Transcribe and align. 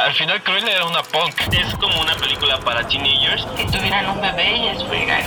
Al 0.00 0.14
final 0.14 0.42
Cruella 0.42 0.72
era 0.76 0.86
una 0.86 1.02
punk. 1.02 1.34
Es 1.52 1.74
como 1.74 2.00
una 2.00 2.14
película 2.16 2.58
para 2.60 2.86
teenagers. 2.88 3.44
Que 3.54 3.66
tuvieran 3.66 4.08
un 4.08 4.20
bebé 4.22 4.56
y 4.56 4.68
es 4.68 4.82
fregar. 4.84 5.24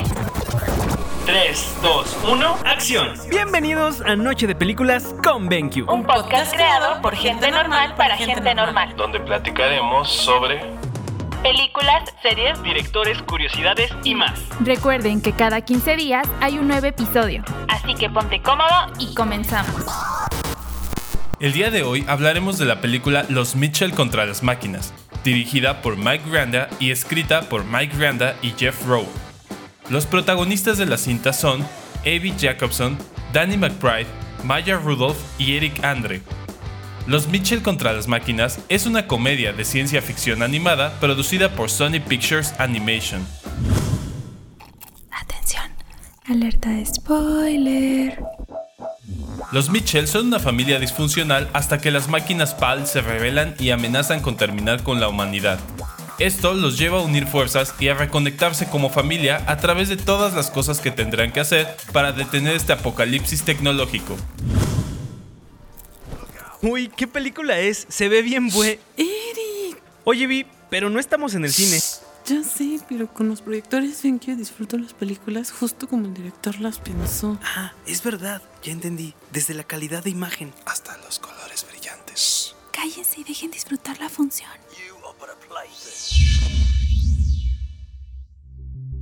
3, 1.28 1.78
2, 1.84 2.18
1, 2.32 2.58
acción. 2.66 3.14
Bienvenidos 3.30 4.02
a 4.02 4.16
Noche 4.16 4.48
de 4.48 4.56
Películas 4.56 5.14
con 5.24 5.48
BenQ. 5.48 5.88
Un 5.88 6.04
podcast 6.04 6.56
creado 6.56 7.00
por 7.04 7.16
gente 7.16 7.52
normal 7.52 7.94
para 7.96 8.18
gente 8.18 8.56
normal. 8.56 8.96
Donde 8.96 9.20
platicaremos 9.20 10.12
sobre 10.12 10.66
Películas, 11.44 12.12
series, 12.24 12.62
Directores, 12.64 13.22
curiosidades 13.22 13.92
y 14.04 14.16
más. 14.16 14.42
Recuerden 14.60 15.22
que 15.22 15.34
cada 15.34 15.62
15 15.62 15.98
días 15.98 16.28
hay 16.42 16.58
un 16.58 16.68
nuevo 16.68 16.88
episodio. 16.88 17.44
así 17.70 17.94
que 17.94 18.10
ponte 18.10 18.42
cómodo 18.42 18.88
Y 18.98 19.14
comenzamos. 19.14 19.86
El 21.40 21.52
día 21.52 21.72
de 21.72 21.84
hoy 21.84 22.06
hablaremos 22.08 22.58
de 22.58 22.66
la 22.66 22.80
película 22.80 23.26
Los 23.28 23.56
Mitchell 23.56 23.94
contra 23.94 24.26
las 24.26 24.44
máquinas, 24.44 24.94
dirigida 25.24 25.82
por 25.82 25.98
Mike 25.98 26.30
Granda 26.30 26.70
y 26.80 26.92
escrita 26.92 27.50
por 27.50 27.66
Mike 27.66 27.98
Granda 27.98 28.36
y 28.42 28.52
Jeff 28.52 28.86
Rowe. 28.86 29.08
Los 29.90 30.06
protagonistas 30.06 30.78
de 30.78 30.86
la 30.86 30.98
cinta 30.98 31.34
son 31.34 31.66
Avi 32.02 32.34
Jacobson, 32.40 32.98
Danny 33.34 33.58
McBride, 33.58 34.08
Maya 34.44 34.78
Rudolph 34.78 35.18
y 35.38 35.58
Eric 35.58 35.84
Andre. 35.84 36.22
Los 37.08 37.28
Mitchell 37.28 37.62
contra 37.62 37.92
las 37.92 38.08
máquinas 38.08 38.60
es 38.70 38.86
una 38.86 39.08
comedia 39.08 39.52
de 39.52 39.66
ciencia 39.66 40.02
ficción 40.02 40.44
animada 40.44 40.98
producida 41.00 41.50
por 41.56 41.70
Sony 41.70 42.00
Pictures 42.08 42.54
Animation. 42.60 43.26
Atención. 45.12 45.66
Alerta 46.26 46.70
de 46.70 46.86
spoiler. 46.86 48.24
Los 49.54 49.70
Mitchell 49.70 50.08
son 50.08 50.26
una 50.26 50.40
familia 50.40 50.80
disfuncional 50.80 51.48
hasta 51.54 51.78
que 51.78 51.92
las 51.92 52.08
máquinas 52.08 52.56
PAL 52.56 52.88
se 52.88 53.02
rebelan 53.02 53.54
y 53.60 53.70
amenazan 53.70 54.20
con 54.20 54.36
terminar 54.36 54.82
con 54.82 55.00
la 55.00 55.08
humanidad. 55.08 55.60
Esto 56.18 56.56
los 56.56 56.80
lleva 56.80 56.98
a 56.98 57.04
unir 57.04 57.28
fuerzas 57.28 57.76
y 57.80 57.88
a 57.90 57.94
reconectarse 57.94 58.68
como 58.68 58.90
familia 58.90 59.44
a 59.46 59.58
través 59.58 59.90
de 59.90 59.98
todas 59.98 60.34
las 60.34 60.50
cosas 60.50 60.80
que 60.80 60.90
tendrán 60.90 61.32
que 61.32 61.40
hacer 61.40 61.68
para 61.92 62.12
detener 62.12 62.56
este 62.56 62.74
apocalipsis 62.74 63.44
tecnológico. 63.44 64.18
Uy, 66.64 66.88
¿qué 66.88 67.06
película 67.06 67.60
es? 67.60 67.86
Se 67.90 68.10
ve 68.10 68.24
bien. 68.24 68.50
Eric, 68.98 69.78
Oye, 70.04 70.26
Vi, 70.26 70.48
pero 70.72 70.90
no 70.90 71.00
estamos 71.00 71.36
en 71.36 71.46
el 71.46 71.54
cine. 71.54 71.80
Ya 72.26 72.44
sé, 72.44 72.80
pero 72.88 73.14
con 73.14 73.28
los 73.28 73.42
proyectores 73.42 74.02
ven 74.04 74.20
que 74.20 74.36
disfruto 74.36 74.78
las 74.78 74.94
películas 74.94 75.52
justo 75.52 75.88
como 75.88 76.06
el 76.06 76.14
director 76.14 76.60
las 76.60 76.80
pensó. 76.80 77.38
Ah, 77.44 77.74
es 77.86 78.04
verdad, 78.04 78.42
ya 78.64 78.72
entendí. 78.72 79.14
Desde 79.32 79.54
la 79.54 79.64
calidad 79.64 80.04
de 80.04 80.10
imagen. 80.10 80.54
Hasta 80.66 80.98
los 81.00 81.20
colores 81.20 81.66
brillantes. 81.70 82.56
Cállense 82.72 83.22
y 83.22 83.24
dejen 83.24 83.52
disfrutar 83.52 84.00
la 84.00 84.10
función. 84.10 84.50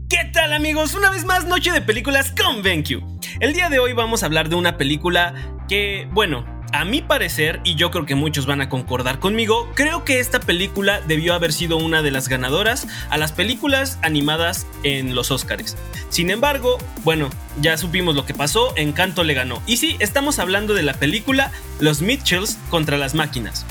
¿Qué 0.09 0.25
tal 0.33 0.51
amigos? 0.51 0.93
Una 0.93 1.09
vez 1.09 1.23
más, 1.23 1.45
Noche 1.45 1.71
de 1.71 1.81
Películas 1.81 2.33
con 2.33 2.61
BenQ. 2.61 3.01
El 3.39 3.53
día 3.53 3.69
de 3.69 3.79
hoy 3.79 3.93
vamos 3.93 4.23
a 4.23 4.25
hablar 4.25 4.49
de 4.49 4.55
una 4.55 4.77
película 4.77 5.33
que, 5.69 6.07
bueno, 6.11 6.60
a 6.73 6.85
mi 6.85 7.01
parecer, 7.01 7.59
y 7.63 7.75
yo 7.75 7.91
creo 7.91 8.05
que 8.05 8.15
muchos 8.15 8.45
van 8.45 8.61
a 8.61 8.69
concordar 8.69 9.19
conmigo, 9.19 9.69
creo 9.75 10.03
que 10.03 10.19
esta 10.19 10.39
película 10.39 11.01
debió 11.01 11.33
haber 11.33 11.53
sido 11.53 11.77
una 11.77 12.01
de 12.01 12.11
las 12.11 12.27
ganadoras 12.27 12.87
a 13.09 13.17
las 13.17 13.31
películas 13.31 13.99
animadas 14.01 14.67
en 14.83 15.15
los 15.15 15.31
Oscars. 15.31 15.77
Sin 16.09 16.29
embargo, 16.29 16.77
bueno, 17.03 17.29
ya 17.61 17.77
supimos 17.77 18.15
lo 18.15 18.25
que 18.25 18.33
pasó, 18.33 18.73
Encanto 18.75 19.23
le 19.23 19.33
ganó. 19.33 19.61
Y 19.65 19.77
sí, 19.77 19.95
estamos 19.99 20.39
hablando 20.39 20.73
de 20.73 20.83
la 20.83 20.93
película 20.93 21.51
Los 21.79 22.01
Mitchells 22.01 22.57
contra 22.69 22.97
las 22.97 23.15
máquinas. 23.15 23.65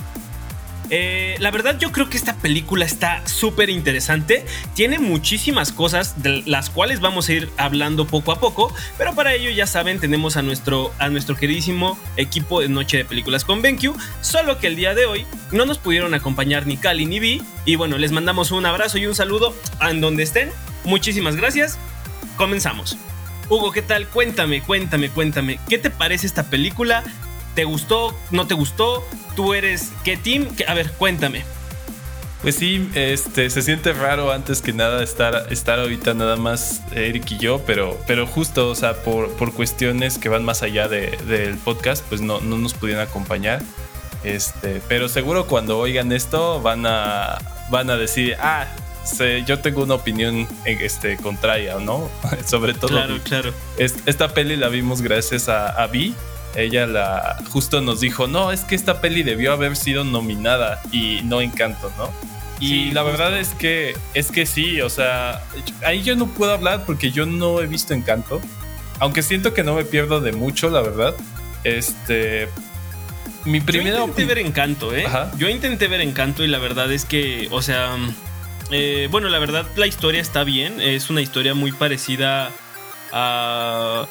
Eh, 0.91 1.37
la 1.39 1.53
verdad 1.53 1.79
yo 1.79 1.93
creo 1.93 2.11
que 2.11 2.17
esta 2.17 2.35
película 2.37 2.85
está 2.85 3.27
súper 3.27 3.71
interesante, 3.71 4.45
tiene 4.75 4.99
muchísimas 4.99 5.71
cosas 5.71 6.21
de 6.21 6.43
las 6.47 6.69
cuales 6.69 7.01
vamos 7.01 7.29
a 7.29 7.33
ir 7.33 7.49
hablando 7.57 8.09
poco 8.09 8.33
a 8.33 8.41
poco, 8.41 8.75
pero 8.99 9.15
para 9.15 9.33
ello 9.35 9.51
ya 9.51 9.69
saben 9.69 10.01
tenemos 10.01 10.37
a 10.37 10.43
nuestro, 10.43 10.93
a 10.99 11.09
nuestro 11.09 11.37
queridísimo 11.37 11.97
equipo 12.17 12.61
de 12.61 12.69
Noche 12.69 12.97
de 12.97 13.05
Películas 13.05 13.45
con 13.45 13.63
BenQ, 13.63 13.97
solo 14.21 14.59
que 14.59 14.67
el 14.67 14.75
día 14.75 14.95
de 14.95 15.07
hoy 15.07 15.27
no 15.53 15.65
nos 15.65 15.79
pudieron 15.79 16.13
acompañar 16.13 16.67
ni 16.67 16.77
Cali 16.77 17.07
ni 17.07 17.21
Vi, 17.21 17.43
y 17.65 17.77
bueno, 17.77 17.97
les 17.97 18.11
mandamos 18.11 18.51
un 18.51 18.67
abrazo 18.67 18.99
y 18.99 19.07
un 19.07 19.15
saludo 19.15 19.55
en 19.81 20.01
donde 20.01 20.25
estén, 20.25 20.51
muchísimas 20.83 21.37
gracias, 21.37 21.79
comenzamos. 22.37 22.97
Hugo, 23.49 23.71
¿qué 23.71 23.83
tal? 23.83 24.09
Cuéntame, 24.09 24.61
cuéntame, 24.63 25.09
cuéntame, 25.09 25.61
¿qué 25.69 25.79
te 25.79 25.91
parece 25.91 26.27
esta 26.27 26.51
película? 26.51 27.05
¿Te 27.55 27.65
gustó? 27.65 28.17
¿No 28.31 28.47
te 28.47 28.55
gustó? 28.55 29.05
¿Tú 29.41 29.55
eres 29.55 29.91
qué 30.05 30.19
team? 30.19 30.55
¿Qué- 30.55 30.67
A 30.69 30.75
ver, 30.75 30.91
cuéntame. 30.93 31.45
Pues 32.43 32.57
sí, 32.57 32.91
este, 32.95 33.49
se 33.49 33.63
siente 33.63 33.95
raro 33.95 34.33
antes 34.33 34.61
que 34.61 34.75
nada 34.75 35.03
estar, 35.03 35.47
estar 35.49 35.79
ahorita 35.79 36.13
nada 36.13 36.37
más 36.37 36.83
Eric 36.93 37.31
y 37.31 37.39
yo, 37.39 37.63
pero, 37.67 37.99
pero 38.07 38.27
justo, 38.27 38.69
o 38.69 38.75
sea, 38.75 39.03
por, 39.03 39.31
por 39.37 39.55
cuestiones 39.55 40.19
que 40.19 40.29
van 40.29 40.45
más 40.45 40.63
allá 40.63 40.89
de- 40.89 41.17
del 41.27 41.57
podcast, 41.57 42.05
pues 42.11 42.21
no, 42.21 42.41
no 42.43 42.59
nos 42.59 42.75
pudieron 42.75 43.03
acompañar. 43.03 43.63
Este, 44.25 44.83
pero 44.89 45.09
seguro 45.09 45.47
cuando 45.47 45.79
oigan 45.79 46.13
esto 46.13 46.61
van 46.61 46.85
a, 46.85 47.39
van 47.71 47.89
a 47.89 47.97
decir, 47.97 48.37
ah, 48.41 48.67
sé, 49.05 49.43
yo 49.47 49.61
tengo 49.61 49.83
una 49.85 49.95
opinión 49.95 50.47
este, 50.67 51.17
contraria, 51.17 51.77
¿no? 51.79 52.11
Sobre 52.47 52.75
todo 52.75 52.89
Claro, 52.89 53.19
claro. 53.25 53.55
Est- 53.79 54.07
Esta 54.07 54.35
peli 54.35 54.57
la 54.57 54.69
vimos 54.69 55.01
gracias 55.01 55.49
a, 55.49 55.69
a 55.71 55.87
Vi. 55.87 56.15
Ella 56.57 56.87
la 56.87 57.37
justo 57.51 57.81
nos 57.81 58.01
dijo, 58.01 58.27
no, 58.27 58.51
es 58.53 58.63
que 58.63 58.75
esta 58.75 59.01
peli 59.01 59.23
debió 59.23 59.53
haber 59.53 59.77
sido 59.77 60.05
nominada 60.05 60.81
y 60.91 61.21
no 61.25 61.41
Encanto, 61.41 61.93
¿no? 61.97 62.11
Y 62.59 62.69
Sí, 62.69 62.91
la 62.91 63.03
justo. 63.03 63.17
verdad 63.19 63.39
es 63.39 63.49
que 63.51 63.97
es 64.15 64.31
que 64.31 64.45
sí, 64.47 64.81
o 64.83 64.91
sea, 64.91 65.43
ahí 65.85 66.03
yo 66.03 66.15
no 66.17 66.27
puedo 66.27 66.53
hablar 66.53 66.85
porque 66.87 67.11
yo 67.11 67.25
no 67.25 67.61
he 67.61 67.67
visto 67.67 67.95
Encanto, 67.95 68.41
aunque 68.99 69.23
siento 69.23 69.55
que 69.55 69.63
no 69.63 69.75
me 69.75 69.85
pierdo 69.85 70.21
de 70.21 70.33
mucho, 70.33 70.69
la 70.71 70.83
verdad. 70.83 71.15
Este, 71.65 72.49
mi 73.45 73.61
primera 73.61 73.97
Yo 73.99 74.03
intenté 74.07 74.25
ver 74.27 74.39
Encanto, 74.45 74.95
¿eh? 74.95 75.07
Ajá. 75.07 75.31
Yo 75.39 75.49
intenté 75.49 75.89
ver 75.89 76.01
Encanto 76.03 76.45
y 76.45 76.49
la 76.49 76.59
verdad 76.59 76.93
es 76.93 77.05
que, 77.07 77.49
o 77.51 77.63
sea, 77.63 77.97
eh, 78.71 79.09
bueno, 79.11 79.29
la 79.31 79.39
verdad 79.39 79.67
la 79.77 79.87
historia 79.87 80.21
está 80.21 80.45
bien. 80.45 80.81
Es 80.81 81.09
una 81.11 81.23
historia 81.23 81.55
muy 81.55 81.73
parecida 81.73 82.51
a, 83.13 84.07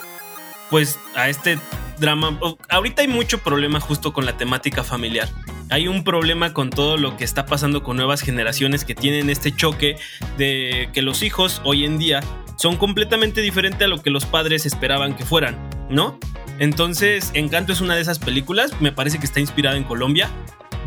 pues, 0.69 1.00
a 1.16 1.30
este 1.30 1.57
drama. 2.00 2.40
Ahorita 2.69 3.02
hay 3.02 3.07
mucho 3.07 3.40
problema 3.40 3.80
justo 3.80 4.13
con 4.13 4.25
la 4.25 4.38
temática 4.38 4.84
familiar. 4.84 5.30
Hay 5.69 5.88
un 5.88 6.03
problema 6.03 6.53
con 6.53 6.69
todo 6.69 6.97
lo 6.97 7.16
que 7.18 7.24
está 7.24 7.46
pasando 7.46 7.84
con 7.84 7.97
nuevas 7.97 8.22
generaciones 8.22 8.85
que 8.85 8.96
tienen 8.96 9.30
este 9.30 9.56
choque 9.56 9.97
de 10.38 10.90
que 10.94 11.02
los 11.02 11.22
hijos 11.22 11.62
hoy 11.63 11.85
en 11.85 11.97
día 12.00 12.22
son 12.57 12.75
completamente 12.75 13.41
diferentes 13.41 13.84
a 13.85 13.88
lo 13.88 14.02
que 14.02 14.09
los 14.09 14.25
padres 14.25 14.66
esperaban 14.66 15.16
que 15.16 15.25
fueran, 15.25 15.57
¿no? 15.90 16.19
Entonces, 16.57 17.31
Encanto 17.36 17.72
es 17.72 17.81
una 17.81 17.96
de 17.96 18.01
esas 18.01 18.19
películas, 18.19 18.74
me 18.81 18.91
parece 18.91 19.19
que 19.19 19.25
está 19.25 19.40
inspirada 19.40 19.78
en 19.78 19.84
Colombia. 19.84 20.30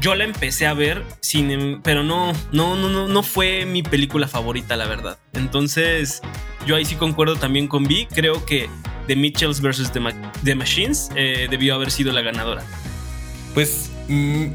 Yo 0.00 0.14
la 0.16 0.24
empecé 0.24 0.66
a 0.66 0.74
ver, 0.74 1.02
sin, 1.20 1.50
em- 1.50 1.80
pero 1.80 2.02
no, 2.02 2.32
no, 2.50 2.76
no, 2.76 3.08
no 3.08 3.22
fue 3.22 3.64
mi 3.64 3.82
película 3.82 4.26
favorita, 4.28 4.76
la 4.76 4.86
verdad. 4.86 5.18
Entonces, 5.32 6.20
yo 6.66 6.76
ahí 6.76 6.84
sí 6.84 6.94
concuerdo 6.96 7.36
también 7.36 7.68
con 7.68 7.84
Vi. 7.84 8.06
Creo 8.06 8.44
que 8.44 8.68
The 9.06 9.16
Mitchells 9.16 9.60
vs. 9.60 9.92
The, 9.92 10.00
Ma- 10.00 10.32
The 10.44 10.54
Machines 10.54 11.10
eh, 11.16 11.46
debió 11.50 11.74
haber 11.74 11.90
sido 11.90 12.12
la 12.12 12.20
ganadora. 12.22 12.62
Pues 13.54 13.90
mm, 14.08 14.46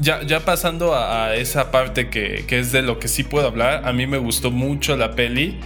ya, 0.00 0.22
ya 0.22 0.40
pasando 0.40 0.94
a, 0.94 1.34
esa 1.36 1.70
parte 1.70 2.08
que, 2.10 2.44
que 2.46 2.58
es 2.58 2.72
de 2.72 2.82
lo 2.82 2.98
que 2.98 3.08
sí 3.08 3.24
puedo 3.24 3.46
hablar, 3.46 3.86
a 3.86 3.92
mí 3.92 4.06
me 4.06 4.18
gustó 4.18 4.50
mucho 4.50 4.96
la 4.96 5.12
peli. 5.12 5.58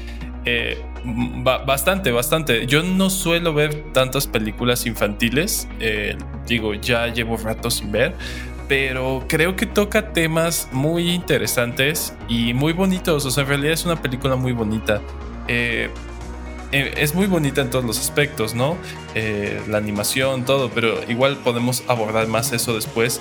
eh, 0.44 0.78
ba- 1.04 1.58
bastante, 1.58 2.10
bastante. 2.12 2.66
Yo 2.66 2.82
no 2.82 3.10
suelo 3.10 3.53
ver 3.54 3.92
tantas 3.92 4.26
películas 4.26 4.87
infantiles. 4.87 5.69
eh, 5.81 6.16
digo, 6.47 6.75
ya 6.75 7.08
llevo 7.08 7.37
rato 7.37 7.70
sin 7.70 7.92
ver. 7.92 8.14
Pero 8.69 9.25
creo 9.28 9.56
que 9.56 9.64
toca 9.64 10.12
temas 10.12 10.69
muy 10.72 11.10
interesantes 11.10 12.12
y 12.28 12.52
muy 12.52 12.75
bonitos. 12.75 13.25
O 13.25 13.31
sea, 13.31 13.43
en 13.44 13.49
realidad 13.49 13.73
es 13.73 13.84
una 13.87 14.00
película 14.00 14.37
muy 14.37 14.52
bonita. 14.52 15.00
Eh, 15.49 15.91
eh, 16.73 16.95
es 16.99 17.15
muy 17.15 17.27
bonita 17.27 17.62
en 17.62 17.71
todos 17.71 17.85
los 17.85 17.99
aspectos, 17.99 18.55
¿no? 18.55 18.77
Eh, 19.15 19.61
la 19.69 19.79
animación, 19.79 20.45
todo, 20.45 20.71
pero 20.71 21.00
igual 21.09 21.39
podemos 21.39 21.83
abordar 21.89 22.27
más 22.27 22.53
eso 22.53 22.75
después. 22.75 23.21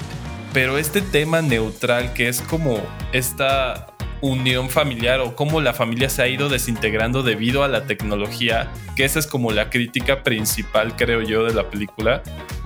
Pero 0.54 0.78
este 0.78 1.02
tema 1.02 1.42
neutral 1.42 2.14
que 2.14 2.28
es 2.28 2.42
como 2.42 2.82
esta 3.14 3.88
unión 4.22 4.70
familiar 4.70 5.20
o 5.20 5.36
cómo 5.36 5.62
la 5.62 5.74
familia 5.74 6.10
se 6.10 6.24
ha 6.24 6.28
ido 6.28 6.50
desintegrando 6.50 7.22
debido 7.24 7.64
a 7.64 7.68
la 7.68 7.86
tecnología, 7.86 8.72
que 8.96 9.06
esa 9.06 9.20
es 9.20 9.28
como 9.28 9.52
la 9.52 9.70
crítica 9.70 10.24
principal, 10.24 10.96
creo 10.96 11.22
yo, 11.22 11.44
de 11.44 11.54
la 11.54 11.70
película, 11.70 12.24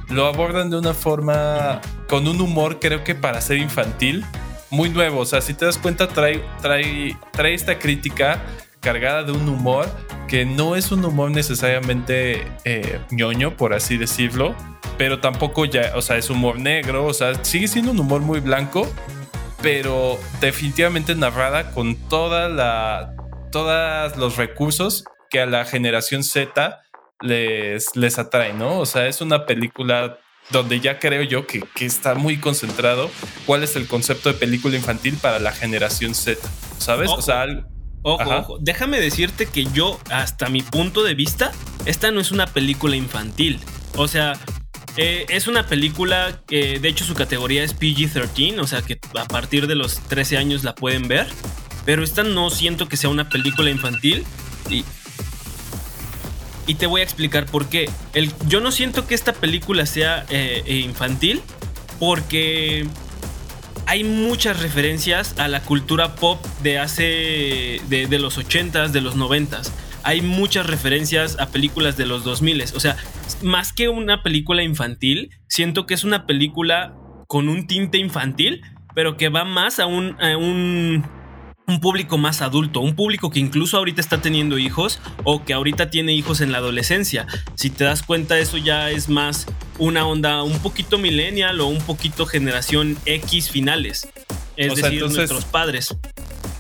lo 0.10 0.26
abordan 0.26 0.70
de 0.70 0.78
una 0.78 0.94
forma 0.94 1.82
con 2.08 2.28
un 2.28 2.40
humor, 2.40 2.80
creo 2.80 3.04
que 3.04 3.16
para 3.16 3.42
ser 3.42 3.58
infantil, 3.58 4.26
muy 4.70 4.90
nuevo. 4.90 5.20
O 5.20 5.26
sea, 5.26 5.42
si 5.42 5.54
te 5.54 5.66
das 5.66 5.78
cuenta, 5.78 6.08
trae, 6.08 6.42
trae, 6.62 7.18
trae 7.32 7.54
esta 7.54 7.78
crítica 7.78 8.42
cargada 8.82 9.24
de 9.24 9.32
un 9.32 9.48
humor 9.48 9.88
que 10.28 10.46
no 10.46 10.76
es 10.76 10.92
un 10.92 11.06
humor 11.06 11.32
necesariamente 11.32 12.48
eh, 12.66 13.00
ñoño, 13.12 13.56
por 13.56 13.74
así 13.74 13.98
decirlo, 13.98 14.56
pero 14.98 15.20
tampoco 15.20 15.66
ya, 15.66 15.94
o 15.96 16.02
sea, 16.02 16.18
es 16.18 16.30
humor 16.30 16.60
negro, 16.60 17.06
o 17.06 17.14
sea, 17.14 17.44
sigue 17.44 17.68
siendo 17.68 17.92
un 17.92 18.00
humor 18.00 18.22
muy 18.22 18.40
blanco, 18.40 18.92
pero 19.62 20.20
definitivamente 20.42 21.16
narrada 21.16 21.72
con 21.72 21.96
toda 21.96 22.50
la, 22.50 23.14
todos 23.52 24.18
los 24.18 24.38
recursos 24.38 25.04
que 25.30 25.40
a 25.42 25.46
la 25.46 25.66
generación 25.66 26.24
Z 26.24 26.82
les, 27.22 27.96
les 27.96 28.20
atrae, 28.20 28.54
¿no? 28.54 28.80
O 28.80 28.86
sea, 28.86 29.08
es 29.08 29.22
una 29.22 29.46
película 29.46 30.18
donde 30.50 30.80
ya 30.80 31.00
creo 31.00 31.22
yo 31.24 31.46
que, 31.46 31.64
que, 31.76 31.86
está 31.86 32.16
muy 32.16 32.38
concentrado 32.38 33.10
cuál 33.46 33.64
es 33.64 33.76
el 33.76 33.88
concepto 33.88 34.32
de 34.32 34.38
película 34.38 34.76
infantil 34.76 35.18
para 35.22 35.40
la 35.40 35.52
generación 35.52 36.16
Z, 36.16 36.42
¿sabes? 36.78 37.10
Ojo, 37.10 37.20
o 37.20 37.22
sea, 37.22 37.46
ojo, 38.04 38.30
ojo, 38.30 38.58
déjame 38.60 39.00
decirte 39.00 39.46
que 39.46 39.66
yo, 39.66 40.00
hasta 40.10 40.50
mi 40.50 40.62
punto 40.62 41.04
de 41.04 41.14
vista, 41.14 41.52
esta 41.86 42.12
no 42.12 42.20
es 42.20 42.32
una 42.32 42.48
película 42.48 42.96
infantil. 42.96 43.60
O 43.96 44.08
sea, 44.08 44.34
eh, 44.98 45.26
es 45.30 45.48
una 45.48 45.68
película 45.68 46.42
que 46.48 46.80
de 46.80 46.90
hecho 46.90 47.06
su 47.06 47.14
categoría 47.14 47.64
es 47.64 47.78
PG-13, 47.78 48.60
o 48.60 48.68
sea 48.68 48.82
que 48.82 49.00
a 49.20 49.26
partir 49.26 49.68
de 49.68 49.76
los 49.76 50.00
13 50.00 50.38
años 50.38 50.64
la 50.64 50.76
pueden 50.76 51.08
ver. 51.08 51.28
Pero 51.86 52.04
esta 52.04 52.24
no 52.24 52.50
siento 52.50 52.88
que 52.88 52.98
sea 52.98 53.10
una 53.10 53.30
película 53.30 53.70
infantil. 53.72 54.24
Y, 54.70 54.86
y 56.68 56.76
te 56.76 56.86
voy 56.86 57.02
a 57.02 57.04
explicar 57.04 57.46
por 57.46 57.70
qué. 57.70 57.90
El, 58.14 58.32
yo 58.48 58.62
no 58.62 58.72
siento 58.72 59.08
que 59.08 59.16
esta 59.16 59.34
película 59.34 59.86
sea 59.86 60.26
eh, 60.30 60.84
infantil 60.86 61.42
porque 62.00 62.88
hay 63.92 64.06
muchas 64.06 64.62
referencias 64.62 65.38
a 65.38 65.50
la 65.50 65.64
cultura 65.64 66.16
pop 66.16 66.42
de 66.64 66.80
hace. 66.80 67.82
de, 67.90 68.20
los 68.20 68.40
80s, 68.40 68.92
de 68.92 69.02
los 69.02 69.18
90s. 69.18 69.70
Hay 70.04 70.22
muchas 70.22 70.66
referencias 70.66 71.38
a 71.42 71.48
películas 71.48 71.98
de 71.98 72.06
los 72.06 72.24
2000 72.24 72.64
O 72.74 72.80
sea, 72.80 72.96
más 73.42 73.74
que 73.74 73.90
una 73.90 74.24
película 74.24 74.64
infantil, 74.64 75.32
siento 75.48 75.86
que 75.86 75.94
es 75.94 76.06
una 76.06 76.26
película 76.26 76.96
con 77.28 77.50
un 77.50 77.68
tinte 77.68 77.98
infantil, 77.98 78.62
pero 78.96 79.18
que 79.18 79.28
va 79.28 79.44
más 79.44 79.78
a 79.82 79.88
un, 79.88 80.16
a 80.22 80.38
un 80.38 81.06
un 81.68 81.80
público 81.80 82.18
más 82.18 82.42
adulto, 82.42 82.82
un 82.82 82.96
público 82.96 83.30
que 83.30 83.40
incluso 83.40 83.78
ahorita 83.78 84.02
está 84.02 84.22
teniendo 84.22 84.58
hijos 84.58 85.00
o 85.24 85.44
que 85.46 85.54
ahorita 85.54 85.90
tiene 85.90 86.14
hijos 86.14 86.42
en 86.42 86.52
la 86.52 86.58
adolescencia. 86.58 87.28
Si 87.56 87.70
te 87.70 87.84
das 87.84 88.04
cuenta, 88.04 88.38
eso 88.40 88.58
ya 88.58 88.90
es 88.90 89.08
más 89.10 89.46
una 89.78 90.06
onda 90.06 90.44
un 90.44 90.60
poquito 90.60 90.98
millennial 90.98 91.62
o 91.62 91.68
un 91.68 91.80
poquito 91.80 92.26
generación 92.26 92.98
X 93.06 93.50
finales. 93.52 94.08
Es 94.58 94.74
O 94.74 94.76
sea, 94.76 94.86
decir, 94.86 95.00
entonces- 95.04 95.18
nuestros 95.18 95.46
padres. 95.46 95.96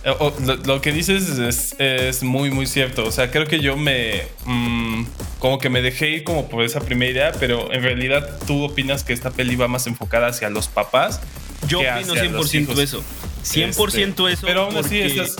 Eh, 0.03 0.15
lo, 0.45 0.55
lo 0.55 0.81
que 0.81 0.91
dices 0.91 1.29
es, 1.37 1.75
es 1.77 2.23
muy, 2.23 2.49
muy 2.49 2.65
cierto. 2.65 3.05
O 3.05 3.11
sea, 3.11 3.29
creo 3.29 3.45
que 3.45 3.59
yo 3.59 3.77
me. 3.77 4.23
mm, 4.45 5.03
como 5.37 5.59
que 5.59 5.69
me 5.69 5.81
dejé 5.83 6.09
ir 6.09 6.23
como 6.23 6.49
por 6.49 6.63
esa 6.63 6.79
primera 6.79 7.11
idea, 7.11 7.31
pero 7.39 7.71
en 7.71 7.83
realidad 7.83 8.39
tú 8.47 8.63
opinas 8.63 9.03
que 9.03 9.13
esta 9.13 9.29
peli 9.29 9.55
va 9.55 9.67
más 9.67 9.85
enfocada 9.85 10.27
hacia 10.27 10.49
los 10.49 10.67
papás. 10.69 11.19
Yo 11.67 11.79
opino 11.81 12.13
hacia 12.13 12.23
los 12.31 12.51
100% 12.51 12.61
hijos. 12.63 12.79
eso. 12.79 13.03
100% 13.43 14.27
eso. 14.29 14.45
Pero 14.45 14.63
aún 14.63 14.77
así, 14.77 15.01
porque- 15.01 15.21
estás, 15.21 15.35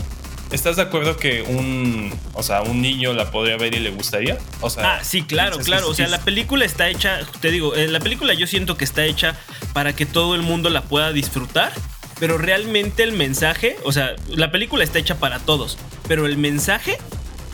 ¿estás 0.52 0.76
de 0.78 0.82
acuerdo 0.84 1.18
que 1.18 1.42
un. 1.44 2.14
O 2.34 2.44
sea, 2.44 2.62
un 2.62 2.82
niño 2.82 3.14
la 3.14 3.32
podría 3.32 3.58
ver 3.58 3.74
y 3.76 3.80
le 3.80 3.92
gustaría? 3.92 4.38
O 4.62 4.70
sea, 4.70 4.96
Ah, 4.96 5.04
sí, 5.04 5.24
claro, 5.24 5.60
claro. 5.60 5.90
O 5.90 5.94
sea, 5.94 6.08
la 6.08 6.20
película 6.22 6.66
está 6.66 6.90
hecha, 6.90 7.20
te 7.40 7.52
digo, 7.52 7.76
eh, 7.76 7.88
la 7.88 8.00
película 8.00 8.34
yo 8.34 8.48
siento 8.48 8.78
que 8.78 8.84
está 8.86 9.06
hecha 9.06 9.36
para 9.74 9.94
que 9.96 10.06
todo 10.06 10.36
el 10.36 10.42
mundo 10.42 10.70
la 10.70 10.84
pueda 10.84 11.12
disfrutar, 11.12 11.72
pero 12.20 12.38
realmente 12.38 13.04
el 13.04 13.14
mensaje, 13.14 13.78
o 13.84 13.92
sea, 13.92 14.16
la 14.30 14.52
película 14.52 14.84
está 14.84 15.00
hecha 15.00 15.16
para 15.16 15.40
todos, 15.40 15.78
pero 16.08 16.26
el 16.26 16.38
mensaje 16.38 16.98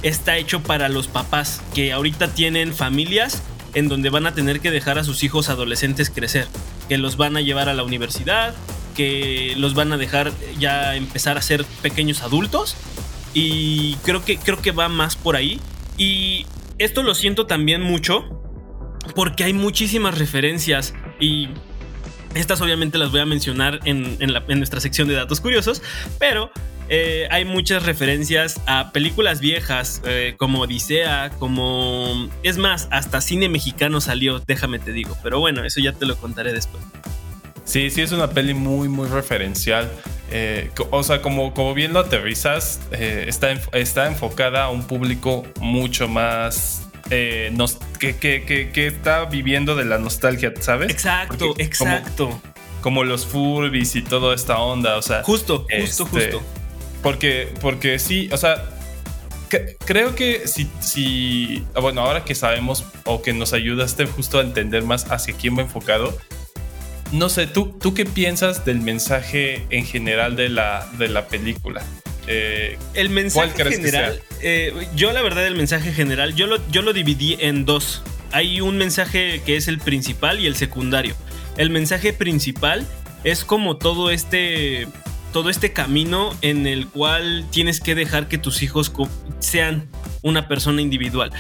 está 0.04 0.38
hecho 0.38 0.62
para 0.62 0.90
los 0.90 1.08
papás 1.08 1.62
que 1.74 1.92
ahorita 1.92 2.28
tienen 2.30 2.74
familias 2.74 3.42
en 3.74 3.90
donde 3.90 4.10
van 4.10 4.26
a 4.28 4.34
tener 4.34 4.60
que 4.60 4.72
dejar 4.72 4.98
a 5.00 5.04
sus 5.04 5.24
hijos 5.24 5.50
adolescentes 5.50 6.10
crecer, 6.10 6.48
que 6.88 6.98
los 6.98 7.18
van 7.18 7.36
a 7.38 7.42
llevar 7.42 7.70
a 7.70 7.74
la 7.74 7.84
universidad, 7.84 8.54
que 8.98 9.54
los 9.58 9.76
van 9.76 9.94
a 9.94 9.98
dejar 9.98 10.34
ya 10.60 10.96
empezar 10.96 11.38
a 11.38 11.42
ser 11.42 11.64
pequeños 11.84 12.24
adultos 12.24 12.76
y 13.34 13.96
creo 14.04 14.26
que 14.26 14.38
creo 14.38 14.60
que 14.62 14.72
va 14.72 14.90
más 14.90 15.16
por 15.16 15.36
ahí 15.36 15.62
y 15.98 16.48
esto 16.80 17.04
lo 17.04 17.14
siento 17.14 17.46
también 17.46 17.82
mucho 17.82 18.42
porque 19.16 19.44
hay 19.44 19.54
muchísimas 19.54 20.18
referencias 20.18 20.96
y 21.20 21.50
estas 22.34 22.60
obviamente 22.62 22.98
las 22.98 23.12
voy 23.12 23.22
a 23.22 23.26
mencionar 23.26 23.80
en, 23.86 24.18
en 24.20 24.36
en 24.36 24.58
nuestra 24.58 24.82
sección 24.82 25.08
de 25.08 25.14
datos 25.14 25.40
curiosos, 25.40 25.82
pero 26.20 26.52
eh, 26.90 27.28
hay 27.32 27.44
muchas 27.44 27.84
referencias 27.84 28.62
a 28.66 28.92
películas 28.92 29.42
viejas 29.42 30.02
eh, 30.06 30.36
como 30.38 30.62
Odisea, 30.62 31.32
como... 31.38 32.30
Es 32.44 32.58
más, 32.58 32.88
hasta 32.92 33.20
cine 33.20 33.50
mexicano 33.50 34.00
salió, 34.00 34.40
déjame 34.40 34.80
te 34.80 34.92
digo, 34.92 35.18
pero 35.22 35.40
bueno, 35.40 35.66
eso 35.66 35.82
ya 35.82 35.92
te 35.92 36.06
lo 36.06 36.16
contaré 36.18 36.54
después. 36.54 36.84
Sí, 37.68 37.90
sí, 37.92 38.02
es 38.02 38.12
una 38.14 38.30
peli 38.30 38.54
muy, 38.54 38.88
muy 38.88 39.08
referencial. 39.10 39.92
Eh, 40.32 40.72
o 40.90 41.04
sea, 41.04 41.22
como, 41.22 41.54
como 41.54 41.74
bien 41.74 41.92
lo 41.94 42.00
aterrizas, 42.00 42.80
eh, 42.92 43.26
está, 43.28 43.52
está 43.74 44.08
enfocada 44.08 44.64
a 44.64 44.70
un 44.70 44.86
público 44.88 45.44
mucho 45.60 46.08
más. 46.08 46.84
eh, 47.10 47.52
nos- 47.54 47.78
que, 48.00 48.18
que- 48.18 48.44
que- 48.44 48.70
que 48.72 48.88
está 48.88 49.24
viviendo 49.26 49.76
de 49.76 49.86
la 49.86 49.98
nostalgia, 49.98 50.52
¿sabes? 50.60 50.90
Exacto, 50.92 51.48
Porque 51.48 51.64
exacto. 51.64 52.26
Como, 52.28 52.42
como 52.82 53.04
los 53.06 53.26
Furbies 53.26 53.96
y 53.96 54.02
toda 54.02 54.36
esta 54.36 54.58
onda, 54.60 54.98
o 54.98 55.02
sea. 55.02 55.24
Justo, 55.24 55.66
justo, 55.80 56.04
este, 56.04 56.32
justo. 56.32 56.42
Porque, 57.02 57.54
porque 57.62 57.98
sí, 58.00 58.28
o 58.34 58.38
sea, 58.38 58.62
cre- 59.50 59.78
creo 59.86 60.16
que 60.16 60.48
si, 60.50 60.70
si, 60.82 61.66
ah, 61.76 61.80
bueno, 61.80 62.02
ahora 62.02 62.26
que 62.26 62.36
sabemos 62.36 62.84
o 63.06 63.22
que 63.22 63.32
nos 63.32 63.54
ayudaste 63.54 64.06
justo 64.06 64.40
a 64.40 64.42
entender 64.42 64.84
más 64.84 65.10
hacia 65.10 65.34
quién 65.34 65.58
va 65.58 65.62
enfocado, 65.62 66.18
no 67.12 67.30
sé, 67.30 67.48
¿tú, 67.48 67.76
tú 67.80 67.94
qué 67.94 68.06
piensas 68.06 68.66
del 68.66 68.82
mensaje 68.82 69.66
en 69.70 69.86
general 69.86 70.36
de 70.36 70.50
la, 70.50 70.88
de 70.98 71.08
la 71.08 71.28
película? 71.28 71.84
Eh, 72.28 72.78
El 72.94 73.10
mensaje 73.10 73.54
que 73.54 73.64
general, 73.64 74.22
eh, 74.42 74.74
yo 74.96 75.14
la 75.14 75.22
verdad 75.22 75.48
el 75.48 75.56
mensaje 75.56 75.94
general, 75.94 76.36
yo 76.36 76.46
lo, 76.46 76.58
yo 76.70 76.82
lo 76.82 76.92
dividí 76.92 77.38
en 77.40 77.66
dos. 77.66 78.04
Hay 78.32 78.60
un 78.60 78.78
mensaje 78.78 79.42
que 79.46 79.56
es 79.56 79.70
el 79.70 79.80
principal 79.80 80.40
y 80.42 80.48
el 80.48 80.56
secundario. 80.56 81.16
El 81.56 81.70
mensaje 81.70 82.12
principal 82.12 82.86
es 83.24 83.46
como 83.46 83.78
todo 83.78 84.12
este, 84.12 84.88
todo 85.32 85.50
este 85.50 85.72
camino 85.72 86.36
en 86.42 86.68
el 86.68 86.88
cual 86.88 87.46
tienes 87.50 87.80
que 87.80 87.96
dejar 87.96 88.28
que 88.28 88.38
tus 88.38 88.62
hijos 88.62 88.92
sean 89.40 89.88
una 90.28 90.48
persona 90.48 90.82
individual. 90.82 91.32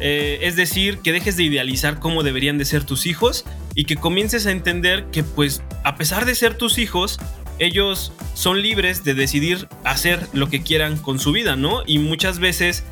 Eh, 0.00 0.40
es 0.42 0.56
decir, 0.56 0.98
que 0.98 1.12
dejes 1.12 1.36
de 1.36 1.44
idealizar 1.44 1.98
cómo 1.98 2.22
deberían 2.22 2.58
de 2.58 2.64
ser 2.64 2.84
tus 2.84 3.06
hijos 3.06 3.44
y 3.74 3.84
que 3.84 3.96
comiences 3.96 4.46
a 4.46 4.50
entender 4.50 5.06
que 5.12 5.22
pues 5.22 5.62
a 5.84 5.96
pesar 5.96 6.24
de 6.24 6.34
ser 6.34 6.54
tus 6.54 6.78
hijos, 6.78 7.18
ellos 7.58 8.12
son 8.34 8.62
libres 8.62 9.04
de 9.04 9.14
decidir 9.14 9.68
hacer 9.84 10.26
lo 10.32 10.48
que 10.48 10.62
quieran 10.62 10.96
con 10.96 11.18
su 11.18 11.32
vida, 11.32 11.56
¿no? 11.56 11.82
Y 11.86 11.98
muchas 11.98 12.38
veces, 12.38 12.84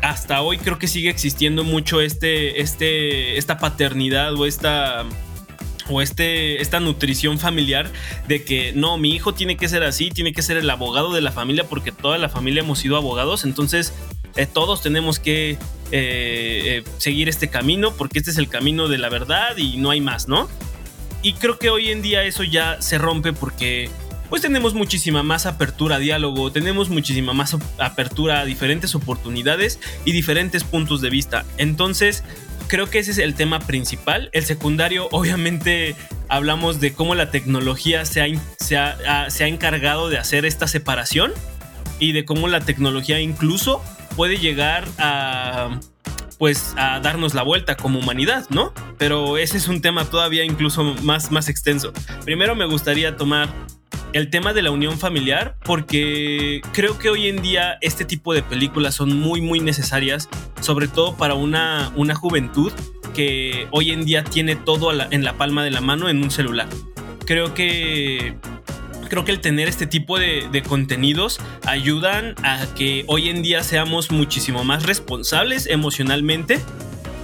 hasta 0.00 0.42
hoy 0.42 0.58
creo 0.58 0.78
que 0.78 0.88
sigue 0.88 1.10
existiendo 1.10 1.62
mucho 1.62 2.00
este, 2.00 2.60
este, 2.60 3.38
esta 3.38 3.58
paternidad 3.58 4.34
o 4.34 4.46
esta 4.46 5.04
o 5.88 6.00
este, 6.00 6.62
esta 6.62 6.80
nutrición 6.80 7.38
familiar 7.38 7.90
de 8.28 8.44
que 8.44 8.72
no, 8.72 8.98
mi 8.98 9.10
hijo 9.10 9.34
tiene 9.34 9.56
que 9.56 9.68
ser 9.68 9.82
así, 9.82 10.10
tiene 10.10 10.32
que 10.32 10.42
ser 10.42 10.56
el 10.56 10.70
abogado 10.70 11.12
de 11.12 11.20
la 11.20 11.32
familia 11.32 11.64
porque 11.64 11.92
toda 11.92 12.18
la 12.18 12.28
familia 12.28 12.62
hemos 12.62 12.78
sido 12.78 12.96
abogados, 12.96 13.44
entonces 13.44 13.92
eh, 14.36 14.46
todos 14.46 14.82
tenemos 14.82 15.18
que 15.18 15.50
eh, 15.52 15.58
eh, 15.92 16.84
seguir 16.98 17.28
este 17.28 17.48
camino 17.48 17.92
porque 17.94 18.18
este 18.18 18.30
es 18.30 18.38
el 18.38 18.48
camino 18.48 18.88
de 18.88 18.98
la 18.98 19.08
verdad 19.08 19.56
y 19.56 19.76
no 19.76 19.90
hay 19.90 20.00
más, 20.00 20.28
¿no? 20.28 20.48
Y 21.22 21.34
creo 21.34 21.58
que 21.58 21.70
hoy 21.70 21.90
en 21.90 22.02
día 22.02 22.24
eso 22.24 22.42
ya 22.42 22.80
se 22.80 22.98
rompe 22.98 23.32
porque 23.32 23.90
pues 24.28 24.40
tenemos 24.42 24.72
muchísima 24.74 25.22
más 25.22 25.44
apertura 25.44 25.96
a 25.96 25.98
diálogo, 25.98 26.50
tenemos 26.50 26.88
muchísima 26.88 27.34
más 27.34 27.54
apertura 27.78 28.40
a 28.40 28.44
diferentes 28.46 28.94
oportunidades 28.94 29.78
y 30.06 30.12
diferentes 30.12 30.64
puntos 30.64 31.02
de 31.02 31.10
vista. 31.10 31.44
Entonces, 31.58 32.24
creo 32.66 32.88
que 32.88 32.98
ese 32.98 33.10
es 33.10 33.18
el 33.18 33.34
tema 33.34 33.60
principal. 33.60 34.30
El 34.32 34.46
secundario, 34.46 35.06
obviamente, 35.12 35.94
hablamos 36.28 36.80
de 36.80 36.94
cómo 36.94 37.14
la 37.14 37.30
tecnología 37.30 38.06
se 38.06 38.22
ha, 38.22 38.26
se 38.58 38.78
ha- 38.78 39.28
se 39.28 39.44
ha 39.44 39.48
encargado 39.48 40.08
de 40.08 40.16
hacer 40.16 40.46
esta 40.46 40.66
separación 40.66 41.32
y 41.98 42.12
de 42.12 42.24
cómo 42.24 42.48
la 42.48 42.60
tecnología 42.62 43.20
incluso 43.20 43.82
puede 44.16 44.38
llegar 44.38 44.86
a 44.98 45.78
pues 46.38 46.74
a 46.76 46.98
darnos 46.98 47.34
la 47.34 47.44
vuelta 47.44 47.76
como 47.76 48.00
humanidad, 48.00 48.46
¿no? 48.50 48.72
Pero 48.98 49.38
ese 49.38 49.56
es 49.58 49.68
un 49.68 49.80
tema 49.80 50.06
todavía 50.06 50.44
incluso 50.44 50.82
más, 50.82 51.30
más 51.30 51.48
extenso. 51.48 51.92
Primero 52.24 52.56
me 52.56 52.64
gustaría 52.64 53.16
tomar 53.16 53.48
el 54.12 54.28
tema 54.28 54.52
de 54.52 54.62
la 54.62 54.72
unión 54.72 54.98
familiar 54.98 55.56
porque 55.64 56.60
creo 56.72 56.98
que 56.98 57.10
hoy 57.10 57.28
en 57.28 57.42
día 57.42 57.78
este 57.80 58.04
tipo 58.04 58.34
de 58.34 58.42
películas 58.42 58.96
son 58.96 59.20
muy 59.20 59.40
muy 59.40 59.60
necesarias, 59.60 60.28
sobre 60.60 60.88
todo 60.88 61.16
para 61.16 61.34
una, 61.34 61.92
una 61.94 62.16
juventud 62.16 62.72
que 63.14 63.68
hoy 63.70 63.92
en 63.92 64.04
día 64.04 64.24
tiene 64.24 64.56
todo 64.56 64.90
en 65.12 65.22
la 65.24 65.34
palma 65.34 65.62
de 65.62 65.70
la 65.70 65.80
mano 65.80 66.08
en 66.08 66.22
un 66.22 66.30
celular. 66.32 66.68
Creo 67.24 67.54
que 67.54 68.34
creo 69.12 69.26
que 69.26 69.32
el 69.32 69.40
tener 69.40 69.68
este 69.68 69.86
tipo 69.86 70.18
de, 70.18 70.62
contenidos 70.66 71.38
ayudan 71.66 72.34
a 72.42 72.66
que 72.74 73.04
hoy 73.08 73.28
en 73.28 73.42
día 73.42 73.62
seamos 73.62 74.10
muchísimo 74.10 74.64
más 74.64 74.86
responsables 74.86 75.66
emocionalmente 75.66 76.60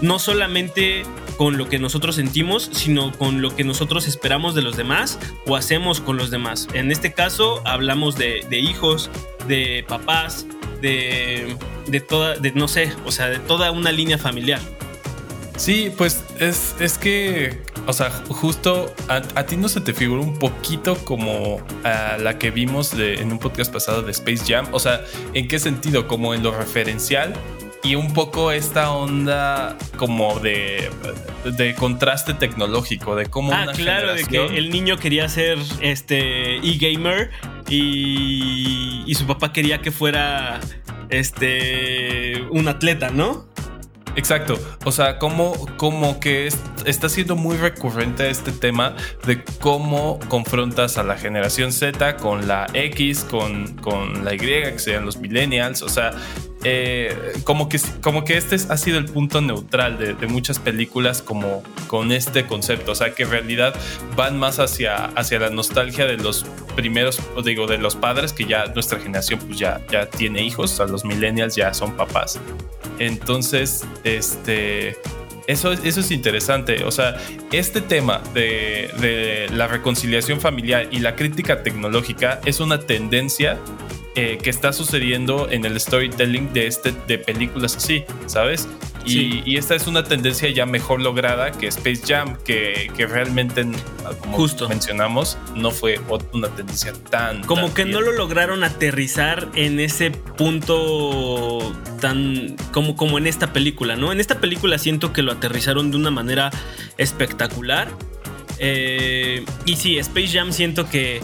no 0.02 0.18
solamente 0.18 1.04
con 1.38 1.56
lo 1.56 1.70
que 1.70 1.78
nosotros 1.78 2.16
sentimos, 2.16 2.68
sino 2.74 3.10
con 3.12 3.40
lo 3.40 3.56
que 3.56 3.64
nosotros 3.64 4.06
esperamos 4.06 4.54
de 4.54 4.60
los 4.60 4.76
demás 4.76 5.18
o 5.46 5.56
hacemos 5.56 6.02
con 6.02 6.18
los 6.18 6.30
demás. 6.30 6.68
En 6.74 6.92
este 6.92 7.14
caso 7.14 7.62
hablamos 7.64 8.16
de, 8.16 8.44
de 8.50 8.58
hijos, 8.58 9.10
de 9.46 9.82
papás, 9.88 10.44
de, 10.82 11.56
de 11.86 12.00
toda, 12.00 12.34
de 12.36 12.52
no 12.52 12.68
sé, 12.68 12.92
o 13.06 13.12
sea, 13.12 13.30
de 13.30 13.38
toda 13.38 13.70
una 13.70 13.92
línea 13.92 14.18
familiar. 14.18 14.60
Sí, 15.58 15.92
pues 15.98 16.24
es, 16.38 16.76
es 16.78 16.98
que, 16.98 17.60
o 17.86 17.92
sea, 17.92 18.10
justo 18.28 18.94
a, 19.08 19.16
a, 19.34 19.44
ti 19.44 19.56
no 19.56 19.68
se 19.68 19.80
te 19.80 19.92
figuró 19.92 20.22
un 20.22 20.38
poquito 20.38 20.96
como 21.04 21.60
a 21.82 22.16
la 22.16 22.38
que 22.38 22.52
vimos 22.52 22.96
de, 22.96 23.14
en 23.14 23.32
un 23.32 23.40
podcast 23.40 23.72
pasado 23.72 24.02
de 24.02 24.12
Space 24.12 24.44
Jam. 24.46 24.68
O 24.70 24.78
sea, 24.78 25.02
¿en 25.34 25.48
qué 25.48 25.58
sentido? 25.58 26.06
Como 26.06 26.32
en 26.32 26.44
lo 26.44 26.56
referencial 26.56 27.34
y 27.82 27.96
un 27.96 28.12
poco 28.12 28.52
esta 28.52 28.92
onda 28.92 29.76
como 29.96 30.38
de, 30.38 30.90
de 31.44 31.74
contraste 31.74 32.34
tecnológico, 32.34 33.16
de 33.16 33.26
cómo... 33.26 33.52
Ah, 33.52 33.66
claro, 33.74 34.14
de 34.14 34.24
que 34.24 34.46
el 34.46 34.70
niño 34.70 34.96
quería 34.96 35.28
ser 35.28 35.58
este 35.80 36.58
e-gamer 36.58 37.30
y, 37.68 39.02
y 39.06 39.14
su 39.16 39.26
papá 39.26 39.52
quería 39.52 39.80
que 39.80 39.90
fuera 39.90 40.60
este 41.08 42.42
un 42.50 42.68
atleta, 42.68 43.10
¿no? 43.10 43.48
Exacto, 44.18 44.58
o 44.84 44.90
sea, 44.90 45.16
como, 45.20 45.54
como 45.76 46.18
que 46.18 46.48
es, 46.48 46.58
está 46.84 47.08
siendo 47.08 47.36
muy 47.36 47.56
recurrente 47.56 48.28
este 48.30 48.50
tema 48.50 48.96
de 49.24 49.44
cómo 49.60 50.18
confrontas 50.28 50.98
a 50.98 51.04
la 51.04 51.16
generación 51.16 51.70
Z 51.70 52.16
con 52.16 52.48
la 52.48 52.66
X, 52.74 53.22
con, 53.22 53.76
con 53.76 54.24
la 54.24 54.34
Y, 54.34 54.38
que 54.40 54.78
sean 54.80 55.06
los 55.06 55.18
millennials, 55.18 55.82
o 55.82 55.88
sea, 55.88 56.10
eh, 56.64 57.14
como, 57.44 57.68
que, 57.68 57.80
como 58.02 58.24
que 58.24 58.36
este 58.36 58.56
ha 58.56 58.76
sido 58.76 58.98
el 58.98 59.04
punto 59.04 59.40
neutral 59.40 59.96
de, 59.98 60.14
de, 60.14 60.26
muchas 60.26 60.58
películas 60.58 61.22
como 61.22 61.62
con 61.86 62.10
este 62.10 62.46
concepto, 62.46 62.92
o 62.92 62.94
sea, 62.94 63.14
que 63.14 63.22
en 63.22 63.30
realidad 63.30 63.74
van 64.16 64.38
más 64.38 64.58
hacia, 64.58 65.06
hacia 65.06 65.38
la 65.38 65.50
nostalgia 65.50 66.06
de 66.06 66.16
los 66.16 66.44
primeros, 66.74 67.20
digo, 67.44 67.66
de 67.66 67.78
los 67.78 67.94
padres, 67.94 68.32
que 68.32 68.44
ya 68.44 68.66
nuestra 68.66 68.98
generación 68.98 69.40
pues 69.40 69.58
ya, 69.58 69.80
ya 69.90 70.06
tiene 70.06 70.42
hijos, 70.42 70.72
o 70.72 70.76
sea, 70.76 70.86
los 70.86 71.04
millennials 71.04 71.54
ya 71.54 71.72
son 71.74 71.96
papás. 71.96 72.40
Entonces, 72.98 73.84
este, 74.04 74.96
eso, 75.46 75.72
eso 75.72 76.00
es 76.00 76.10
interesante. 76.10 76.84
O 76.84 76.90
sea, 76.90 77.16
este 77.52 77.80
tema 77.80 78.20
de, 78.34 78.90
de, 79.00 79.48
la 79.50 79.66
reconciliación 79.66 80.40
familiar 80.40 80.88
y 80.90 80.98
la 80.98 81.16
crítica 81.16 81.62
tecnológica 81.62 82.40
es 82.44 82.60
una 82.60 82.80
tendencia 82.80 83.58
eh, 84.20 84.36
que 84.42 84.50
está 84.50 84.72
sucediendo 84.72 85.48
en 85.48 85.64
el 85.64 85.78
storytelling 85.78 86.52
de, 86.52 86.66
este, 86.66 86.92
de 87.06 87.18
películas 87.18 87.76
así, 87.76 88.02
¿sabes? 88.26 88.66
Y, 89.04 89.10
sí. 89.10 89.42
y, 89.46 89.56
esta 89.58 89.76
es 89.76 89.86
una 89.86 90.02
tendencia 90.02 90.50
ya 90.50 90.66
mejor 90.66 91.00
lograda 91.00 91.52
que 91.52 91.68
Space 91.68 92.02
Jam, 92.04 92.36
que, 92.44 92.90
que 92.96 93.06
realmente, 93.06 93.64
como 94.18 94.36
Justo. 94.36 94.68
mencionamos, 94.68 95.38
no 95.54 95.70
fue 95.70 96.00
una 96.32 96.48
tendencia 96.48 96.92
tan... 97.10 97.44
Como 97.44 97.66
tan 97.66 97.74
que 97.74 97.84
bien. 97.84 97.94
no 97.94 98.00
lo 98.00 98.10
lograron 98.10 98.64
aterrizar 98.64 99.50
en 99.54 99.78
ese 99.78 100.10
punto 100.10 101.72
tan 102.00 102.56
como, 102.72 102.96
como 102.96 103.18
en 103.18 103.28
esta 103.28 103.52
película, 103.52 103.94
¿no? 103.94 104.10
En 104.10 104.18
esta 104.18 104.40
película 104.40 104.78
siento 104.78 105.12
que 105.12 105.22
lo 105.22 105.30
aterrizaron 105.30 105.92
de 105.92 105.96
una 105.96 106.10
manera 106.10 106.50
espectacular. 106.96 107.88
Eh, 108.58 109.44
y 109.64 109.76
sí, 109.76 109.96
Space 109.98 110.36
Jam 110.36 110.50
siento 110.50 110.90
que 110.90 111.20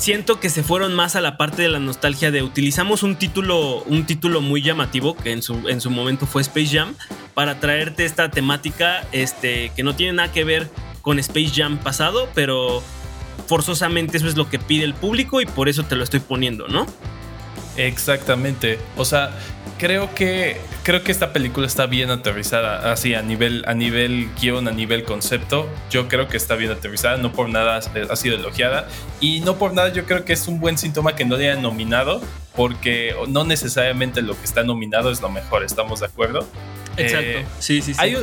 siento 0.00 0.40
que 0.40 0.48
se 0.48 0.62
fueron 0.62 0.94
más 0.94 1.14
a 1.14 1.20
la 1.20 1.36
parte 1.36 1.60
de 1.60 1.68
la 1.68 1.78
nostalgia 1.78 2.30
de 2.30 2.42
utilizamos 2.42 3.02
un 3.02 3.16
título, 3.16 3.82
un 3.82 4.06
título 4.06 4.40
muy 4.40 4.62
llamativo 4.62 5.14
que 5.14 5.30
en 5.30 5.42
su, 5.42 5.68
en 5.68 5.82
su 5.82 5.90
momento 5.90 6.26
fue 6.26 6.40
Space 6.40 6.78
Jam 6.78 6.94
para 7.34 7.60
traerte 7.60 8.06
esta 8.06 8.30
temática 8.30 9.06
este, 9.12 9.70
que 9.76 9.82
no 9.82 9.94
tiene 9.94 10.14
nada 10.14 10.32
que 10.32 10.44
ver 10.44 10.70
con 11.02 11.18
Space 11.18 11.52
Jam 11.54 11.76
pasado, 11.76 12.30
pero 12.34 12.82
forzosamente 13.46 14.16
eso 14.16 14.26
es 14.26 14.36
lo 14.36 14.48
que 14.48 14.58
pide 14.58 14.84
el 14.84 14.94
público 14.94 15.42
y 15.42 15.46
por 15.46 15.68
eso 15.68 15.82
te 15.82 15.96
lo 15.96 16.04
estoy 16.04 16.20
poniendo, 16.20 16.66
¿no? 16.66 16.86
Exactamente. 17.76 18.78
O 18.96 19.04
sea, 19.04 19.30
creo 19.80 20.14
que 20.14 20.58
creo 20.82 21.02
que 21.02 21.10
esta 21.10 21.32
película 21.32 21.66
está 21.66 21.86
bien 21.86 22.10
aterrizada, 22.10 22.92
así 22.92 23.14
a 23.14 23.22
nivel 23.22 23.64
a 23.66 23.72
nivel 23.72 24.28
guion, 24.38 24.68
a 24.68 24.72
nivel 24.72 25.04
concepto. 25.04 25.70
Yo 25.90 26.06
creo 26.06 26.28
que 26.28 26.36
está 26.36 26.54
bien 26.54 26.70
aterrizada, 26.70 27.16
no 27.16 27.32
por 27.32 27.48
nada 27.48 27.78
ha 27.78 28.16
sido 28.16 28.36
elogiada 28.36 28.86
y 29.20 29.40
no 29.40 29.56
por 29.56 29.72
nada 29.72 29.90
yo 29.90 30.04
creo 30.04 30.26
que 30.26 30.34
es 30.34 30.46
un 30.48 30.60
buen 30.60 30.76
síntoma 30.76 31.16
que 31.16 31.24
no 31.24 31.38
le 31.38 31.50
hayan 31.50 31.62
nominado, 31.62 32.20
porque 32.54 33.14
no 33.28 33.44
necesariamente 33.44 34.20
lo 34.20 34.38
que 34.38 34.44
está 34.44 34.62
nominado 34.64 35.10
es 35.10 35.22
lo 35.22 35.30
mejor. 35.30 35.64
¿Estamos 35.64 36.00
de 36.00 36.06
acuerdo? 36.06 36.46
Exacto. 36.98 37.38
Eh, 37.38 37.46
sí, 37.58 37.80
sí, 37.80 37.94
sí. 37.94 38.00
Hay, 38.02 38.18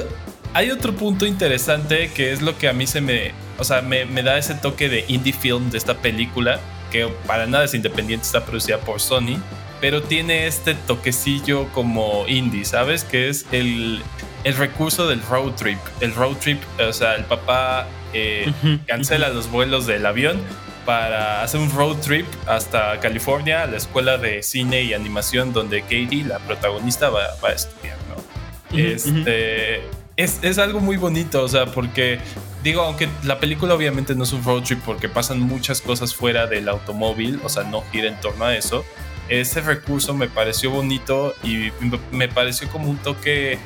hay, 0.54 0.70
otro 0.70 0.94
punto 0.94 1.26
interesante 1.26 2.12
que 2.14 2.34
es 2.34 2.44
lo 2.44 2.56
que 2.60 2.68
a 2.68 2.74
mí 2.74 2.86
se 2.86 3.02
me, 3.02 3.32
o 3.58 3.64
sea, 3.64 3.82
me, 3.82 4.06
me 4.06 4.22
da 4.22 4.38
ese 4.38 4.54
toque 4.54 4.90
de 4.90 5.06
indie 5.08 5.34
film 5.34 5.72
de 5.72 5.80
esta 5.80 5.96
película 5.96 6.60
que 6.92 7.08
para 7.26 7.48
nada 7.48 7.66
es 7.66 7.74
independiente, 7.74 8.26
está 8.26 8.46
producida 8.46 8.78
por 8.78 9.02
Sony, 9.02 9.40
pero 9.80 10.02
tiene 10.02 10.48
este 10.48 10.74
toquecillo 10.74 11.68
como 11.74 12.26
indie, 12.28 12.66
¿sabes? 12.66 13.04
Que 13.04 13.30
es 13.30 13.46
el, 13.52 14.02
el 14.44 14.56
recurso 14.58 15.08
del 15.08 15.22
road 15.24 15.52
trip. 15.54 15.80
El 16.02 16.14
road 16.16 16.36
trip, 16.38 16.62
o 16.80 16.94
sea, 16.94 17.16
el 17.16 17.26
papá 17.26 17.88
eh, 18.14 18.46
uh 18.64 18.66
-huh, 18.66 18.86
cancela 18.86 19.30
los 19.30 19.50
vuelos 19.52 19.86
del 19.86 20.06
avión 20.06 20.40
para 20.86 21.44
hacer 21.44 21.60
un 21.60 21.70
road 21.72 21.98
trip 21.98 22.26
hasta 22.48 23.00
California, 23.02 23.64
a 23.64 23.68
la 23.68 23.78
escuela 23.78 24.18
de 24.18 24.42
cine 24.42 24.84
y 24.84 24.94
animación 24.94 25.52
donde 25.52 25.82
Katie, 25.82 26.24
la 26.24 26.40
protagonista, 26.40 27.10
va, 27.10 27.28
va 27.44 27.50
a 27.50 27.54
estudiar, 27.54 27.98
¿no? 28.10 28.16
Uh 28.16 28.80
-huh, 28.80 28.96
este, 28.96 29.82
es, 30.16 30.40
es 30.42 30.58
algo 30.58 30.80
muy 30.80 30.98
bonito, 30.98 31.44
o 31.44 31.48
sea, 31.48 31.66
porque 31.68 32.20
digo, 32.64 32.82
aunque 32.82 33.08
la 33.24 33.40
película 33.40 33.74
obviamente 33.76 34.16
no 34.16 34.24
es 34.24 34.32
un 34.34 34.44
road 34.44 34.64
trip 34.64 34.80
porque 34.86 35.10
pasan 35.10 35.40
muchas 35.42 35.82
cosas 35.82 36.16
fuera 36.16 36.48
del 36.48 36.68
automóvil, 36.70 37.40
o 37.44 37.50
sea, 37.50 37.64
no 37.64 37.84
gira 37.92 38.08
en 38.08 38.20
torno 38.22 38.46
a 38.46 38.56
eso, 38.56 38.84
ese 39.30 39.62
recurso 39.62 40.14
me 40.14 40.28
pareció 40.28 40.72
bonito 40.72 41.36
y 41.44 41.72
me 42.12 42.28
pareció 42.28 42.70
como 42.70 42.90
un 42.90 42.98
toque 42.98 43.60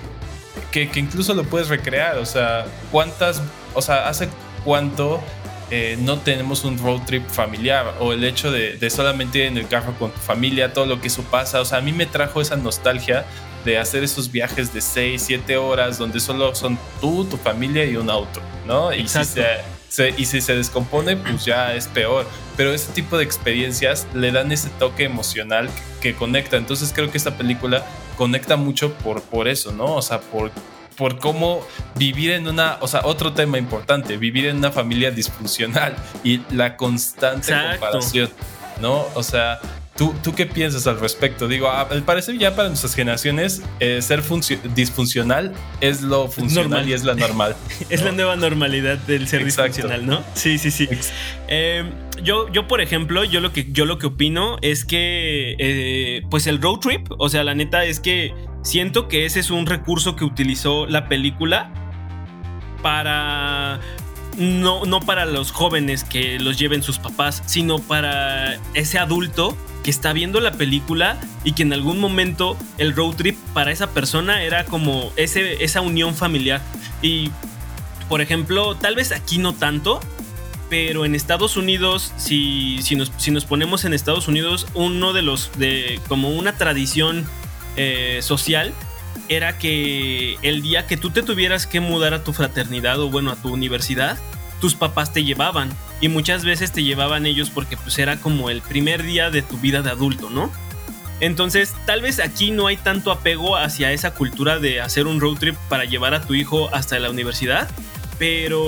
que, 0.71 0.89
que 0.89 0.99
incluso 0.99 1.33
lo 1.33 1.43
puedes 1.43 1.69
recrear, 1.69 2.17
o 2.17 2.25
sea, 2.25 2.65
cuántas, 2.91 3.41
o 3.73 3.81
sea, 3.81 4.07
hace 4.07 4.29
cuánto 4.63 5.21
eh, 5.69 5.97
no 5.99 6.19
tenemos 6.19 6.63
un 6.65 6.77
road 6.77 7.01
trip 7.05 7.27
familiar 7.27 7.95
o 7.99 8.13
el 8.13 8.23
hecho 8.23 8.51
de, 8.51 8.77
de, 8.77 8.89
solamente 8.89 9.39
ir 9.39 9.45
en 9.45 9.57
el 9.57 9.67
carro 9.67 9.93
con 9.97 10.11
tu 10.11 10.19
familia, 10.19 10.73
todo 10.73 10.85
lo 10.85 10.99
que 10.99 11.07
eso 11.07 11.23
pasa, 11.23 11.61
o 11.61 11.65
sea, 11.65 11.77
a 11.77 11.81
mí 11.81 11.93
me 11.93 12.05
trajo 12.05 12.41
esa 12.41 12.57
nostalgia 12.57 13.25
de 13.63 13.77
hacer 13.77 14.03
esos 14.03 14.31
viajes 14.31 14.73
de 14.73 14.81
6, 14.81 15.21
7 15.21 15.57
horas 15.57 15.97
donde 15.97 16.19
solo 16.19 16.53
son 16.55 16.77
tú, 16.99 17.25
tu 17.25 17.37
familia 17.37 17.85
y 17.85 17.95
un 17.95 18.09
auto, 18.09 18.41
¿no? 18.65 18.93
Y 18.93 19.07
si 19.07 19.23
se, 19.23 19.45
se, 19.87 20.13
y 20.17 20.25
si 20.25 20.41
se 20.41 20.55
descompone, 20.55 21.15
pues 21.17 21.45
ya 21.45 21.73
es 21.75 21.87
peor. 21.87 22.25
Pero 22.61 22.75
ese 22.75 22.91
tipo 22.91 23.17
de 23.17 23.23
experiencias 23.23 24.05
le 24.13 24.31
dan 24.31 24.51
ese 24.51 24.69
toque 24.77 25.03
emocional 25.03 25.67
que, 25.99 26.11
que 26.11 26.15
conecta. 26.15 26.57
Entonces 26.57 26.93
creo 26.93 27.09
que 27.09 27.17
esta 27.17 27.35
película 27.35 27.83
conecta 28.17 28.55
mucho 28.55 28.93
por, 28.93 29.23
por 29.23 29.47
eso, 29.47 29.71
¿no? 29.71 29.95
O 29.95 30.01
sea, 30.03 30.21
por 30.21 30.51
por 30.95 31.17
cómo 31.17 31.65
vivir 31.95 32.29
en 32.29 32.47
una, 32.47 32.77
o 32.81 32.87
sea, 32.87 33.01
otro 33.05 33.33
tema 33.33 33.57
importante, 33.57 34.15
vivir 34.17 34.45
en 34.45 34.57
una 34.57 34.69
familia 34.69 35.09
disfuncional 35.09 35.95
y 36.23 36.41
la 36.53 36.77
constante 36.77 37.51
Exacto. 37.51 37.79
comparación, 37.79 38.29
¿no? 38.79 39.07
O 39.15 39.23
sea, 39.23 39.59
¿tú, 40.01 40.15
¿tú 40.23 40.33
qué 40.33 40.47
piensas 40.47 40.87
al 40.87 40.99
respecto? 40.99 41.47
Digo, 41.47 41.69
al 41.69 42.01
parecer 42.01 42.35
ya 42.39 42.55
para 42.55 42.69
nuestras 42.69 42.95
generaciones, 42.95 43.61
eh, 43.79 44.01
ser 44.01 44.23
disfuncional 44.73 45.53
es 45.79 46.01
lo 46.01 46.27
funcional 46.27 46.69
normal. 46.71 46.89
y 46.89 46.93
es 46.93 47.03
la 47.03 47.13
normal. 47.13 47.55
¿no? 47.55 47.85
es 47.91 48.01
la 48.01 48.11
nueva 48.11 48.35
normalidad 48.35 48.97
del 48.97 49.27
ser 49.27 49.43
Exacto. 49.43 49.73
disfuncional, 49.73 50.07
¿no? 50.07 50.23
Sí, 50.33 50.57
sí, 50.57 50.71
sí. 50.71 50.89
Eh, 51.47 51.83
yo, 52.23 52.51
yo, 52.51 52.67
por 52.67 52.81
ejemplo, 52.81 53.23
yo 53.25 53.41
lo 53.41 53.53
que, 53.53 53.71
yo 53.71 53.85
lo 53.85 53.99
que 53.99 54.07
opino 54.07 54.57
es 54.63 54.85
que, 54.85 55.55
eh, 55.59 56.23
pues 56.31 56.47
el 56.47 56.59
road 56.59 56.79
trip, 56.79 57.05
o 57.19 57.29
sea, 57.29 57.43
la 57.43 57.53
neta 57.53 57.85
es 57.85 57.99
que 57.99 58.33
siento 58.63 59.07
que 59.07 59.25
ese 59.25 59.39
es 59.39 59.51
un 59.51 59.67
recurso 59.67 60.15
que 60.15 60.25
utilizó 60.25 60.87
la 60.87 61.07
película 61.09 61.71
para 62.81 63.79
no, 64.35 64.83
no 64.85 64.99
para 64.99 65.25
los 65.25 65.51
jóvenes 65.51 66.03
que 66.03 66.39
los 66.39 66.57
lleven 66.57 66.81
sus 66.81 66.97
papás, 66.97 67.43
sino 67.45 67.77
para 67.77 68.57
ese 68.73 68.97
adulto 68.97 69.55
que 69.83 69.91
está 69.91 70.13
viendo 70.13 70.39
la 70.39 70.53
película 70.53 71.19
y 71.43 71.53
que 71.53 71.63
en 71.63 71.73
algún 71.73 71.99
momento 71.99 72.57
el 72.77 72.95
road 72.95 73.15
trip 73.15 73.37
para 73.53 73.71
esa 73.71 73.91
persona 73.91 74.43
era 74.43 74.65
como 74.65 75.11
ese, 75.15 75.63
esa 75.63 75.81
unión 75.81 76.15
familiar. 76.15 76.61
Y, 77.01 77.31
por 78.09 78.21
ejemplo, 78.21 78.75
tal 78.75 78.95
vez 78.95 79.11
aquí 79.11 79.37
no 79.37 79.53
tanto, 79.53 79.99
pero 80.69 81.03
en 81.05 81.15
Estados 81.15 81.57
Unidos, 81.57 82.13
si, 82.17 82.79
si, 82.81 82.95
nos, 82.95 83.11
si 83.17 83.31
nos 83.31 83.45
ponemos 83.45 83.83
en 83.85 83.93
Estados 83.93 84.27
Unidos, 84.27 84.67
uno 84.73 85.13
de 85.13 85.21
los, 85.21 85.51
de 85.57 85.99
como 86.07 86.29
una 86.29 86.53
tradición 86.53 87.25
eh, 87.75 88.19
social 88.21 88.73
era 89.29 89.57
que 89.57 90.37
el 90.41 90.61
día 90.61 90.87
que 90.87 90.97
tú 90.97 91.09
te 91.09 91.23
tuvieras 91.23 91.67
que 91.67 91.79
mudar 91.79 92.13
a 92.13 92.23
tu 92.23 92.33
fraternidad 92.33 92.99
o 92.99 93.09
bueno 93.09 93.31
a 93.31 93.35
tu 93.35 93.51
universidad, 93.51 94.17
tus 94.61 94.75
papás 94.75 95.11
te 95.11 95.25
llevaban 95.25 95.69
y 95.99 96.07
muchas 96.07 96.45
veces 96.45 96.71
te 96.71 96.83
llevaban 96.83 97.25
ellos 97.25 97.49
porque 97.49 97.75
pues 97.75 97.99
era 97.99 98.17
como 98.17 98.49
el 98.49 98.61
primer 98.61 99.03
día 99.03 99.29
de 99.29 99.41
tu 99.41 99.57
vida 99.57 99.81
de 99.81 99.89
adulto, 99.89 100.29
¿no? 100.29 100.51
Entonces, 101.19 101.75
tal 101.85 102.01
vez 102.01 102.19
aquí 102.19 102.51
no 102.51 102.67
hay 102.67 102.77
tanto 102.77 103.11
apego 103.11 103.57
hacia 103.57 103.91
esa 103.91 104.13
cultura 104.13 104.57
de 104.59 104.81
hacer 104.81 105.05
un 105.05 105.19
road 105.19 105.37
trip 105.37 105.55
para 105.69 105.85
llevar 105.85 106.13
a 106.13 106.21
tu 106.21 106.33
hijo 106.33 106.73
hasta 106.73 106.97
la 106.97 107.09
universidad, 107.09 107.69
pero 108.17 108.63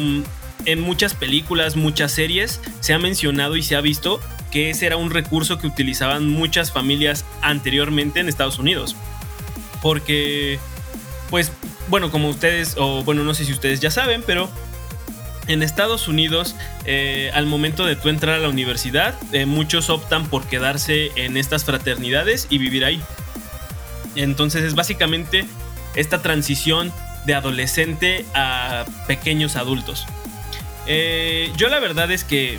mm, 0.00 0.22
en 0.66 0.80
muchas 0.80 1.14
películas, 1.14 1.76
muchas 1.76 2.12
series, 2.12 2.60
se 2.80 2.92
ha 2.92 2.98
mencionado 2.98 3.56
y 3.56 3.62
se 3.62 3.76
ha 3.76 3.80
visto 3.80 4.20
que 4.50 4.70
ese 4.70 4.86
era 4.86 4.96
un 4.96 5.10
recurso 5.10 5.58
que 5.58 5.66
utilizaban 5.66 6.28
muchas 6.28 6.72
familias 6.72 7.24
anteriormente 7.40 8.20
en 8.20 8.28
Estados 8.28 8.58
Unidos. 8.58 8.96
Porque, 9.80 10.58
pues, 11.30 11.52
bueno, 11.88 12.10
como 12.10 12.28
ustedes, 12.28 12.74
o 12.78 13.02
bueno, 13.04 13.22
no 13.22 13.32
sé 13.32 13.44
si 13.44 13.52
ustedes 13.52 13.80
ya 13.80 13.90
saben, 13.90 14.22
pero 14.26 14.50
en 15.48 15.62
Estados 15.62 16.08
Unidos, 16.08 16.56
eh, 16.84 17.30
al 17.34 17.46
momento 17.46 17.86
de 17.86 17.96
tú 17.96 18.08
entrar 18.08 18.36
a 18.36 18.38
la 18.38 18.48
universidad, 18.48 19.14
eh, 19.32 19.46
muchos 19.46 19.90
optan 19.90 20.26
por 20.26 20.46
quedarse 20.46 21.12
en 21.16 21.36
estas 21.36 21.64
fraternidades 21.64 22.46
y 22.50 22.58
vivir 22.58 22.84
ahí. 22.84 23.00
Entonces 24.14 24.64
es 24.64 24.74
básicamente 24.74 25.44
esta 25.94 26.22
transición 26.22 26.92
de 27.26 27.34
adolescente 27.34 28.24
a 28.34 28.84
pequeños 29.06 29.56
adultos. 29.56 30.06
Eh, 30.86 31.52
yo 31.56 31.68
la 31.68 31.80
verdad 31.80 32.10
es 32.10 32.24
que 32.24 32.58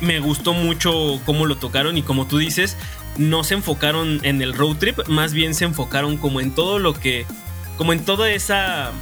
me, 0.00 0.20
gustó 0.20 0.52
mucho 0.52 1.20
cómo 1.24 1.46
lo 1.46 1.56
tocaron 1.56 1.96
y 1.96 2.02
como 2.02 2.26
tú 2.26 2.38
dices, 2.38 2.76
no 3.16 3.44
se 3.44 3.54
enfocaron 3.54 4.20
en 4.22 4.42
el 4.42 4.54
road 4.54 4.76
trip, 4.76 5.06
más 5.08 5.32
bien 5.32 5.54
se 5.54 5.64
enfocaron 5.64 6.16
como 6.16 6.40
en 6.40 6.54
todo 6.54 6.78
lo 6.78 6.94
que, 6.94 7.26
como 7.76 7.92
en 7.92 8.04
toda 8.04 8.30
esa... 8.30 8.92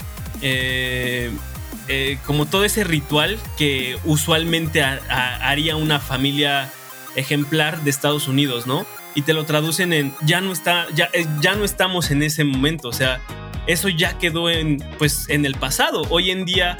eh, 1.88 2.18
como 2.26 2.46
todo 2.46 2.64
ese 2.64 2.84
ritual 2.84 3.38
que 3.58 3.98
usualmente 4.04 4.82
ha- 4.82 5.00
ha- 5.10 5.48
haría 5.50 5.76
una 5.76 6.00
familia 6.00 6.70
ejemplar 7.16 7.82
de 7.82 7.90
Estados 7.90 8.26
Unidos, 8.28 8.66
¿no? 8.66 8.86
Y 9.14 9.22
te 9.22 9.32
lo 9.34 9.44
traducen 9.44 9.92
en 9.92 10.12
ya 10.22 10.40
no 10.40 10.52
está, 10.52 10.86
ya, 10.94 11.08
eh, 11.12 11.26
ya 11.40 11.54
no 11.54 11.64
estamos 11.64 12.10
en 12.10 12.22
ese 12.22 12.42
momento, 12.44 12.88
o 12.88 12.92
sea, 12.92 13.20
eso 13.66 13.88
ya 13.88 14.18
quedó 14.18 14.50
en, 14.50 14.78
pues, 14.98 15.28
en 15.28 15.46
el 15.46 15.54
pasado. 15.54 16.02
Hoy 16.10 16.30
en 16.30 16.44
día 16.44 16.76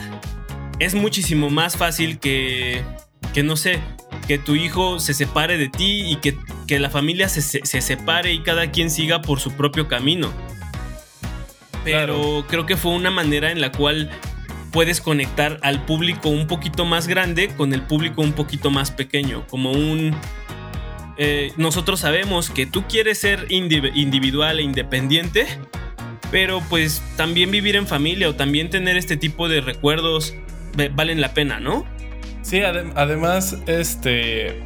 es 0.81 0.95
muchísimo 0.95 1.49
más 1.51 1.77
fácil 1.77 2.19
que, 2.19 2.83
que 3.33 3.43
no 3.43 3.57
sé, 3.57 3.81
que 4.27 4.39
tu 4.39 4.55
hijo 4.57 4.99
se 5.01 5.15
separe 5.15 5.57
de 5.59 5.69
ti 5.69 6.03
y 6.11 6.17
que, 6.17 6.37
que 6.67 6.79
la 6.81 6.91
familia 6.91 7.29
se, 7.29 7.41
se- 7.43 7.65
se 7.65 7.81
separe 7.81 8.33
y 8.33 8.41
cada 8.41 8.71
quien 8.73 8.91
siga 8.91 9.23
por 9.23 9.39
su 9.39 9.53
propio 9.53 9.87
camino. 9.87 10.33
Pero 11.85 12.45
creo 12.49 12.65
que 12.67 12.77
fue 12.77 12.93
una 12.93 13.11
manera 13.11 13.51
en 13.51 13.61
la 13.61 13.71
cual 13.71 14.11
puedes 14.75 15.01
conectar 15.01 15.59
al 15.63 15.87
público 15.87 16.29
un 16.29 16.47
poquito 16.47 16.85
más 16.85 17.07
grande 17.09 17.49
con 17.57 17.73
el 17.73 17.81
público 17.81 18.21
un 18.21 18.33
poquito 18.35 18.71
más 18.71 18.91
pequeño, 18.91 19.47
como 19.47 19.71
un... 19.71 20.15
eh, 21.17 21.53
nosotros 21.57 22.01
sabemos 22.01 22.51
que 22.51 22.67
tú 22.67 22.85
quieres 22.89 23.19
ser 23.19 23.49
indi- 23.49 23.93
individual 23.95 24.59
e 24.59 24.63
independiente, 24.63 25.47
pero 26.31 26.61
pues 26.69 27.03
también 27.17 27.51
vivir 27.51 27.77
en 27.77 27.87
familia 27.87 28.29
o 28.29 28.35
también 28.35 28.69
tener 28.69 28.97
este 28.97 29.17
tipo 29.17 29.49
de 29.49 29.61
recuerdos 29.63 30.35
valen 30.95 31.21
la 31.21 31.33
pena, 31.35 31.61
¿no? 31.61 31.87
Sí, 32.43 32.59
adem- 32.59 32.93
además, 32.97 33.57
este. 33.67 34.59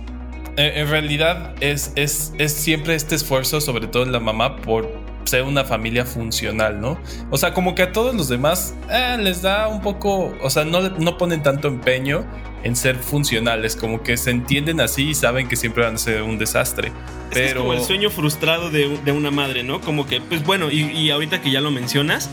En, 0.57 0.79
en 0.79 0.89
realidad 0.89 1.55
es, 1.61 1.93
es, 1.95 2.33
es 2.39 2.53
siempre 2.55 2.95
este 2.95 3.15
esfuerzo, 3.15 3.61
sobre 3.61 3.87
todo 3.87 4.03
en 4.05 4.11
la 4.13 4.19
mamá, 4.21 4.57
por 4.57 4.91
ser 5.29 5.43
una 5.43 5.65
familia 5.65 6.05
funcional, 6.05 6.81
¿no? 6.81 6.99
O 7.31 7.39
sea, 7.39 7.55
como 7.55 7.75
que 7.75 7.83
a 7.83 7.93
todos 7.93 8.15
los 8.15 8.29
demás 8.29 8.75
eh, 8.91 9.17
les 9.21 9.43
da 9.43 9.69
un 9.69 9.81
poco. 9.81 10.35
O 10.43 10.51
sea, 10.51 10.65
no, 10.65 10.81
no 10.81 11.19
ponen 11.19 11.43
tanto 11.43 11.69
empeño 11.69 12.25
en 12.65 12.75
ser 12.75 12.97
funcionales, 12.97 13.77
como 13.77 14.03
que 14.03 14.17
se 14.17 14.31
entienden 14.31 14.81
así 14.81 15.11
y 15.11 15.15
saben 15.15 15.49
que 15.49 15.57
siempre 15.57 15.85
van 15.85 15.95
a 15.95 15.99
ser 15.99 16.23
un 16.23 16.39
desastre. 16.39 16.89
Es 16.89 17.35
que 17.35 17.45
es 17.45 17.49
Pero. 17.51 17.61
como 17.61 17.75
el 17.75 17.83
sueño 17.83 18.11
frustrado 18.11 18.71
de, 18.71 18.99
de 19.05 19.13
una 19.13 19.31
madre, 19.31 19.63
¿no? 19.63 19.81
Como 19.81 20.07
que, 20.07 20.21
pues 20.21 20.45
bueno, 20.45 20.71
y, 20.71 20.83
y 20.83 21.11
ahorita 21.11 21.41
que 21.41 21.51
ya 21.51 21.61
lo 21.61 21.71
mencionas, 21.71 22.29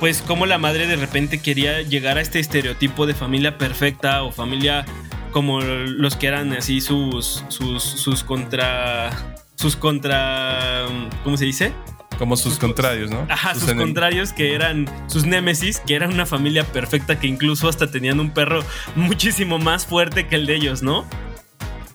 pues 0.00 0.20
como 0.20 0.46
la 0.46 0.58
madre 0.58 0.88
de 0.88 0.96
repente 0.96 1.40
quería 1.40 1.80
llegar 1.82 2.18
a 2.18 2.20
este 2.20 2.40
estereotipo 2.40 3.06
de 3.06 3.14
familia 3.14 3.56
perfecta 3.56 4.24
o 4.24 4.32
familia 4.32 4.84
como 5.32 5.60
los 5.60 6.16
que 6.16 6.28
eran 6.28 6.52
así 6.52 6.80
sus, 6.80 7.44
sus, 7.48 7.82
sus 7.82 8.22
contra... 8.22 9.10
Sus 9.54 9.76
contra... 9.76 10.86
¿Cómo 11.24 11.36
se 11.36 11.44
dice? 11.44 11.72
Como 12.18 12.36
sus 12.36 12.58
contrarios, 12.58 13.10
¿no? 13.10 13.26
Ajá, 13.28 13.54
sus, 13.54 13.72
contrarios 13.72 14.32
que 14.32 14.54
eran 14.54 14.86
sus 15.08 15.24
némesis, 15.24 15.80
que 15.80 15.94
eran 15.94 16.12
una 16.12 16.26
familia 16.26 16.64
perfecta 16.64 17.18
que 17.18 17.26
incluso 17.26 17.68
hasta 17.68 17.90
tenían 17.90 18.20
un 18.20 18.30
perro 18.30 18.62
muchísimo 18.94 19.58
más 19.58 19.86
fuerte 19.86 20.26
que 20.28 20.36
el 20.36 20.46
de 20.46 20.56
ellos, 20.56 20.82
¿no? 20.82 21.04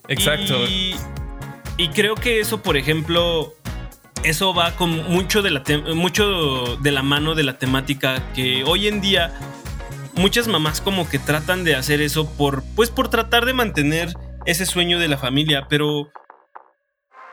Exacto. 0.07 0.65
Y, 0.65 0.95
y 1.77 1.89
creo 1.89 2.15
que 2.15 2.39
eso, 2.39 2.61
por 2.61 2.77
ejemplo, 2.77 3.53
eso 4.23 4.53
va 4.53 4.75
con 4.75 5.09
mucho 5.09 5.41
de 5.41 5.51
la 5.51 5.63
mucho 5.95 6.77
de 6.77 6.91
la 6.91 7.03
mano 7.03 7.35
de 7.35 7.43
la 7.43 7.57
temática 7.57 8.31
que 8.33 8.63
hoy 8.63 8.87
en 8.87 9.01
día 9.01 9.33
muchas 10.15 10.47
mamás 10.47 10.81
como 10.81 11.07
que 11.07 11.19
tratan 11.19 11.63
de 11.63 11.75
hacer 11.75 12.01
eso 12.01 12.29
por 12.35 12.63
pues 12.75 12.89
por 12.89 13.09
tratar 13.09 13.45
de 13.45 13.53
mantener 13.53 14.13
ese 14.45 14.65
sueño 14.65 14.97
de 14.97 15.07
la 15.07 15.17
familia, 15.17 15.67
pero 15.69 16.09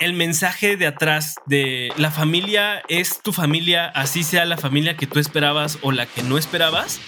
el 0.04 0.12
mensaje 0.12 0.76
de 0.76 0.86
atrás 0.86 1.36
de 1.46 1.92
la 1.96 2.10
familia 2.10 2.82
es 2.88 3.20
tu 3.22 3.32
familia, 3.32 3.86
así 3.86 4.22
sea 4.22 4.44
la 4.44 4.56
familia 4.56 4.96
que 4.96 5.06
tú 5.06 5.18
esperabas 5.18 5.78
o 5.82 5.92
la 5.92 6.06
que 6.06 6.22
no 6.22 6.38
esperabas. 6.38 7.00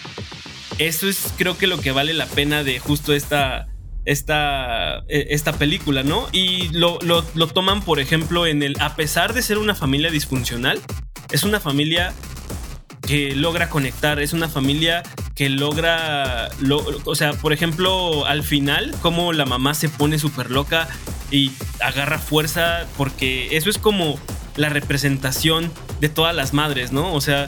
Eso 0.79 1.09
es 1.09 1.33
creo 1.39 1.57
que 1.57 1.67
lo 1.67 1.81
que 1.81 1.93
vale 1.93 2.13
la 2.15 2.27
pena 2.27 2.63
de 2.65 2.79
justo 2.79 3.13
esta 3.15 3.67
esta, 4.05 4.99
eh, 5.09 5.27
esta 5.31 5.53
película, 5.55 6.05
¿no? 6.05 6.29
Y 6.31 6.69
lo, 6.69 6.99
lo- 7.03 7.25
lo 7.35 7.47
toman, 7.49 7.83
por 7.83 7.99
ejemplo, 7.99 8.47
en 8.47 8.63
el, 8.63 8.77
a 8.81 8.95
pesar 8.95 9.35
de 9.35 9.43
ser 9.43 9.59
una 9.59 9.75
familia 9.75 10.11
disfuncional, 10.13 10.81
es 11.33 11.43
una 11.43 11.59
familia 11.59 12.13
que 13.07 13.35
logra 13.35 13.69
conectar, 13.69 14.21
es 14.21 14.33
una 14.33 14.49
familia 14.49 15.03
que 15.37 15.49
logra, 15.51 16.49
lo- 16.61 16.85
o 17.05 17.15
sea, 17.15 17.35
por 17.35 17.53
ejemplo, 17.53 18.25
al 18.27 18.43
final, 18.43 18.93
como 19.03 19.33
la 19.33 19.45
mamá 19.45 19.75
se 19.75 19.89
pone 19.89 20.19
súper 20.19 20.51
loca 20.51 20.89
y 21.31 21.53
agarra 21.81 22.19
fuerza, 22.19 22.87
porque 22.97 23.57
eso 23.57 23.71
es 23.71 23.79
como 23.79 24.19
la 24.57 24.71
representación 24.71 25.71
de 26.01 26.09
todas 26.09 26.35
las 26.35 26.53
madres, 26.55 26.91
¿no? 26.91 27.13
O 27.13 27.21
sea, 27.21 27.47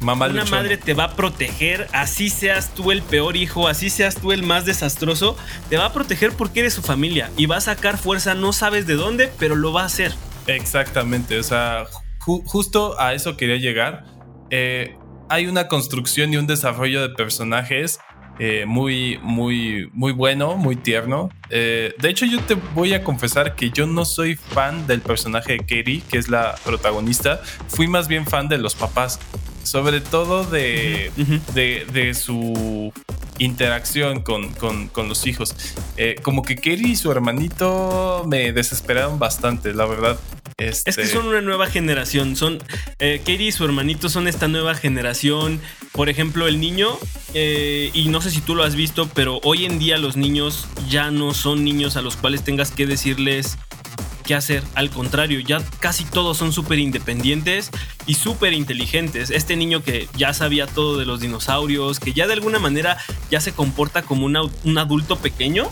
Mamá 0.00 0.26
una 0.28 0.40
luchona. 0.44 0.62
madre 0.62 0.78
te 0.78 0.94
va 0.94 1.04
a 1.04 1.14
proteger, 1.16 1.86
así 1.92 2.30
seas 2.30 2.74
tú 2.74 2.90
el 2.90 3.02
peor 3.02 3.36
hijo, 3.36 3.68
así 3.68 3.90
seas 3.90 4.14
tú 4.14 4.32
el 4.32 4.42
más 4.42 4.64
desastroso, 4.64 5.36
te 5.68 5.76
va 5.76 5.84
a 5.86 5.92
proteger 5.92 6.32
porque 6.32 6.60
eres 6.60 6.72
su 6.72 6.80
familia 6.80 7.30
y 7.36 7.44
va 7.44 7.58
a 7.58 7.60
sacar 7.60 7.98
fuerza, 7.98 8.34
no 8.34 8.54
sabes 8.54 8.86
de 8.86 8.94
dónde, 8.94 9.30
pero 9.38 9.56
lo 9.56 9.74
va 9.74 9.82
a 9.82 9.86
hacer. 9.86 10.14
Exactamente, 10.46 11.38
o 11.38 11.42
sea, 11.42 11.84
ju- 12.20 12.42
justo 12.46 12.98
a 12.98 13.12
eso 13.12 13.36
quería 13.36 13.56
llegar. 13.56 14.04
Eh, 14.48 14.96
hay 15.30 15.46
una 15.46 15.68
construcción 15.68 16.32
y 16.34 16.36
un 16.36 16.46
desarrollo 16.46 17.00
de 17.00 17.08
personajes 17.14 17.98
eh, 18.38 18.64
muy, 18.66 19.18
muy, 19.22 19.88
muy 19.92 20.12
bueno, 20.12 20.56
muy 20.56 20.74
tierno. 20.74 21.28
Eh, 21.50 21.94
de 21.98 22.08
hecho, 22.10 22.26
yo 22.26 22.40
te 22.40 22.54
voy 22.74 22.94
a 22.94 23.04
confesar 23.04 23.54
que 23.54 23.70
yo 23.70 23.86
no 23.86 24.04
soy 24.04 24.34
fan 24.34 24.86
del 24.86 25.00
personaje 25.02 25.52
de 25.52 25.58
Katie, 25.60 26.02
que 26.10 26.18
es 26.18 26.28
la 26.28 26.54
protagonista. 26.64 27.40
Fui 27.68 27.86
más 27.86 28.08
bien 28.08 28.26
fan 28.26 28.48
de 28.48 28.58
los 28.58 28.74
papás, 28.74 29.20
sobre 29.62 30.00
todo 30.00 30.44
de, 30.44 31.12
de, 31.54 31.86
de 31.92 32.14
su 32.14 32.92
interacción 33.38 34.22
con, 34.22 34.52
con- 34.54 34.88
con 34.88 35.08
los 35.08 35.26
hijos. 35.26 35.54
Eh, 35.96 36.16
como 36.22 36.42
que 36.42 36.56
Katie 36.56 36.88
y 36.88 36.96
su 36.96 37.12
hermanito 37.12 38.24
me 38.26 38.52
desesperaron 38.52 39.18
bastante, 39.18 39.74
la 39.74 39.84
verdad. 39.86 40.18
Este, 40.60 40.90
Es 40.90 40.96
que 40.96 41.06
son 41.06 41.26
una 41.26 41.40
nueva 41.40 41.66
generación. 41.66 42.36
Son 42.36 42.58
eh, 42.98 43.18
Katie 43.18 43.48
y 43.48 43.52
su 43.52 43.64
hermanito 43.64 44.08
son 44.08 44.28
esta 44.28 44.46
nueva 44.46 44.74
generación. 44.74 45.60
Por 45.92 46.08
ejemplo, 46.08 46.46
el 46.46 46.60
niño, 46.60 46.98
eh, 47.34 47.90
y 47.94 48.08
no 48.08 48.20
sé 48.20 48.30
si 48.30 48.40
tú 48.40 48.54
lo 48.54 48.62
has 48.62 48.74
visto, 48.74 49.08
pero 49.14 49.40
hoy 49.42 49.64
en 49.64 49.78
día 49.78 49.98
los 49.98 50.16
niños 50.16 50.68
ya 50.88 51.10
no 51.10 51.34
son 51.34 51.64
niños 51.64 51.96
a 51.96 52.02
los 52.02 52.16
cuales 52.16 52.44
tengas 52.44 52.70
que 52.70 52.86
decirles 52.86 53.58
qué 54.24 54.34
hacer. 54.34 54.62
Al 54.74 54.90
contrario, 54.90 55.40
ya 55.40 55.62
casi 55.80 56.04
todos 56.04 56.36
son 56.36 56.52
súper 56.52 56.78
independientes 56.78 57.70
y 58.06 58.14
súper 58.14 58.52
inteligentes. 58.52 59.30
Este 59.30 59.56
niño 59.56 59.82
que 59.82 60.08
ya 60.16 60.34
sabía 60.34 60.66
todo 60.66 60.98
de 60.98 61.06
los 61.06 61.20
dinosaurios, 61.20 61.98
que 62.00 62.12
ya 62.12 62.26
de 62.26 62.34
alguna 62.34 62.58
manera 62.58 62.98
ya 63.30 63.40
se 63.40 63.52
comporta 63.52 64.02
como 64.02 64.26
un 64.26 64.78
adulto 64.78 65.16
pequeño. 65.16 65.70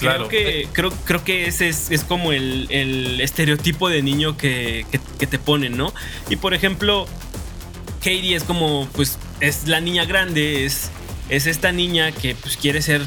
Claro. 0.00 0.28
Creo 0.28 0.44
que, 0.44 0.68
creo, 0.72 0.90
creo 1.04 1.24
que 1.24 1.46
ese 1.46 1.68
es, 1.68 1.90
es 1.90 2.02
como 2.04 2.32
el, 2.32 2.66
el 2.70 3.20
estereotipo 3.20 3.88
de 3.88 4.02
niño 4.02 4.36
que, 4.36 4.84
que- 4.90 5.00
que 5.18 5.26
te 5.26 5.38
ponen, 5.38 5.76
¿no? 5.76 5.92
Y 6.28 6.36
por 6.36 6.54
ejemplo, 6.54 7.06
Katie 7.98 8.34
es 8.34 8.44
como, 8.44 8.88
pues, 8.94 9.18
es 9.40 9.68
la 9.68 9.80
niña 9.80 10.04
grande, 10.06 10.64
es, 10.64 10.90
es 11.28 11.46
esta 11.46 11.70
niña 11.72 12.12
que 12.12 12.34
pues, 12.34 12.56
quiere 12.56 12.82
ser 12.82 13.02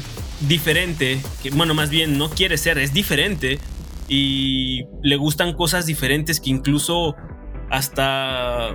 diferente, 0.48 1.20
que 1.42 1.50
bueno, 1.50 1.74
más 1.74 1.90
bien 1.90 2.16
no 2.18 2.30
quiere 2.30 2.58
ser, 2.58 2.78
es 2.78 2.92
diferente 2.92 3.58
y 4.08 4.84
le 5.02 5.16
gustan 5.16 5.52
cosas 5.54 5.86
diferentes 5.86 6.38
que 6.40 6.50
incluso 6.50 7.16
hasta, 7.70 8.70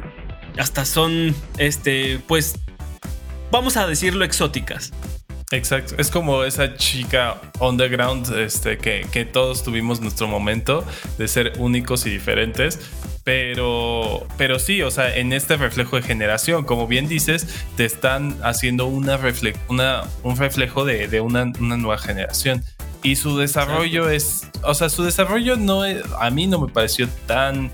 hasta 0.58 0.86
son, 0.86 1.36
este, 1.58 2.20
pues, 2.28 2.56
vamos 3.52 3.78
a 3.78 3.88
decirlo, 3.88 4.26
exóticas. 4.26 4.92
Exacto, 5.52 5.96
es 5.98 6.12
como 6.12 6.44
esa 6.44 6.76
chica 6.76 7.42
underground 7.60 8.32
este, 8.38 8.78
que, 8.78 9.08
que 9.12 9.26
todos 9.26 9.64
tuvimos 9.64 10.00
nuestro 10.00 10.28
momento 10.28 10.86
de 11.18 11.28
ser 11.28 11.54
únicos 11.58 12.06
y 12.06 12.12
diferentes, 12.12 12.80
pero, 13.24 14.28
pero 14.38 14.60
sí, 14.60 14.84
o 14.84 14.92
sea, 14.92 15.16
en 15.16 15.34
este 15.34 15.58
reflejo 15.58 15.96
de 15.96 16.04
generación, 16.04 16.66
como 16.66 16.88
bien 16.88 17.08
dices, 17.08 17.48
te 17.78 17.86
están 17.86 18.38
haciendo 18.44 18.86
una 18.86 19.18
refle 19.18 19.56
una, 19.70 20.04
un 20.22 20.38
reflejo 20.38 20.86
de, 20.86 21.08
de 21.08 21.20
una, 21.20 21.52
una, 21.60 21.78
nueva 21.78 21.98
generación. 21.98 22.64
Y 23.02 23.16
su 23.16 23.38
desarrollo 23.38 24.10
es, 24.10 24.48
o 24.64 24.74
sea, 24.74 24.90
su 24.90 25.04
desarrollo 25.04 25.56
no 25.56 25.86
es, 25.86 26.04
a 26.20 26.30
mí 26.30 26.48
no 26.48 26.60
me 26.60 26.72
pareció 26.72 27.08
tan 27.26 27.72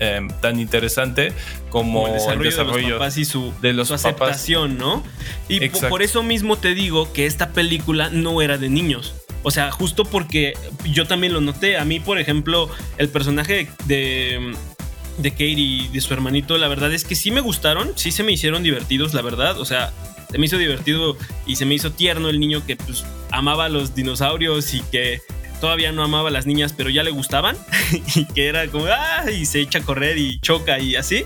eh, 0.00 0.20
tan 0.40 0.60
interesante 0.60 1.32
como, 1.70 2.06
el 2.06 2.14
desarrollo, 2.14 2.74
de 2.74 2.82
los 2.82 2.92
papás 2.92 3.18
y 3.18 3.24
su, 3.24 3.52
de 3.60 3.72
los 3.72 3.88
su 3.88 3.94
aceptación, 3.94 4.78
¿no? 4.78 5.02
Y 5.48 5.68
por 5.68 6.02
eso 6.02 6.22
mismo 6.22 6.56
te 6.56 6.74
digo 6.74 7.12
que 7.12 7.26
esta 7.26 7.50
película 7.50 8.10
no 8.10 8.42
era 8.42 8.58
de 8.58 8.68
niños. 8.68 9.14
O 9.42 9.50
sea, 9.50 9.70
justo 9.70 10.04
porque 10.04 10.54
yo 10.84 11.06
también 11.06 11.32
lo 11.32 11.40
noté. 11.40 11.76
A 11.76 11.84
mí, 11.84 12.00
por 12.00 12.18
ejemplo, 12.18 12.70
el 12.96 13.10
personaje 13.10 13.68
de, 13.84 14.54
de 15.18 15.30
Kate 15.30 15.44
y 15.44 15.88
de 15.88 16.00
su 16.00 16.14
hermanito, 16.14 16.56
la 16.56 16.68
verdad 16.68 16.92
es 16.92 17.04
que 17.04 17.14
sí 17.14 17.30
me 17.30 17.40
gustaron, 17.40 17.92
sí 17.94 18.10
se 18.10 18.22
me 18.22 18.32
hicieron 18.32 18.62
divertidos, 18.62 19.12
la 19.12 19.20
verdad. 19.20 19.60
O 19.60 19.66
sea, 19.66 19.92
se 20.30 20.38
me 20.38 20.46
hizo 20.46 20.56
divertido 20.56 21.16
y 21.46 21.56
se 21.56 21.66
me 21.66 21.74
hizo 21.74 21.92
tierno 21.92 22.30
el 22.30 22.40
niño 22.40 22.64
que 22.66 22.76
pues 22.76 23.04
amaba 23.30 23.66
a 23.66 23.68
los 23.68 23.94
dinosaurios 23.94 24.72
y 24.74 24.80
que 24.80 25.20
todavía 25.64 25.92
no 25.92 26.04
amaba 26.04 26.28
a 26.28 26.30
las 26.30 26.44
niñas, 26.44 26.74
pero 26.74 26.90
ya 26.90 27.02
le 27.02 27.10
gustaban. 27.10 27.56
y 28.14 28.26
que 28.26 28.48
era 28.48 28.68
como, 28.68 28.84
ah, 28.84 29.30
y 29.30 29.46
se 29.46 29.60
echa 29.60 29.78
a 29.78 29.82
correr 29.82 30.18
y 30.18 30.38
choca 30.40 30.78
y 30.78 30.94
así. 30.94 31.24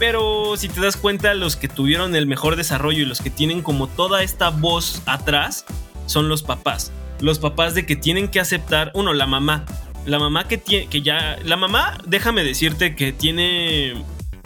Pero 0.00 0.56
si 0.56 0.68
te 0.68 0.80
das 0.80 0.96
cuenta, 0.96 1.34
los 1.34 1.54
que 1.54 1.68
tuvieron 1.68 2.16
el 2.16 2.26
mejor 2.26 2.56
desarrollo 2.56 3.02
y 3.02 3.04
los 3.04 3.20
que 3.20 3.30
tienen 3.30 3.62
como 3.62 3.86
toda 3.86 4.24
esta 4.24 4.50
voz 4.50 5.02
atrás 5.06 5.66
son 6.06 6.28
los 6.28 6.42
papás. 6.42 6.90
Los 7.20 7.38
papás 7.38 7.76
de 7.76 7.86
que 7.86 7.94
tienen 7.94 8.26
que 8.26 8.40
aceptar, 8.40 8.90
uno, 8.92 9.14
la 9.14 9.26
mamá. 9.26 9.64
La 10.04 10.18
mamá 10.18 10.48
que 10.48 10.58
tiene, 10.58 10.88
que 10.88 11.02
ya, 11.02 11.38
la 11.44 11.56
mamá, 11.56 11.98
déjame 12.04 12.42
decirte 12.42 12.96
que 12.96 13.12
tiene 13.12 13.94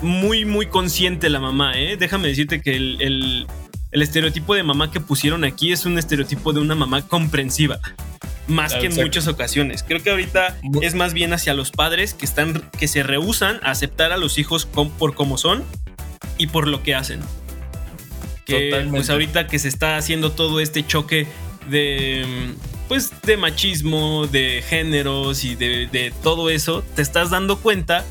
muy, 0.02 0.44
muy 0.44 0.66
consciente 0.66 1.30
la 1.30 1.40
mamá, 1.40 1.72
¿eh? 1.78 1.96
Déjame 1.96 2.28
decirte 2.28 2.60
que 2.60 2.76
el, 2.76 2.98
el, 3.00 3.46
el 3.90 4.02
estereotipo 4.02 4.54
de 4.54 4.64
mamá 4.64 4.90
que 4.90 5.00
pusieron 5.00 5.44
aquí 5.44 5.72
es 5.72 5.86
un 5.86 5.98
estereotipo 5.98 6.52
de 6.52 6.60
una 6.60 6.74
mamá 6.74 7.08
comprensiva 7.08 7.80
más 8.48 8.74
que 8.74 8.87
en 8.87 8.94
muchas 8.96 9.28
ocasiones. 9.28 9.82
Creo 9.82 10.02
que 10.02 10.11
ahorita 10.11 10.58
es 10.82 10.94
más 10.94 11.14
bien 11.14 11.32
hacia 11.32 11.54
los 11.54 11.70
padres 11.70 12.14
que 12.14 12.24
están 12.24 12.62
que 12.78 12.88
se 12.88 13.02
rehusan 13.02 13.61
a 13.62 13.70
aceptar 13.70 14.11
a 14.12 14.16
los 14.16 14.38
hijos 14.38 14.66
por 14.66 15.14
como 15.14 15.38
son 15.38 15.64
y 16.38 16.48
por 16.48 16.66
lo 16.66 16.82
que 16.82 16.94
hacen. 16.94 17.20
Que 18.44 18.87
pues 18.90 19.11
ahorita 19.11 19.46
que 19.46 19.58
se 19.58 19.68
está 19.68 19.98
haciendo 19.98 20.32
todo 20.32 20.61
este 20.61 20.84
choque 20.87 21.26
de 21.68 22.24
pues 22.88 23.12
de 23.22 23.37
machismo, 23.37 24.26
de 24.26 24.64
géneros 24.66 25.44
y 25.44 25.54
de, 25.54 25.87
de 25.88 26.12
todo 26.22 26.48
eso, 26.48 26.82
te 26.96 27.02
estás 27.02 27.30
dando 27.30 27.58
cuenta 27.58 28.04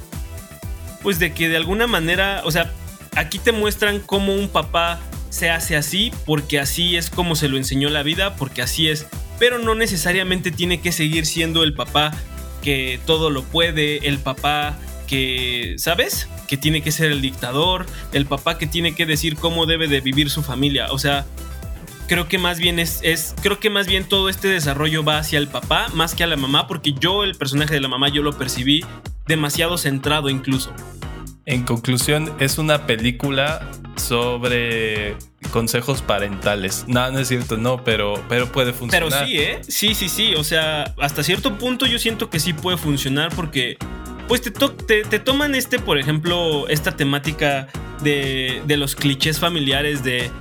pues 1.01 1.17
de 1.17 1.33
que 1.33 1.49
de 1.49 1.57
alguna 1.57 1.87
manera, 1.87 2.41
o 2.45 2.51
sea, 2.51 2.71
aquí 3.15 3.39
te 3.39 3.51
muestran 3.51 3.99
cómo 3.99 4.35
un 4.35 4.49
papá 4.49 4.99
se 5.29 5.49
hace 5.49 5.75
así 5.75 6.11
porque 6.25 6.59
así 6.59 6.95
es 6.95 7.09
como 7.09 7.35
se 7.35 7.47
lo 7.47 7.57
enseñó 7.57 7.89
la 7.89 8.03
vida, 8.03 8.35
porque 8.35 8.61
así 8.61 8.89
es 8.89 9.07
pero 9.39 9.59
no 9.59 9.75
necesariamente 9.75 10.51
tiene 10.51 10.81
que 10.81 10.91
seguir 10.91 11.25
siendo 11.25 11.63
el 11.63 11.73
papá 11.73 12.11
que 12.61 12.99
todo 13.05 13.29
lo 13.29 13.43
puede, 13.43 14.07
el 14.07 14.19
papá 14.19 14.77
que, 15.07 15.75
¿sabes? 15.77 16.27
Que 16.47 16.57
tiene 16.57 16.81
que 16.81 16.91
ser 16.91 17.11
el 17.11 17.21
dictador, 17.21 17.85
el 18.11 18.25
papá 18.25 18.57
que 18.57 18.67
tiene 18.67 18.93
que 18.95 19.05
decir 19.05 19.35
cómo 19.35 19.65
debe 19.65 19.87
de 19.87 20.01
vivir 20.01 20.29
su 20.29 20.43
familia. 20.43 20.87
O 20.91 20.99
sea, 20.99 21.25
creo 22.07 22.27
que 22.27 22.37
más 22.37 22.59
bien 22.59 22.79
es, 22.79 22.99
es, 23.03 23.35
creo 23.41 23.59
que 23.59 23.69
más 23.69 23.87
bien 23.87 24.03
todo 24.07 24.29
este 24.29 24.47
desarrollo 24.47 25.03
va 25.03 25.19
hacia 25.19 25.39
el 25.39 25.47
papá 25.47 25.87
más 25.93 26.15
que 26.15 26.23
a 26.23 26.27
la 26.27 26.35
mamá, 26.35 26.67
porque 26.67 26.93
yo 26.93 27.23
el 27.23 27.35
personaje 27.35 27.73
de 27.73 27.81
la 27.81 27.87
mamá 27.87 28.09
yo 28.09 28.21
lo 28.23 28.37
percibí 28.37 28.85
demasiado 29.27 29.77
centrado 29.77 30.29
incluso. 30.29 30.73
En 31.45 31.63
conclusión, 31.63 32.33
es 32.39 32.57
una 32.57 32.85
película 32.85 33.71
sobre 33.95 35.15
consejos 35.47 36.01
parentales. 36.01 36.85
No, 36.87 37.09
no 37.11 37.19
es 37.19 37.27
cierto, 37.27 37.57
no, 37.57 37.83
pero, 37.83 38.23
pero 38.29 38.51
puede 38.51 38.73
funcionar. 38.73 39.09
Pero 39.09 39.25
sí, 39.25 39.37
¿eh? 39.37 39.61
Sí, 39.67 39.95
sí, 39.95 40.09
sí. 40.09 40.35
O 40.35 40.43
sea, 40.43 40.93
hasta 40.99 41.23
cierto 41.23 41.57
punto 41.57 41.85
yo 41.85 41.99
siento 41.99 42.29
que 42.29 42.39
sí 42.39 42.53
puede 42.53 42.77
funcionar 42.77 43.33
porque, 43.35 43.77
pues 44.27 44.41
te, 44.41 44.51
te, 44.51 45.19
toman 45.19 45.55
este, 45.55 45.79
por 45.79 45.97
ejemplo, 45.97 46.67
esta 46.67 46.95
temática 46.95 47.67
de, 48.01 48.61
de 48.65 48.77
los 48.77 48.95
clichés 48.95 49.39
familiares 49.39 50.03
de 50.03 50.31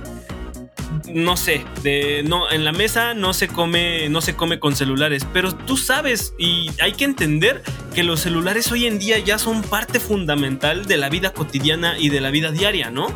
no 1.13 1.37
sé, 1.37 1.65
de 1.83 2.23
no 2.23 2.51
en 2.51 2.65
la 2.65 2.71
mesa 2.71 3.13
no 3.13 3.33
se 3.33 3.47
come 3.47 4.09
no 4.09 4.21
se 4.21 4.35
come 4.35 4.59
con 4.59 4.75
celulares, 4.75 5.25
pero 5.33 5.53
tú 5.53 5.77
sabes 5.77 6.33
y 6.37 6.69
hay 6.81 6.93
que 6.93 7.05
entender 7.05 7.63
que 7.93 8.03
los 8.03 8.21
celulares 8.21 8.71
hoy 8.71 8.85
en 8.85 8.99
día 8.99 9.19
ya 9.19 9.37
son 9.37 9.61
parte 9.61 9.99
fundamental 9.99 10.85
de 10.85 10.97
la 10.97 11.09
vida 11.09 11.33
cotidiana 11.33 11.97
y 11.97 12.09
de 12.09 12.21
la 12.21 12.29
vida 12.29 12.51
diaria, 12.51 12.89
¿no? 12.89 13.07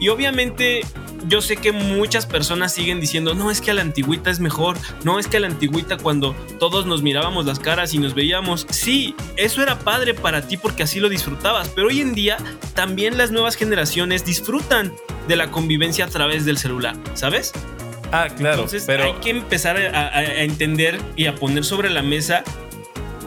Y 0.00 0.08
obviamente 0.08 0.82
yo 1.26 1.40
sé 1.40 1.56
que 1.56 1.72
muchas 1.72 2.26
personas 2.26 2.72
siguen 2.72 3.00
diciendo, 3.00 3.34
no 3.34 3.50
es 3.50 3.60
que 3.60 3.70
a 3.70 3.74
la 3.74 3.82
antigüita 3.82 4.30
es 4.30 4.40
mejor, 4.40 4.76
no 5.04 5.18
es 5.18 5.26
que 5.26 5.38
a 5.38 5.40
la 5.40 5.46
antigüita 5.46 5.96
cuando 5.96 6.34
todos 6.58 6.86
nos 6.86 7.02
mirábamos 7.02 7.46
las 7.46 7.58
caras 7.58 7.94
y 7.94 7.98
nos 7.98 8.14
veíamos, 8.14 8.66
sí, 8.70 9.14
eso 9.36 9.62
era 9.62 9.78
padre 9.78 10.14
para 10.14 10.46
ti 10.46 10.56
porque 10.56 10.82
así 10.82 11.00
lo 11.00 11.08
disfrutabas, 11.08 11.68
pero 11.70 11.88
hoy 11.88 12.00
en 12.00 12.14
día 12.14 12.36
también 12.74 13.18
las 13.18 13.30
nuevas 13.30 13.56
generaciones 13.56 14.24
disfrutan 14.24 14.92
de 15.28 15.36
la 15.36 15.50
convivencia 15.50 16.04
a 16.04 16.08
través 16.08 16.44
del 16.44 16.58
celular, 16.58 16.96
¿sabes? 17.14 17.52
Ah, 18.12 18.28
claro. 18.28 18.56
Entonces 18.56 18.84
pero... 18.86 19.04
hay 19.04 19.12
que 19.14 19.30
empezar 19.30 19.76
a, 19.76 20.16
a 20.16 20.42
entender 20.42 21.00
y 21.16 21.26
a 21.26 21.34
poner 21.34 21.64
sobre 21.64 21.90
la 21.90 22.02
mesa 22.02 22.44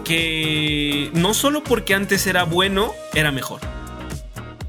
que 0.06 1.10
no 1.14 1.34
solo 1.34 1.64
porque 1.64 1.94
antes 1.94 2.26
era 2.28 2.44
bueno, 2.44 2.94
era 3.14 3.32
mejor. 3.32 3.60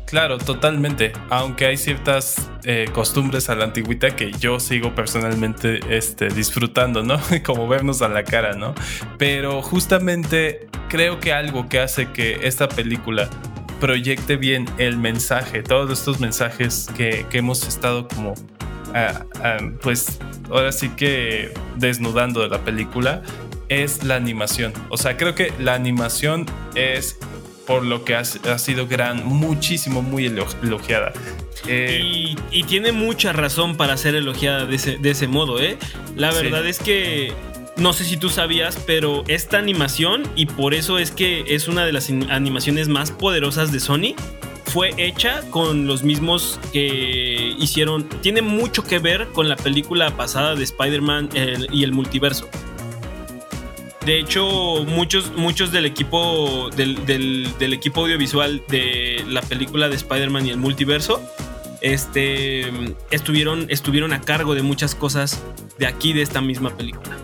Claro, 0.08 0.38
totalmente. 0.38 1.12
Aunque 1.28 1.66
hay 1.66 1.76
ciertas 1.76 2.50
eh, 2.64 2.88
costumbres 2.94 3.50
a 3.50 3.54
la 3.54 3.64
antigüita 3.64 4.16
que 4.16 4.32
yo 4.32 4.58
sigo 4.58 4.94
personalmente 4.94 5.80
este, 5.90 6.28
disfrutando, 6.28 7.02
¿no? 7.02 7.20
Como 7.44 7.68
vernos 7.68 8.00
a 8.00 8.08
la 8.08 8.24
cara, 8.24 8.54
¿no? 8.54 8.74
Pero 9.18 9.60
justamente 9.60 10.66
creo 10.88 11.20
que 11.20 11.34
algo 11.34 11.68
que 11.68 11.80
hace 11.80 12.10
que 12.10 12.40
esta 12.44 12.70
película 12.70 13.28
proyecte 13.82 14.36
bien 14.36 14.64
el 14.78 14.96
mensaje, 14.96 15.62
todos 15.62 15.98
estos 15.98 16.20
mensajes 16.20 16.88
que, 16.96 17.26
hemos 17.32 17.68
estado 17.68 18.08
como, 18.08 18.32
ah, 18.94 19.26
ah, 19.44 19.58
pues 19.82 20.18
ahora 20.50 20.72
sí 20.72 20.88
que 20.88 21.52
desnudando 21.76 22.40
de 22.40 22.48
la 22.48 22.64
película, 22.64 23.22
es 23.68 24.04
la 24.04 24.16
animación. 24.16 24.72
O 24.88 24.96
sea, 24.96 25.18
creo 25.18 25.34
que 25.34 25.52
la 25.58 25.74
animación 25.74 26.46
es 26.74 27.18
por 27.68 27.84
lo 27.84 28.02
que 28.02 28.14
ha, 28.16 28.24
sido 28.24 28.86
gran, 28.88 29.26
muchísimo, 29.26 30.00
muy 30.00 30.24
elogiada. 30.24 31.12
Eh, 31.66 32.34
y, 32.50 32.62
tiene 32.62 32.92
mucha 32.92 33.34
razón 33.34 33.76
para 33.76 33.98
ser 33.98 34.14
elogiada 34.14 34.64
de 34.64 35.10
ese, 35.10 35.28
modo, 35.28 35.60
¿eh? 35.60 35.76
La 36.16 36.32
verdad 36.32 36.66
es 36.66 36.78
que 36.78 37.34
no 37.76 37.92
sé 37.92 38.04
si 38.04 38.16
tú 38.16 38.30
sabías, 38.30 38.82
pero 38.86 39.22
esta 39.28 39.58
animación, 39.58 40.22
y 40.34 40.46
por 40.46 40.72
eso 40.72 40.98
es 40.98 41.10
que 41.10 41.44
es 41.46 41.68
una 41.68 41.84
de 41.84 41.92
las 41.92 42.08
animaciones 42.08 42.88
más 42.88 43.10
poderosas 43.10 43.70
de 43.70 43.80
Sony, 43.80 44.14
fue 44.64 44.94
hecha 44.96 45.42
con 45.50 45.86
los 45.86 46.02
mismos 46.02 46.58
que 46.72 47.54
hicieron. 47.58 48.08
Tiene 48.22 48.40
mucho 48.40 48.82
que 48.82 48.98
ver 48.98 49.28
con 49.28 49.46
la 49.46 49.56
película 49.56 50.16
pasada 50.16 50.54
de 50.54 50.64
Spider-Man 50.64 51.28
y 51.70 51.84
el 51.84 51.92
multiverso. 51.92 52.48
De 54.08 54.18
hecho, 54.18 54.86
muchos, 54.86 55.32
muchos 55.36 55.70
del 55.70 55.84
equipo 55.84 56.70
del, 56.70 57.52
equipo 57.60 58.00
audiovisual 58.00 58.62
de 58.66 59.22
la 59.28 59.42
película 59.42 59.90
de 59.90 59.96
Spider-Man 59.96 60.46
y 60.46 60.50
el 60.50 60.56
multiverso 60.56 61.20
este, 61.82 62.72
estuvieron, 63.10 63.66
estuvieron 63.68 64.14
a 64.14 64.22
cargo 64.22 64.54
de 64.54 64.62
muchas 64.62 64.94
cosas 64.94 65.42
de 65.78 65.86
aquí, 65.86 66.14
de 66.14 66.22
esta 66.22 66.40
misma 66.40 66.74
película. 66.74 67.18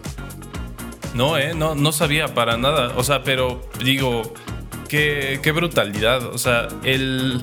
No, 1.14 1.38
eh, 1.38 1.54
no, 1.54 1.74
no 1.74 1.90
sabía 1.90 2.34
para 2.34 2.58
nada. 2.58 2.92
O 2.98 3.02
sea, 3.02 3.22
pero 3.22 3.66
digo, 3.82 4.34
qué, 4.86 5.40
qué 5.42 5.52
brutalidad. 5.52 6.26
O 6.26 6.36
sea, 6.36 6.68
el. 6.82 7.40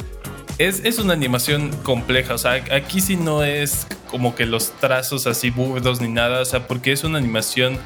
Es, 0.60 0.86
es, 0.86 1.00
una 1.00 1.14
animación 1.14 1.72
compleja. 1.82 2.36
O 2.36 2.38
sea, 2.38 2.64
aquí 2.72 3.02
sí 3.02 3.16
no 3.16 3.44
es 3.44 3.88
como 4.12 4.36
que 4.36 4.46
los 4.46 4.74
trazos 4.74 5.26
así 5.26 5.50
burdos 5.50 6.00
ni 6.00 6.10
nada. 6.10 6.42
O 6.42 6.46
sea, 6.46 6.68
porque 6.68 6.92
es 6.92 7.04
una 7.04 7.18
animación 7.18 7.80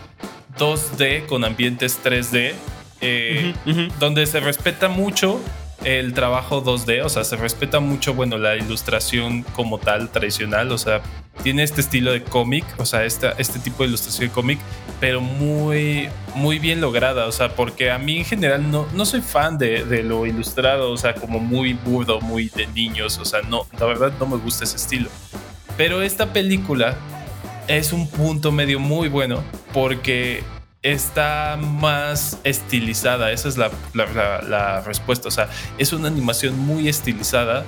2D 0.58 1.26
con 1.26 1.44
ambientes 1.44 2.00
3D, 2.04 2.54
eh, 3.02 3.54
donde 4.00 4.26
se 4.26 4.40
respeta 4.40 4.88
mucho 4.88 5.40
el 5.84 6.14
trabajo 6.14 6.64
2D, 6.64 7.04
o 7.04 7.10
sea, 7.10 7.24
se 7.24 7.36
respeta 7.36 7.80
mucho, 7.80 8.14
bueno, 8.14 8.38
la 8.38 8.56
ilustración 8.56 9.44
como 9.44 9.78
tal, 9.78 10.10
tradicional, 10.10 10.72
o 10.72 10.78
sea, 10.78 11.02
tiene 11.44 11.64
este 11.64 11.82
estilo 11.82 12.12
de 12.12 12.24
cómic, 12.24 12.66
o 12.78 12.86
sea, 12.86 13.06
esta, 13.06 13.32
este 13.34 13.60
tipo 13.60 13.84
de 13.84 13.90
ilustración 13.90 14.30
de 14.30 14.34
cómic, 14.34 14.60
pero 15.00 15.22
muy, 15.22 16.10
muy 16.34 16.58
bien 16.58 16.82
lograda, 16.82 17.28
o 17.28 17.32
sea, 17.32 17.50
porque 17.56 17.92
a 17.92 18.00
mí 18.00 18.18
en 18.18 18.26
general 18.26 18.72
no, 18.72 18.88
no 18.94 19.06
soy 19.06 19.22
fan 19.22 19.58
de, 19.58 19.86
de, 19.86 20.02
lo 20.02 20.26
ilustrado, 20.26 20.92
o 20.92 20.98
sea, 20.98 21.14
como 21.14 21.40
muy 21.40 21.74
burdo, 21.74 22.20
muy 22.22 22.50
de 22.50 22.66
niños, 22.68 23.20
o 23.20 23.26
sea, 23.26 23.42
no, 23.42 23.68
la 23.80 23.86
verdad 23.86 24.14
no 24.20 24.26
me 24.26 24.38
gusta 24.38 24.64
ese 24.64 24.78
estilo. 24.78 25.10
Pero 25.78 26.02
esta 26.02 26.32
película 26.32 26.98
es 27.68 27.94
un 27.94 28.08
punto 28.10 28.52
medio 28.52 28.80
muy 28.80 29.10
bueno 29.10 29.44
porque 29.74 30.44
está 30.82 31.58
más 31.60 32.40
estilizada. 32.44 33.32
Esa 33.32 33.50
es 33.50 33.58
la, 33.58 33.72
la, 33.94 34.82
respuesta. 34.82 35.28
O 35.28 35.32
sea, 35.32 35.50
es 35.78 35.94
una 35.94 36.08
animación 36.08 36.58
muy 36.60 36.88
estilizada 36.88 37.66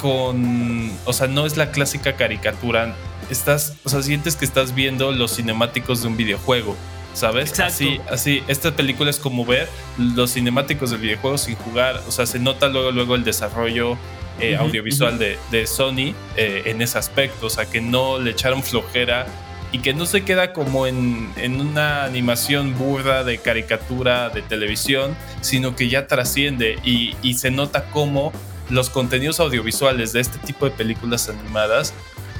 con... 0.00 0.92
O 1.04 1.12
sea, 1.12 1.26
no 1.26 1.46
es 1.46 1.56
la 1.56 1.70
clásica 1.70 2.16
caricatura. 2.16 2.94
Estás, 3.30 3.76
o 3.84 3.88
sea, 3.88 4.02
sientes 4.02 4.36
que 4.36 4.44
estás 4.44 4.74
viendo 4.74 5.12
los 5.12 5.36
cinemáticos 5.36 6.02
de 6.02 6.08
un 6.08 6.16
videojuego. 6.16 6.76
¿Sabes? 7.18 7.50
Exacto. 7.50 7.72
Así, 7.72 8.00
así, 8.08 8.42
esta 8.46 8.76
película 8.76 9.10
es 9.10 9.18
como 9.18 9.44
ver 9.44 9.68
los 9.98 10.34
cinemáticos 10.34 10.90
del 10.90 11.00
videojuego 11.00 11.36
sin 11.36 11.56
jugar. 11.56 12.00
O 12.06 12.12
sea, 12.12 12.26
se 12.26 12.38
nota 12.38 12.68
luego, 12.68 12.92
luego 12.92 13.16
el 13.16 13.24
desarrollo 13.24 13.98
eh, 14.38 14.54
audiovisual 14.54 15.18
de 15.18 15.66
Sony 15.66 16.14
eh, 16.36 16.62
en 16.66 16.80
ese 16.80 16.96
aspecto. 16.96 17.46
O 17.46 17.50
sea, 17.50 17.66
que 17.66 17.80
no 17.80 18.20
le 18.20 18.30
echaron 18.30 18.62
flojera 18.62 19.26
y 19.72 19.80
que 19.80 19.94
no 19.94 20.06
se 20.06 20.22
queda 20.24 20.52
como 20.52 20.86
en, 20.86 21.32
en 21.36 21.60
una 21.60 22.04
animación 22.04 22.78
burda 22.78 23.24
de 23.24 23.38
caricatura 23.38 24.30
de 24.30 24.42
televisión, 24.42 25.16
sino 25.40 25.74
que 25.74 25.88
ya 25.88 26.06
trasciende 26.06 26.78
y, 26.84 27.16
y 27.20 27.34
se 27.34 27.50
nota 27.50 27.86
cómo 27.90 28.32
los 28.70 28.90
contenidos 28.90 29.40
audiovisuales 29.40 30.12
de 30.12 30.20
este 30.20 30.38
tipo 30.38 30.66
de 30.66 30.70
películas 30.70 31.28
animadas 31.28 31.94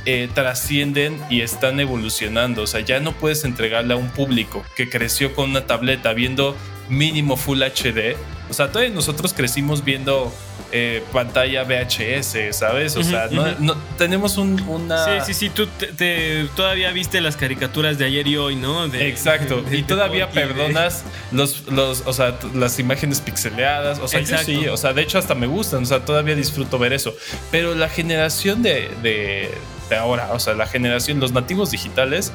eh, 0.06 0.28
trascienden 0.34 1.20
y 1.30 1.40
están 1.42 1.80
evolucionando. 1.80 2.62
O 2.62 2.66
sea, 2.66 2.80
ya 2.80 3.00
no 3.00 3.12
puedes 3.12 3.44
entregarle 3.44 3.94
a 3.94 3.96
un 3.96 4.08
público 4.10 4.64
que 4.76 4.88
creció 4.88 5.34
con 5.34 5.50
una 5.50 5.66
tableta 5.66 6.12
viendo 6.12 6.56
mínimo 6.88 7.36
Full 7.36 7.62
HD. 7.62 8.16
O 8.50 8.54
sea, 8.54 8.72
todavía 8.72 8.94
nosotros 8.94 9.34
crecimos 9.34 9.84
viendo 9.84 10.32
eh, 10.72 11.02
pantalla 11.12 11.64
VHS, 11.64 12.54
¿sabes? 12.56 12.96
O 12.96 13.02
sea, 13.02 13.28
no, 13.58 13.76
tenemos 13.98 14.38
un- 14.38 14.60
una... 14.62 15.04
Sí, 15.04 15.26
sí, 15.26 15.34
sí, 15.34 15.50
tú 15.50 15.66
te, 15.66 15.88
te- 15.88 16.46
todavía 16.56 16.90
viste 16.92 17.20
las 17.20 17.36
caricaturas 17.36 17.98
de 17.98 18.06
ayer 18.06 18.26
y 18.26 18.36
hoy, 18.38 18.56
¿no? 18.56 18.88
De- 18.88 19.06
Exacto, 19.08 19.60
de- 19.62 19.78
y 19.78 19.82
todavía 19.82 20.30
perdonas 20.30 21.04
los, 21.30 21.66
los, 21.70 22.02
o 22.06 22.12
sea, 22.14 22.38
las 22.54 22.78
imágenes 22.78 23.20
pixeleadas, 23.20 23.98
o 23.98 24.08
sea, 24.08 24.20
yo 24.20 24.38
sí, 24.44 24.66
o 24.68 24.76
sea, 24.78 24.92
de 24.94 25.02
hecho 25.02 25.18
hasta 25.18 25.34
me 25.34 25.46
gustan, 25.46 25.82
o 25.82 25.86
sea, 25.86 26.04
todavía 26.04 26.34
disfruto 26.34 26.78
ver 26.78 26.92
eso, 26.94 27.14
pero 27.50 27.74
la 27.74 27.88
generación 27.90 28.62
de, 28.62 28.90
de, 29.88 29.96
ahora, 29.96 30.32
o 30.32 30.38
sea, 30.40 30.54
la 30.54 30.66
generación, 30.66 31.20
los 31.20 31.32
nativos 31.32 31.70
digitales, 31.70 32.32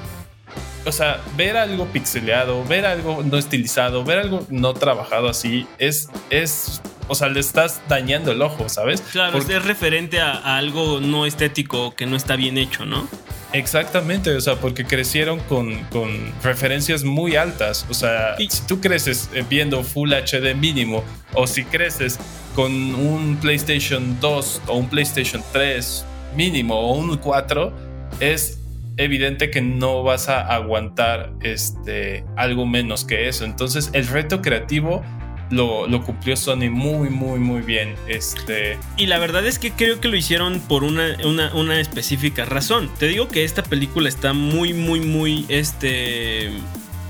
o 0.85 0.91
sea, 0.91 1.21
ver 1.37 1.55
algo 1.57 1.85
pixeleado, 1.87 2.63
ver 2.65 2.85
algo 2.85 3.23
no 3.23 3.37
estilizado, 3.37 4.03
ver 4.03 4.19
algo 4.19 4.45
no 4.49 4.73
trabajado 4.73 5.29
así, 5.29 5.65
es, 5.79 6.09
es, 6.29 6.81
o 7.07 7.15
sea, 7.15 7.29
le 7.29 7.39
estás 7.39 7.81
dañando 7.87 8.31
el 8.31 8.41
ojo, 8.41 8.67
¿sabes? 8.69 9.01
Claro, 9.11 9.33
Porque- 9.33 9.55
es 9.57 9.63
referente 9.65 10.19
a, 10.19 10.31
a 10.33 10.57
algo 10.57 10.99
no 10.99 11.25
estético 11.25 11.95
que 11.95 12.05
no 12.05 12.15
está 12.17 12.35
bien 12.35 12.57
hecho, 12.57 12.85
¿no? 12.85 13.07
Exactamente, 13.53 14.35
o 14.35 14.41
sea, 14.41 14.55
porque 14.55 14.83
crecieron 14.83 15.39
con, 15.41 15.83
con 15.85 16.33
referencias 16.41 17.03
muy 17.03 17.35
altas. 17.35 17.85
O 17.87 17.93
sea, 17.93 18.35
si 18.37 18.61
tú 18.67 18.81
creces 18.81 19.29
eh, 19.33 19.45
viendo 19.47 19.83
Full 19.83 20.11
HD 20.11 20.55
mínimo, 20.55 21.03
o 21.33 21.45
si 21.45 21.63
creces 21.63 22.19
con 22.55 22.71
un 22.95 23.37
PlayStation 23.39 24.19
2 24.19 24.61
o 24.67 24.77
un 24.77 24.89
PlayStation 24.89 25.43
3 25.51 26.03
mínimo 26.35 26.75
o 26.75 26.93
un 26.93 27.17
4, 27.17 27.73
es 28.19 28.59
evidente 28.97 29.49
que 29.49 29.61
no 29.61 30.03
vas 30.03 30.29
a 30.29 30.41
aguantar 30.53 31.33
este, 31.41 32.23
algo 32.35 32.65
menos 32.65 33.05
que 33.05 33.27
eso. 33.27 33.45
Entonces, 33.45 33.89
el 33.93 34.07
reto 34.07 34.41
creativo 34.41 35.03
lo, 35.49 35.87
lo 35.87 36.03
cumplió 36.03 36.35
Sony 36.35 36.69
muy, 36.69 37.09
muy, 37.09 37.39
muy 37.39 37.61
bien. 37.61 37.95
Este, 38.07 38.77
Y 38.97 39.07
la 39.07 39.19
verdad 39.19 39.45
es 39.45 39.59
que 39.59 39.71
creo 39.71 39.99
que 39.99 40.07
lo 40.07 40.15
hicieron 40.15 40.59
por 40.61 40.83
una, 40.83 41.17
una, 41.25 41.53
una 41.53 41.79
específica 41.79 42.45
razón. 42.45 42.89
Te 42.99 43.07
digo 43.07 43.27
que 43.27 43.43
esta 43.43 43.63
película 43.63 44.09
está 44.09 44.33
muy, 44.33 44.73
muy, 44.73 44.99
muy, 44.99 45.45
este... 45.49 46.51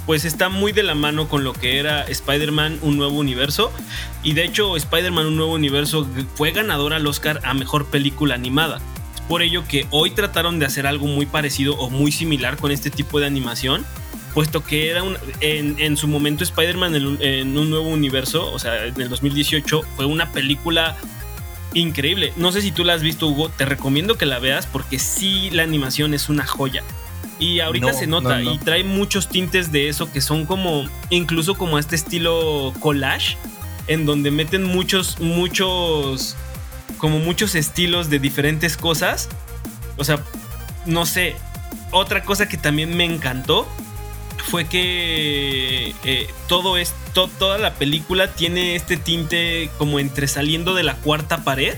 Pues 0.06 0.26
está 0.26 0.50
muy 0.50 0.74
de 0.74 0.84
la 0.84 0.96
mano 0.96 1.30
con 1.30 1.46
lo 1.46 1.54
que 1.54 1.80
era 1.80 2.04
Spider-Man 2.04 2.80
Un 2.82 2.98
Nuevo 2.98 3.18
Universo. 3.18 3.72
Y 4.22 4.34
de 4.34 4.44
hecho 4.44 4.76
Spider-Man 4.76 5.28
Un 5.28 5.38
Nuevo 5.38 5.54
Universo 5.54 6.06
fue 6.36 6.52
ganador 6.52 6.94
al 6.94 7.08
Oscar 7.08 7.40
a 7.44 7.54
Mejor 7.54 7.86
Película 7.86 8.36
Animada. 8.36 8.82
Por 9.28 9.42
ello 9.42 9.64
que 9.68 9.88
hoy 9.90 10.12
trataron 10.12 10.60
de 10.60 10.66
hacer 10.66 10.86
algo 10.86 11.08
muy 11.08 11.26
parecido 11.26 11.76
o 11.78 11.90
muy 11.90 12.12
similar 12.12 12.58
con 12.58 12.72
este 12.72 12.90
tipo 12.90 13.20
de 13.20 13.26
animación. 13.26 13.86
Puesto 14.34 14.64
que 14.64 14.90
era 14.90 15.04
un, 15.04 15.16
en, 15.42 15.76
en 15.80 15.96
su 15.96 16.08
momento 16.08 16.44
Spider-Man 16.44 16.96
en, 16.96 17.06
un- 17.06 17.22
en 17.22 17.58
un 17.58 17.70
nuevo 17.70 17.88
universo, 17.88 18.52
o 18.52 18.58
sea, 18.60 18.86
en 18.86 19.00
el 19.00 19.08
2018, 19.10 19.82
fue 19.96 20.06
una 20.06 20.32
película 20.32 20.96
increíble. 21.74 22.34
No 22.36 22.52
sé 22.52 22.62
si 22.62 22.72
tú 22.72 22.84
la 22.84 22.94
has 22.94 23.02
visto, 23.02 23.28
Hugo. 23.28 23.50
Te 23.50 23.66
recomiendo 23.66 24.18
que 24.18 24.26
la 24.26 24.40
veas 24.40 24.66
porque 24.68 25.00
sí, 25.00 25.50
la 25.52 25.64
animación 25.64 26.14
es 26.14 26.30
una 26.30 26.46
joya. 26.46 26.84
Y 27.40 27.60
ahorita 27.60 27.92
No, 27.92 27.94
se 27.98 28.08
nota 28.08 28.38
no, 28.40 28.44
no. 28.46 28.54
y 28.54 28.58
trae 28.60 28.84
muchos 28.84 29.28
tintes 29.30 29.72
de 29.72 29.90
eso 29.90 30.12
que 30.12 30.22
son 30.22 30.46
como, 30.46 30.86
incluso 31.10 31.56
como 31.56 31.78
este 31.80 31.96
estilo 31.96 32.74
collage, 32.80 33.38
en 33.88 34.06
donde 34.06 34.32
meten 34.32 34.64
muchos, 34.64 35.20
muchos, 35.20 36.36
como 37.04 37.20
muchos 37.20 37.54
estilos 37.56 38.10
de 38.10 38.18
diferentes 38.18 38.78
cosas. 38.78 39.28
O 39.98 40.06
sea, 40.06 40.24
no 40.86 41.06
sé. 41.06 41.36
Otra 41.92 42.24
cosa 42.24 42.48
que 42.48 42.56
también 42.56 42.96
me 42.96 43.04
encantó 43.04 43.68
fue 44.38 44.64
que 44.70 45.94
eh, 46.06 46.28
todo 46.48 46.78
esto, 46.78 47.30
toda 47.38 47.58
la 47.58 47.74
película 47.74 48.34
tiene 48.34 48.78
este 48.78 48.96
tinte 48.96 49.70
como 49.78 50.00
entre 50.00 50.30
saliendo 50.30 50.76
de 50.76 50.84
la 50.84 50.96
cuarta 50.96 51.44
pared, 51.44 51.76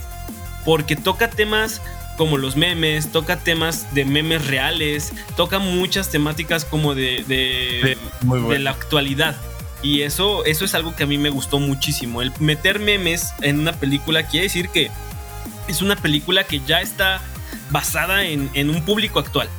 porque 0.64 0.96
toca 0.96 1.32
temas 1.32 1.82
como 2.18 2.38
los 2.38 2.56
memes, 2.56 3.12
toca 3.12 3.38
temas 3.38 3.96
de 3.96 4.06
memes 4.06 4.46
reales, 4.46 5.12
toca 5.36 5.58
muchas 5.58 6.12
temáticas 6.12 6.66
como 6.66 6.94
de, 6.94 7.26
de, 7.28 8.60
la 8.60 8.70
actualidad. 8.70 9.36
Y 9.82 10.04
eso, 10.04 10.46
eso 10.46 10.66
es 10.66 10.76
algo 10.76 10.96
que 10.96 11.02
a 11.02 11.08
mí 11.08 11.18
me 11.18 11.32
gustó 11.32 11.58
muchísimo. 11.58 12.22
El 12.22 12.32
meter 12.40 12.80
memes 12.80 13.34
en 13.42 13.60
una 13.60 13.74
película 13.74 14.28
quiere 14.28 14.44
decir 14.44 14.70
que 14.70 14.92
es 15.68 15.82
una 15.82 15.96
película 15.96 16.44
que 16.44 16.62
ya 16.66 16.82
está 16.82 17.22
basada 17.72 18.26
en, 18.26 18.50
en 18.54 18.70
un 18.70 18.84
público 18.84 19.20
actual. 19.20 19.50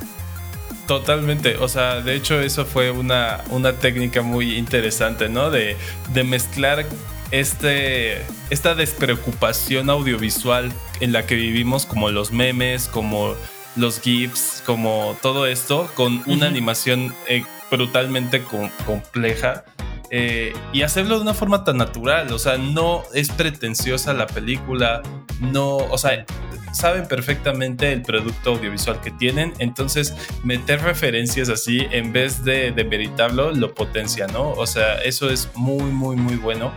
Totalmente, 0.87 1.57
o 1.57 1.67
sea, 1.67 1.99
de 1.99 2.15
hecho 2.15 2.39
eso 2.39 2.65
fue 2.65 2.91
una, 2.91 3.41
una 3.49 3.73
técnica 3.73 4.21
muy 4.21 4.55
interesante, 4.57 5.27
¿no? 5.27 5.49
De, 5.49 5.75
de 6.13 6.23
mezclar 6.23 6.85
este, 7.31 8.21
esta 8.49 8.73
despreocupación 8.73 9.89
audiovisual 9.89 10.71
en 11.01 11.11
la 11.11 11.25
que 11.25 11.35
vivimos, 11.35 11.85
como 11.85 12.09
los 12.09 12.31
memes, 12.31 12.87
como 12.87 13.35
los 13.75 13.99
GIFs, 13.99 14.63
como 14.65 15.17
todo 15.21 15.45
esto, 15.45 15.91
con 15.93 16.23
una 16.25 16.47
animación 16.47 17.13
eh, 17.27 17.43
brutalmente 17.69 18.41
com- 18.43 18.69
compleja. 18.85 19.65
Eh, 20.09 20.53
y 20.73 20.81
hacerlo 20.81 21.15
de 21.15 21.21
una 21.21 21.33
forma 21.33 21.63
tan 21.63 21.77
natural, 21.77 22.31
o 22.31 22.39
sea, 22.39 22.57
no 22.57 23.03
es 23.13 23.29
pretenciosa 23.29 24.13
la 24.13 24.27
película, 24.27 25.01
no, 25.39 25.77
o 25.77 25.97
sea, 25.97 26.25
saben 26.71 27.07
perfectamente 27.07 27.91
el 27.91 28.01
producto 28.01 28.51
audiovisual 28.51 29.01
que 29.01 29.11
tienen, 29.11 29.53
entonces 29.59 30.15
meter 30.43 30.81
referencias 30.81 31.49
así 31.49 31.87
en 31.91 32.13
vez 32.13 32.43
de 32.43 32.71
demeritarlo 32.71 33.51
lo 33.51 33.73
potencia, 33.73 34.27
¿no? 34.27 34.51
O 34.51 34.67
sea, 34.67 34.95
eso 34.99 35.29
es 35.29 35.49
muy, 35.55 35.91
muy, 35.91 36.15
muy 36.15 36.35
bueno. 36.35 36.71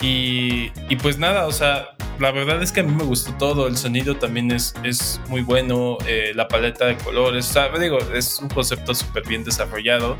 Y, 0.00 0.70
y 0.88 0.96
pues 0.96 1.18
nada, 1.18 1.46
o 1.46 1.52
sea, 1.52 1.88
la 2.20 2.30
verdad 2.30 2.62
es 2.62 2.72
que 2.72 2.80
a 2.80 2.82
mí 2.82 2.92
me 2.92 3.04
gustó 3.04 3.32
todo, 3.34 3.66
el 3.66 3.76
sonido 3.76 4.16
también 4.16 4.50
es, 4.50 4.74
es 4.84 5.20
muy 5.28 5.42
bueno, 5.42 5.98
eh, 6.06 6.32
la 6.34 6.46
paleta 6.46 6.86
de 6.86 6.96
colores, 6.96 7.48
o 7.50 7.52
sea, 7.52 7.68
digo, 7.78 7.98
es 8.14 8.38
un 8.40 8.48
concepto 8.48 8.94
súper 8.94 9.26
bien 9.26 9.44
desarrollado. 9.44 10.16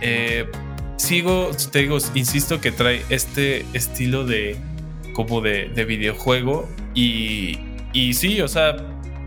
Eh, 0.00 0.48
sigo, 0.96 1.50
te 1.70 1.80
digo, 1.80 1.98
insisto 2.14 2.60
que 2.60 2.72
trae 2.72 3.02
este 3.08 3.64
estilo 3.72 4.24
de 4.24 4.56
como 5.12 5.40
de, 5.40 5.70
de 5.74 5.84
videojuego 5.84 6.68
y, 6.94 7.58
y 7.92 8.14
sí, 8.14 8.40
o 8.42 8.48
sea, 8.48 8.76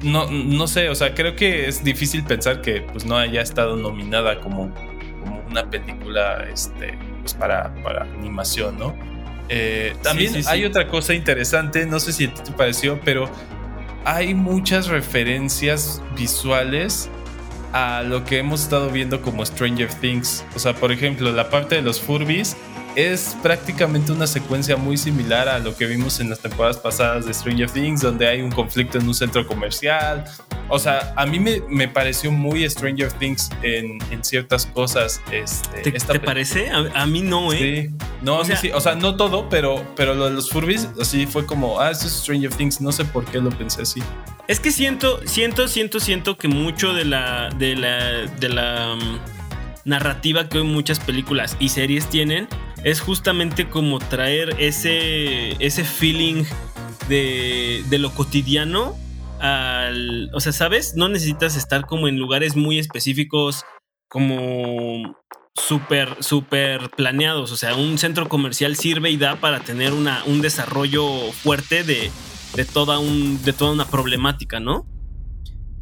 no, 0.03 0.29
no 0.29 0.67
sé, 0.67 0.89
o 0.89 0.95
sea, 0.95 1.13
creo 1.13 1.35
que 1.35 1.67
es 1.67 1.83
difícil 1.83 2.23
pensar 2.23 2.61
que 2.61 2.81
pues 2.81 3.05
no 3.05 3.17
haya 3.17 3.41
estado 3.41 3.75
nominada 3.75 4.39
como, 4.39 4.73
como 5.19 5.43
una 5.49 5.69
película 5.69 6.47
este, 6.51 6.97
pues, 7.21 7.33
para, 7.33 7.73
para 7.83 8.03
animación, 8.03 8.77
¿no? 8.77 8.95
Eh, 9.49 9.95
también 10.03 10.31
sí, 10.31 10.43
sí. 10.43 10.49
hay 10.49 10.63
otra 10.63 10.87
cosa 10.87 11.15
interesante, 11.15 11.85
no 11.87 11.99
sé 11.99 12.13
si 12.13 12.25
a 12.25 12.33
ti 12.33 12.41
te 12.43 12.51
pareció, 12.51 12.99
pero 13.03 13.27
hay 14.05 14.35
muchas 14.35 14.87
referencias 14.87 16.03
visuales 16.15 17.09
a 17.73 18.03
lo 18.03 18.23
que 18.23 18.39
hemos 18.39 18.63
estado 18.63 18.89
viendo 18.89 19.21
como 19.21 19.45
Stranger 19.45 19.93
Things. 19.93 20.45
O 20.55 20.59
sea, 20.59 20.73
por 20.73 20.91
ejemplo, 20.91 21.31
la 21.31 21.49
parte 21.49 21.75
de 21.75 21.81
los 21.81 21.99
Furbies 21.99 22.57
es 22.95 23.35
prácticamente 23.41 24.11
una 24.11 24.27
secuencia 24.27 24.75
muy 24.75 24.97
similar 24.97 25.47
a 25.47 25.59
lo 25.59 25.75
que 25.75 25.85
vimos 25.85 26.19
en 26.19 26.29
las 26.29 26.39
temporadas 26.39 26.77
pasadas 26.77 27.25
de 27.25 27.33
Stranger 27.33 27.69
Things, 27.69 28.01
donde 28.01 28.27
hay 28.27 28.41
un 28.41 28.51
conflicto 28.51 28.97
en 28.97 29.07
un 29.07 29.13
centro 29.13 29.45
comercial. 29.47 30.25
O 30.67 30.77
sea, 30.79 31.13
a 31.15 31.25
mí 31.25 31.39
me, 31.39 31.61
me 31.69 31.87
pareció 31.87 32.31
muy 32.31 32.67
Stranger 32.69 33.11
Things 33.13 33.49
en, 33.63 33.97
en 34.11 34.23
ciertas 34.23 34.65
cosas. 34.65 35.21
Este, 35.31 35.81
¿Te, 35.81 35.97
esta 35.97 36.13
te 36.13 36.19
pe- 36.19 36.25
parece? 36.25 36.69
A, 36.69 37.03
a 37.03 37.05
mí 37.05 37.21
no, 37.21 37.53
¿eh? 37.53 37.89
Sí. 37.91 37.95
No, 38.21 38.35
O 38.37 38.39
o, 38.41 38.45
sea- 38.45 38.55
sea, 38.55 38.61
sí, 38.61 38.71
o 38.73 38.81
sea, 38.81 38.95
no 38.95 39.15
todo, 39.15 39.47
pero, 39.49 39.83
pero 39.95 40.13
lo 40.13 40.25
de 40.25 40.31
los 40.31 40.49
Furbies, 40.49 40.89
así 41.01 41.25
fue 41.25 41.45
como, 41.45 41.79
ah, 41.79 41.91
esto 41.91 42.07
es 42.07 42.13
Stranger 42.13 42.51
Things, 42.53 42.81
no 42.81 42.91
sé 42.91 43.05
por 43.05 43.25
qué 43.25 43.39
lo 43.39 43.49
pensé 43.49 43.83
así. 43.83 44.01
Es 44.47 44.59
que 44.59 44.71
siento, 44.71 45.21
siento, 45.25 45.67
siento, 45.67 45.99
siento 45.99 46.37
que 46.37 46.47
mucho 46.47 46.93
de 46.93 47.05
la, 47.05 47.49
de 47.57 47.75
la, 47.75 47.97
de 48.39 48.49
la 48.49 48.95
mm, 48.95 49.19
narrativa 49.85 50.49
que 50.49 50.59
hoy 50.59 50.63
muchas 50.65 50.99
películas 50.99 51.55
y 51.59 51.69
series 51.69 52.07
tienen 52.09 52.47
es 52.83 53.01
justamente 53.01 53.69
como 53.69 53.99
traer 53.99 54.55
ese, 54.59 55.51
ese 55.63 55.83
feeling 55.83 56.43
de, 57.07 57.83
de 57.89 57.97
lo 57.97 58.11
cotidiano 58.11 58.95
al, 59.39 60.29
o 60.33 60.39
sea, 60.39 60.51
¿sabes? 60.51 60.95
No 60.95 61.09
necesitas 61.09 61.55
estar 61.55 61.85
como 61.85 62.07
en 62.07 62.17
lugares 62.17 62.55
muy 62.55 62.77
específicos, 62.77 63.63
como 64.09 65.15
súper, 65.55 66.23
súper 66.23 66.89
planeados. 66.91 67.51
O 67.51 67.57
sea, 67.57 67.75
un 67.75 67.97
centro 67.97 68.27
comercial 68.27 68.75
sirve 68.75 69.09
y 69.11 69.17
da 69.17 69.37
para 69.37 69.59
tener 69.59 69.93
una, 69.93 70.23
un 70.25 70.41
desarrollo 70.41 71.31
fuerte 71.31 71.83
de, 71.83 72.11
de, 72.55 72.65
toda 72.65 72.99
un, 72.99 73.41
de 73.43 73.53
toda 73.53 73.71
una 73.71 73.85
problemática, 73.85 74.59
¿no? 74.59 74.85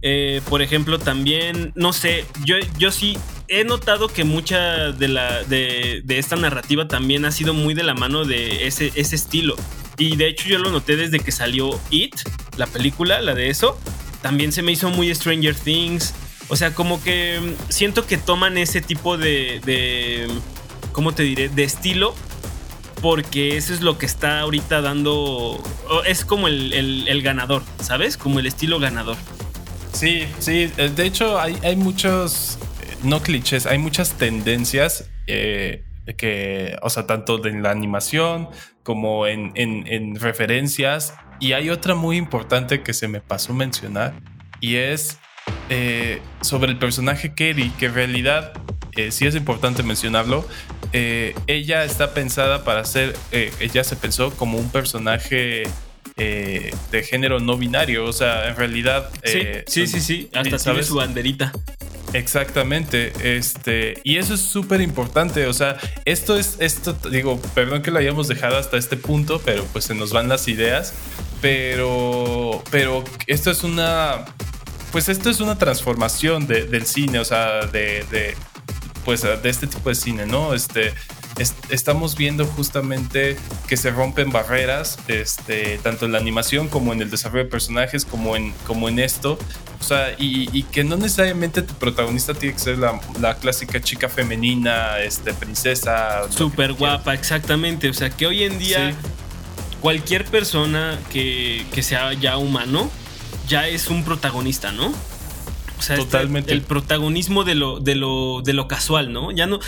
Eh, 0.01 0.41
por 0.49 0.61
ejemplo, 0.61 0.99
también, 0.99 1.71
no 1.75 1.91
sé, 1.91 2.25
yo, 2.45 2.55
yo 2.77 2.91
sí 2.91 3.17
he 3.47 3.63
notado 3.63 4.07
que 4.09 4.23
mucha 4.23 4.91
de, 4.91 5.07
la, 5.07 5.43
de, 5.43 6.01
de 6.03 6.19
esta 6.19 6.35
narrativa 6.35 6.87
también 6.87 7.25
ha 7.25 7.31
sido 7.31 7.53
muy 7.53 7.73
de 7.73 7.83
la 7.83 7.93
mano 7.93 8.23
de 8.25 8.67
ese, 8.67 8.91
ese 8.95 9.15
estilo. 9.15 9.55
Y 9.97 10.15
de 10.15 10.27
hecho 10.27 10.47
yo 10.47 10.59
lo 10.59 10.69
noté 10.69 10.95
desde 10.95 11.19
que 11.19 11.31
salió 11.31 11.79
It, 11.89 12.15
la 12.57 12.67
película, 12.67 13.19
la 13.21 13.33
de 13.33 13.49
eso. 13.49 13.79
También 14.21 14.51
se 14.51 14.61
me 14.61 14.71
hizo 14.71 14.89
muy 14.89 15.13
Stranger 15.13 15.55
Things. 15.55 16.13
O 16.49 16.55
sea, 16.55 16.73
como 16.73 17.01
que 17.03 17.39
mm, 17.41 17.71
siento 17.71 18.05
que 18.05 18.17
toman 18.17 18.57
ese 18.59 18.81
tipo 18.81 19.17
de, 19.17 19.59
de 19.65 20.27
¿cómo 20.91 21.13
te 21.13 21.23
diré? 21.23 21.49
De 21.49 21.63
estilo. 21.63 22.13
Porque 23.01 23.57
eso 23.57 23.73
es 23.73 23.81
lo 23.81 23.97
que 23.97 24.05
está 24.07 24.39
ahorita 24.41 24.81
dando... 24.81 25.61
Es 26.05 26.25
como 26.25 26.47
el- 26.47 27.07
el 27.07 27.21
ganador, 27.21 27.63
¿sabes? 27.81 28.17
Como 28.17 28.39
el 28.39 28.45
estilo 28.47 28.79
ganador. 28.79 29.17
Sí, 29.97 30.27
sí, 30.37 30.71
eh, 30.77 30.89
de 30.95 31.05
hecho 31.05 31.39
hay, 31.39 31.57
hay 31.63 31.75
muchos, 31.75 32.59
eh, 32.83 32.95
no 33.03 33.19
clichés, 33.23 33.65
hay 33.65 33.79
muchas 33.79 34.13
tendencias 34.13 35.09
eh, 35.25 35.85
que, 36.17 36.77
o 36.83 36.89
sea, 36.91 37.07
tanto 37.07 37.43
en 37.47 37.63
la 37.63 37.71
animación 37.71 38.47
como 38.83 39.25
en, 39.25 39.51
en- 39.55 39.87
en 39.91 40.15
referencias. 40.19 41.15
Y 41.39 41.53
hay 41.53 41.71
otra 41.71 41.95
muy 41.95 42.15
importante 42.17 42.83
que 42.83 42.93
se 42.93 43.07
me 43.07 43.21
pasó 43.21 43.53
mencionar 43.55 44.13
y 44.61 44.75
es 44.75 45.17
eh, 45.69 46.21
sobre 46.41 46.71
el 46.71 46.77
personaje 46.77 47.33
Kerry, 47.33 47.71
que 47.71 47.87
en 47.87 47.95
realidad 47.95 48.53
eh, 48.95 49.09
sí 49.11 49.25
es 49.25 49.33
importante 49.35 49.81
mencionarlo. 49.81 50.47
ella 50.93 51.83
está 51.83 52.13
pensada 52.13 52.63
para 52.63 52.85
ser, 52.85 53.15
ella 53.31 53.83
se 53.83 53.95
pensó 53.95 54.29
como 54.37 54.59
un 54.59 54.69
personaje 54.69 55.63
eh, 56.17 56.71
de 56.91 57.03
género 57.03 57.39
no 57.39 57.57
binario, 57.57 58.05
o 58.05 58.13
sea, 58.13 58.47
en 58.49 58.55
realidad... 58.55 59.09
Sí, 59.23 59.39
eh, 59.39 59.63
sí, 59.67 59.87
sí, 59.87 60.01
sí. 60.01 60.29
Hasta 60.33 60.41
tiene 60.43 60.59
¿sabes? 60.59 60.87
su 60.87 60.95
banderita. 60.95 61.51
Exactamente, 62.13 63.11
este, 63.37 63.99
y 64.03 64.17
eso 64.17 64.33
es 64.33 64.39
súper 64.41 64.79
importante, 64.79 65.45
o 65.45 65.53
sea, 65.53 65.77
esto 66.05 66.37
es, 66.37 66.55
esto, 66.59 66.93
digo, 67.11 67.39
perdón 67.53 67.81
que 67.81 67.91
lo 67.91 67.99
hayamos 67.99 68.29
dejado 68.29 68.57
hasta 68.57 68.77
este 68.77 68.95
punto, 68.95 69.41
pero 69.43 69.65
pues 69.73 69.85
se 69.85 69.93
nos 69.93 70.11
van 70.13 70.29
las 70.29 70.47
ideas, 70.47 70.93
pero, 71.41 72.63
pero 72.71 73.03
esto 73.27 73.51
es 73.51 73.63
una, 73.63 74.25
pues 74.93 75.09
esto 75.09 75.29
es 75.29 75.41
una 75.41 75.57
transformación 75.57 76.47
de- 76.47 76.65
del 76.65 76.85
cine, 76.85 77.19
o 77.19 77.25
sea, 77.25 77.65
de, 77.65 78.05
de, 78.09 78.35
pues 79.03 79.21
de 79.23 79.49
este 79.49 79.67
tipo 79.67 79.89
de 79.89 79.95
cine, 79.95 80.25
¿no? 80.25 80.53
Este, 80.53 80.93
es- 81.37 81.53
estamos 81.69 82.15
viendo 82.15 82.45
justamente 82.45 83.37
que 83.67 83.77
se 83.77 83.91
rompen 83.91 84.31
barreras, 84.31 84.97
este, 85.07 85.77
tanto 85.83 86.05
en 86.05 86.11
la 86.13 86.17
animación 86.17 86.67
como 86.67 86.93
en 86.93 87.01
el 87.01 87.09
desarrollo 87.09 87.43
de 87.45 87.49
personajes, 87.49 88.05
como 88.05 88.35
en, 88.35 88.53
como 88.65 88.89
en 88.89 88.99
esto. 88.99 89.37
O 89.79 89.83
sea, 89.83 90.13
y, 90.17 90.49
y 90.57 90.63
que 90.63 90.83
no 90.83 90.97
necesariamente 90.97 91.61
tu 91.61 91.73
protagonista 91.75 92.33
tiene 92.33 92.53
que 92.55 92.59
ser 92.59 92.79
la, 92.79 92.99
la 93.21 93.35
clásica 93.35 93.79
chica 93.79 94.09
femenina, 94.09 94.99
este, 94.99 95.33
princesa. 95.33 96.21
Súper 96.31 96.73
guapa, 96.73 97.13
exactamente. 97.13 97.87
O 97.89 97.93
sea, 97.93 98.09
que 98.09 98.25
hoy 98.25 98.43
en 98.43 98.57
día 98.57 98.91
Sí. 98.91 98.97
cualquier 99.81 100.25
persona 100.25 100.99
que, 101.11 101.65
que 101.73 101.83
sea 101.83 102.13
ya 102.13 102.37
humano 102.37 102.89
ya 103.47 103.67
es 103.67 103.87
un 103.89 104.03
protagonista, 104.03 104.71
¿no? 104.71 104.91
O 105.77 105.81
sea, 105.81 105.95
este- 105.95 106.05
Totalmente. 106.11 106.51
el 106.53 106.61
protagonismo 106.61 107.43
de 107.43 107.55
lo, 107.55 107.79
de, 107.79 107.95
lo, 107.95 108.41
de 108.43 108.53
lo 108.53 108.67
casual, 108.67 109.13
¿no? 109.13 109.31
Ya 109.31 109.45
no, 109.45 109.59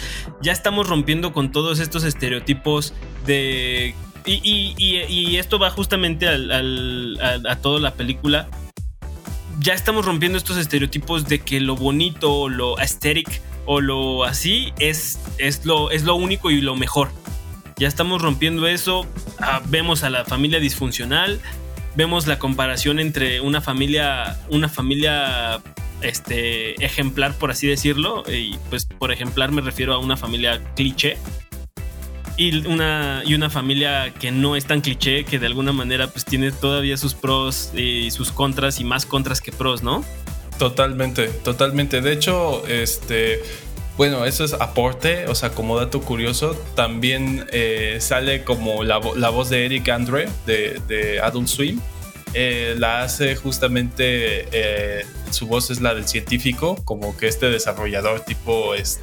ya 0.42 0.52
estamos 0.52 0.88
rompiendo 0.90 1.34
con 1.34 1.52
todos 1.52 1.80
estos 1.80 2.04
estereotipos 2.04 2.94
de. 3.26 3.94
Y, 4.26 4.34
y- 4.44 4.76
y- 4.78 5.02
y 5.32 5.38
esto 5.38 5.60
va 5.60 5.70
justamente 5.70 6.28
al, 6.28 6.52
al- 6.52 7.20
a, 7.46 7.52
a 7.52 7.56
toda 7.58 7.80
la 7.80 7.94
película. 7.94 8.48
Ya 9.60 9.74
estamos 9.74 10.06
rompiendo 10.06 10.38
estos 10.38 10.58
estereotipos 10.58 11.28
de 11.28 11.40
que 11.40 11.60
lo 11.60 11.76
bonito, 11.76 12.32
o 12.34 12.50
lo 12.50 12.78
aesthetic 12.80 13.42
o 13.66 13.82
lo 13.82 14.24
así 14.24 14.74
es, 14.80 15.20
es, 15.38 15.66
lo, 15.66 15.92
es 15.92 16.04
lo 16.04 16.16
único 16.16 16.50
y 16.50 16.60
lo 16.62 16.76
mejor. 16.76 17.10
Ya 17.78 17.88
estamos 17.88 18.22
rompiendo 18.22 18.68
eso. 18.68 19.06
Ah, 19.40 19.62
vemos 19.68 20.04
a 20.04 20.10
la 20.10 20.26
familia 20.26 20.60
disfuncional. 20.60 21.40
Vemos 21.96 22.26
la 22.28 22.40
comparación 22.40 23.00
entre 23.00 23.42
una 23.42 23.62
familia, 23.62 24.40
una 24.50 24.70
familia 24.70 25.62
este, 26.02 26.84
ejemplar, 26.84 27.34
por 27.36 27.52
así 27.52 27.68
decirlo. 27.68 28.24
Y 28.28 28.58
pues 28.70 28.86
por 28.86 29.12
ejemplar 29.12 29.52
me 29.52 29.62
refiero 29.62 29.94
a 29.94 29.98
una 30.00 30.18
familia 30.18 30.62
cliché. 30.76 31.18
Y 32.38 32.66
una, 32.68 33.22
y 33.26 33.34
una 33.34 33.50
familia 33.50 34.14
que 34.14 34.32
no 34.32 34.56
es 34.56 34.64
tan 34.66 34.80
cliché, 34.80 35.26
que 35.26 35.40
de 35.40 35.46
alguna 35.46 35.74
manera 35.74 36.08
pues 36.08 36.24
tiene 36.24 36.54
todavía 36.54 36.96
sus 36.96 37.14
pros 37.14 37.72
y 37.76 38.12
sus 38.12 38.32
contras 38.32 38.80
y 38.80 38.86
más 38.86 39.06
contras 39.06 39.42
que 39.42 39.52
pros, 39.52 39.84
¿no? 39.84 40.06
Totalmente, 40.58 41.28
totalmente. 41.28 42.00
De 42.00 42.14
hecho, 42.14 42.66
este, 42.68 43.42
bueno, 43.98 44.24
eso 44.24 44.46
es 44.46 44.54
aporte, 44.54 45.28
o 45.28 45.36
sea, 45.36 45.50
como 45.50 45.78
dato 45.78 46.00
curioso, 46.00 46.54
también 46.76 47.46
eh, 47.52 47.98
sale 48.00 48.46
como 48.46 48.86
la, 48.86 49.02
la 49.18 49.30
voz 49.30 49.50
de 49.50 49.66
Eric 49.66 49.90
Andre 49.90 50.30
de, 50.46 50.80
de 50.88 51.20
Adult 51.20 51.50
Swim. 51.50 51.82
Eh, 52.34 52.76
la 52.78 53.02
hace 53.02 53.36
justamente, 53.36 54.48
eh, 54.52 55.06
su 55.32 55.48
voz 55.48 55.72
es 55.72 55.82
la 55.82 55.96
del 55.96 56.08
científico, 56.08 56.76
como 56.86 57.18
que 57.18 57.28
este 57.28 57.50
desarrollador 57.50 58.22
tipo, 58.22 58.76
es, 58.76 59.00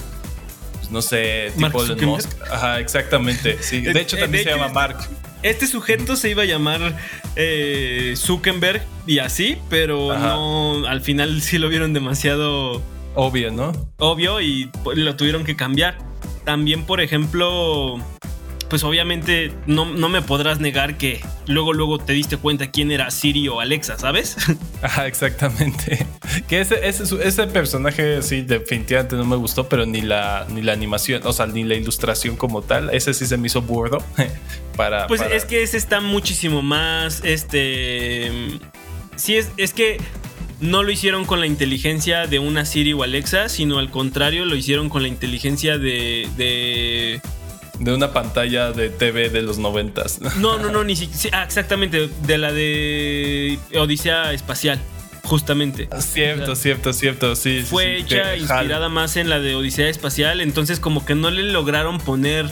pues, 0.75 0.91
no 0.91 1.03
sé, 1.03 1.53
Mark 1.57 1.73
tipo 1.73 1.85
Elon. 1.85 2.05
Musk. 2.05 2.31
Ajá, 2.51 2.79
exactamente. 2.81 3.59
Sí. 3.63 3.81
De 3.81 4.01
hecho, 4.01 4.17
eh, 4.17 4.21
también 4.21 4.45
de 4.45 4.51
se 4.51 4.57
hecho, 4.57 4.59
llama 4.59 4.73
Mark. 4.73 4.99
Este 5.43 5.67
sujeto 5.67 6.17
se 6.17 6.31
iba 6.31 6.43
a 6.43 6.47
llamar 6.47 6.97
eh, 7.37 8.15
Zuckerberg 8.17 8.83
y 9.07 9.19
así, 9.19 9.59
pero 9.69 10.13
Ajá. 10.13 10.29
no, 10.29 10.87
al 10.87 11.01
final 11.03 11.41
sí 11.43 11.59
lo 11.59 11.69
vieron 11.69 11.93
demasiado 11.93 12.83
Obvio, 13.15 13.51
¿no? 13.51 13.73
obvio 13.99 14.41
y 14.41 14.71
pues, 14.85 14.99
lo 14.99 15.17
tuvieron 15.17 15.45
que 15.45 15.57
cambiar. 15.57 15.99
También, 16.45 16.85
por 16.85 17.01
ejemplo, 17.01 17.99
pues 18.69 18.83
obviamente 18.85 19.53
no, 19.67 19.85
no 19.85 20.09
me 20.09 20.23
podrás 20.23 20.59
negar 20.61 20.99
que 20.99 21.21
luego, 21.47 21.73
luego 21.73 21.99
te 21.99 22.13
diste 22.13 22.37
cuenta 22.37 22.71
quién 22.71 22.91
era 22.91 23.11
Siri 23.11 23.47
o 23.49 23.61
Alexa, 23.61 23.99
¿sabes? 23.99 24.37
Ajá, 24.83 25.07
exactamente. 25.07 26.05
Que 26.49 26.61
ese, 26.61 26.87
ese, 26.89 27.05
ese 27.23 27.47
personaje 27.47 28.23
sí 28.23 28.43
definitivamente 28.43 29.17
no 29.17 29.25
me 29.25 29.37
gustó, 29.37 29.69
pero 29.69 29.87
ni 29.87 30.01
la, 30.03 30.47
ni 30.51 30.63
la 30.63 30.73
animación, 30.73 31.23
o 31.25 31.33
sea, 31.33 31.47
ni 31.47 31.65
la 31.65 31.75
ilustración 31.75 32.37
como 32.37 32.63
tal, 32.63 32.93
ese 32.93 33.15
sí 33.15 33.27
se 33.27 33.37
me 33.37 33.47
hizo 33.47 33.63
burdo. 33.63 33.99
para, 34.77 35.07
Pues 35.07 35.23
para- 35.23 35.35
es 35.35 35.45
que 35.45 35.63
ese 35.63 35.77
está 35.77 36.01
muchísimo 36.01 36.63
más, 36.63 37.23
este... 37.25 38.31
Sí, 39.17 39.37
es, 39.37 39.51
es 39.57 39.73
que 39.73 39.99
no 40.61 40.83
lo 40.83 40.91
hicieron 40.91 41.25
con 41.25 41.41
la 41.41 41.47
inteligencia 41.47 42.27
de 42.27 42.39
una 42.39 42.65
Siri 42.67 42.93
o 42.93 43.03
Alexa, 43.03 43.49
sino 43.49 43.79
al 43.79 43.91
contrario, 43.91 44.45
lo 44.45 44.57
hicieron 44.57 44.89
con 44.89 45.03
la 45.03 45.09
inteligencia 45.09 45.79
de... 45.79 46.29
de 46.37 47.21
de 47.79 47.95
una 47.95 48.13
pantalla 48.13 48.73
de 48.73 48.91
TV 48.91 49.29
de 49.31 49.43
los 49.43 49.59
noventas. 49.59 50.21
no, 50.39 50.59
no, 50.59 50.71
no, 50.71 50.85
ni 50.85 50.97
siquiera... 50.97 51.45
exactamente, 51.45 52.09
de 52.23 52.39
la 52.39 52.53
de 52.53 53.59
Odisea 53.77 54.33
Espacial, 54.33 54.81
justamente. 55.25 55.89
cierto, 56.01 56.57
cierto, 56.57 56.93
cierto, 56.93 57.37
sí. 57.37 57.61
sí, 57.61 57.67
Fue 57.67 57.97
sí, 57.97 58.03
hecha 58.03 58.37
inspirada 58.37 58.89
más 58.89 59.17
en 59.17 59.29
la 59.29 59.41
de 59.41 59.55
Odisea 59.55 59.89
Espacial, 59.89 60.41
entonces 60.41 60.81
como 60.81 61.05
que 61.05 61.15
no 61.15 61.31
le 61.31 61.43
lograron 61.43 61.99
poner 61.99 62.51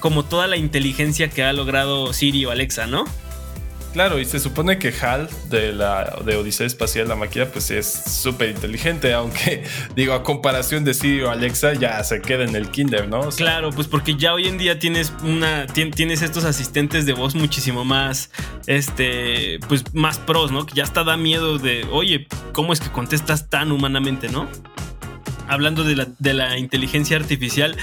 como 0.00 0.24
toda 0.24 0.46
la 0.46 0.56
inteligencia 0.56 1.28
que 1.28 1.42
ha 1.42 1.52
logrado 1.52 2.12
Siri 2.12 2.44
o 2.44 2.50
Alexa, 2.50 2.86
¿no? 2.86 3.04
Claro, 3.98 4.20
y 4.20 4.24
se 4.24 4.38
supone 4.38 4.78
que 4.78 4.94
HAL 4.94 5.28
de 5.50 5.72
la 5.72 6.20
de 6.24 6.36
Odisea 6.36 6.64
Espacial, 6.68 7.08
la 7.08 7.16
máquina, 7.16 7.46
pues 7.46 7.72
es 7.72 7.86
súper 8.22 8.50
inteligente, 8.50 9.12
aunque 9.12 9.64
digo, 9.96 10.12
a 10.12 10.22
comparación 10.22 10.84
de 10.84 10.94
Siri 10.94 11.22
o 11.22 11.30
Alexa, 11.32 11.72
ya 11.74 12.04
se 12.04 12.22
queda 12.22 12.44
en 12.44 12.54
el 12.54 12.70
kinder, 12.70 13.08
¿no? 13.08 13.28
Claro, 13.30 13.70
pues 13.70 13.88
porque 13.88 14.14
ya 14.14 14.34
hoy 14.34 14.46
en 14.46 14.56
día 14.56 14.78
tienes 14.78 15.12
una 15.24 15.66
tien- 15.66 15.92
tienes 15.92 16.22
estos 16.22 16.44
asistentes 16.44 17.06
de 17.06 17.12
voz 17.12 17.34
muchísimo 17.34 17.84
más 17.84 18.30
este 18.68 19.58
pues 19.66 19.82
más 19.94 20.18
pros, 20.20 20.52
¿no? 20.52 20.64
Que 20.64 20.76
ya 20.76 20.84
hasta 20.84 21.02
da 21.02 21.16
miedo 21.16 21.58
de, 21.58 21.84
"Oye, 21.90 22.28
¿cómo 22.52 22.72
es 22.72 22.78
que 22.78 22.92
contestas 22.92 23.50
tan 23.50 23.72
humanamente, 23.72 24.28
no?" 24.28 24.48
Hablando 25.48 25.82
de 25.82 25.96
la, 25.96 26.06
de 26.20 26.34
la 26.34 26.56
inteligencia 26.56 27.16
artificial, 27.16 27.76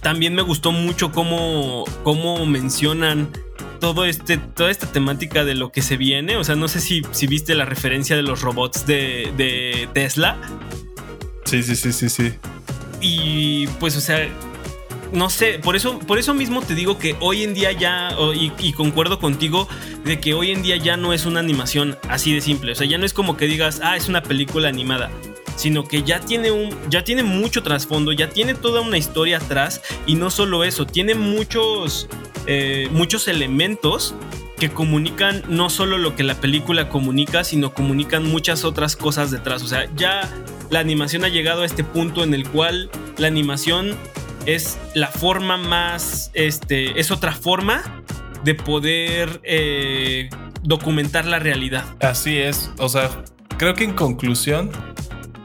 también 0.00 0.32
me 0.36 0.42
gustó 0.42 0.70
mucho 0.70 1.10
cómo, 1.10 1.86
cómo 2.04 2.46
mencionan 2.46 3.30
todo 3.78 4.04
este, 4.04 4.38
toda 4.38 4.70
esta 4.70 4.90
temática 4.90 5.44
de 5.44 5.54
lo 5.54 5.72
que 5.72 5.82
se 5.82 5.96
viene. 5.96 6.36
O 6.36 6.44
sea, 6.44 6.54
no 6.56 6.68
sé 6.68 6.80
si, 6.80 7.02
si 7.10 7.26
viste 7.26 7.54
la 7.54 7.64
referencia 7.64 8.16
de 8.16 8.22
los 8.22 8.42
robots 8.42 8.86
de, 8.86 9.32
de 9.36 9.88
Tesla. 9.92 10.36
Sí, 11.44 11.62
sí, 11.62 11.76
sí, 11.76 11.92
sí, 11.92 12.08
sí. 12.08 12.32
Y 13.00 13.66
pues, 13.78 13.96
o 13.96 14.00
sea, 14.00 14.28
no 15.12 15.30
sé, 15.30 15.58
por 15.60 15.76
eso, 15.76 15.98
por 16.00 16.18
eso 16.18 16.34
mismo 16.34 16.62
te 16.62 16.74
digo 16.74 16.98
que 16.98 17.16
hoy 17.20 17.44
en 17.44 17.54
día 17.54 17.72
ya, 17.72 18.10
y, 18.34 18.52
y, 18.58 18.72
concuerdo 18.72 19.18
contigo, 19.18 19.68
de 20.04 20.20
que 20.20 20.34
hoy 20.34 20.50
en 20.50 20.62
día 20.62 20.76
ya 20.76 20.96
no 20.96 21.12
es 21.12 21.26
una 21.26 21.40
animación 21.40 21.96
así 22.08 22.34
de 22.34 22.40
simple. 22.40 22.72
O 22.72 22.74
sea, 22.74 22.86
ya 22.86 22.98
no 22.98 23.06
es 23.06 23.12
como 23.12 23.36
que 23.36 23.46
digas, 23.46 23.80
ah, 23.82 23.96
es 23.96 24.08
una 24.08 24.22
película 24.22 24.68
animada. 24.68 25.10
Sino 25.54 25.84
que 25.84 26.02
ya 26.02 26.20
tiene 26.20 26.50
un. 26.50 26.70
ya 26.90 27.04
tiene 27.04 27.22
mucho 27.22 27.62
trasfondo, 27.62 28.12
ya 28.12 28.28
tiene 28.28 28.54
toda 28.54 28.80
una 28.80 28.98
historia 28.98 29.38
atrás. 29.38 29.80
Y 30.06 30.14
no 30.16 30.30
solo 30.30 30.64
eso, 30.64 30.86
tiene 30.86 31.14
muchos. 31.14 32.08
Eh, 32.48 32.88
muchos 32.92 33.26
elementos 33.26 34.14
que 34.58 34.70
comunican 34.70 35.42
no 35.48 35.68
solo 35.68 35.98
lo 35.98 36.16
que 36.16 36.22
la 36.22 36.34
película 36.34 36.88
comunica, 36.88 37.44
sino 37.44 37.74
comunican 37.74 38.24
muchas 38.24 38.64
otras 38.64 38.96
cosas 38.96 39.30
detrás. 39.30 39.62
O 39.62 39.66
sea, 39.66 39.88
ya 39.96 40.30
la 40.70 40.80
animación 40.80 41.24
ha 41.24 41.28
llegado 41.28 41.62
a 41.62 41.66
este 41.66 41.84
punto 41.84 42.24
en 42.24 42.34
el 42.34 42.48
cual 42.48 42.90
la 43.18 43.26
animación 43.26 43.96
es 44.46 44.78
la 44.94 45.08
forma 45.08 45.56
más, 45.56 46.30
este, 46.34 46.98
es 46.98 47.10
otra 47.10 47.32
forma 47.32 47.82
de 48.44 48.54
poder 48.54 49.40
eh, 49.42 50.30
documentar 50.62 51.26
la 51.26 51.38
realidad. 51.38 51.84
Así 52.00 52.38
es, 52.38 52.70
o 52.78 52.88
sea, 52.88 53.24
creo 53.58 53.74
que 53.74 53.84
en 53.84 53.92
conclusión 53.92 54.70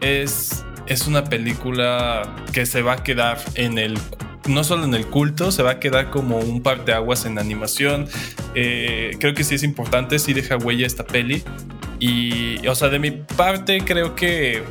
es, 0.01 0.65
es 0.87 1.07
una 1.07 1.23
película 1.23 2.35
que 2.51 2.65
se 2.65 2.81
va 2.81 2.93
a 2.93 3.03
quedar 3.03 3.39
en 3.55 3.77
el 3.77 3.97
no 4.47 4.63
solo 4.63 4.85
en 4.85 4.95
el 4.95 5.05
culto, 5.05 5.51
se 5.51 5.61
va 5.63 5.71
a 5.71 5.79
quedar 5.79 6.09
como 6.09 6.39
un 6.39 6.61
par 6.63 6.83
de 6.83 6.93
aguas 6.93 7.25
en 7.25 7.37
animación. 7.37 8.07
Eh, 8.55 9.15
creo 9.19 9.33
que 9.33 9.43
sí 9.43 9.55
es 9.55 9.63
importante, 9.63 10.17
sí 10.19 10.33
deja 10.33 10.57
huella 10.57 10.87
esta 10.87 11.05
peli. 11.05 11.43
Y, 11.99 12.65
o 12.67 12.73
sea, 12.73 12.89
de 12.89 12.97
mi 12.97 13.11
parte, 13.11 13.81
creo 13.85 14.15
que 14.15 14.63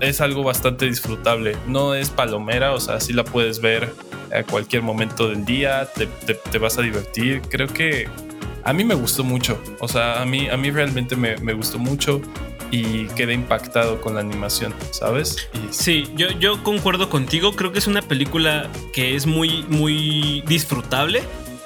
es 0.00 0.20
algo 0.20 0.42
bastante 0.42 0.86
disfrutable. 0.86 1.56
No 1.66 1.94
es 1.94 2.10
palomera, 2.10 2.72
o 2.72 2.80
sea, 2.80 3.00
sí 3.00 3.12
la 3.12 3.24
puedes 3.24 3.60
ver 3.60 3.92
a 4.34 4.42
cualquier 4.42 4.82
momento 4.82 5.28
del 5.28 5.44
día, 5.44 5.88
te, 6.50 6.58
vas 6.58 6.78
a 6.78 6.82
divertir. 6.82 7.42
Creo 7.42 7.68
que 7.68 8.08
a 8.64 8.72
mí 8.72 8.84
me 8.84 8.94
gustó 8.94 9.24
mucho, 9.24 9.60
o 9.80 9.88
sea, 9.88 10.22
a 10.22 10.24
mí, 10.24 10.48
a 10.48 10.56
mí 10.56 10.70
realmente 10.70 11.16
me, 11.16 11.52
gustó 11.52 11.78
mucho 11.78 12.20
y 12.70 13.06
quedé 13.08 13.34
impactado 13.34 14.00
con 14.00 14.14
la 14.14 14.20
animación, 14.20 14.74
¿sabes? 14.90 15.48
Sí, 15.70 16.08
yo, 16.16 16.30
yo 16.32 16.62
concuerdo 16.62 17.08
contigo, 17.10 17.52
creo 17.52 17.72
que 17.72 17.78
es 17.78 17.86
una 17.86 18.02
película 18.02 18.70
que 18.92 19.14
es 19.14 19.26
muy, 19.26 19.64
muy 19.68 20.42
disfrutable. 20.46 21.22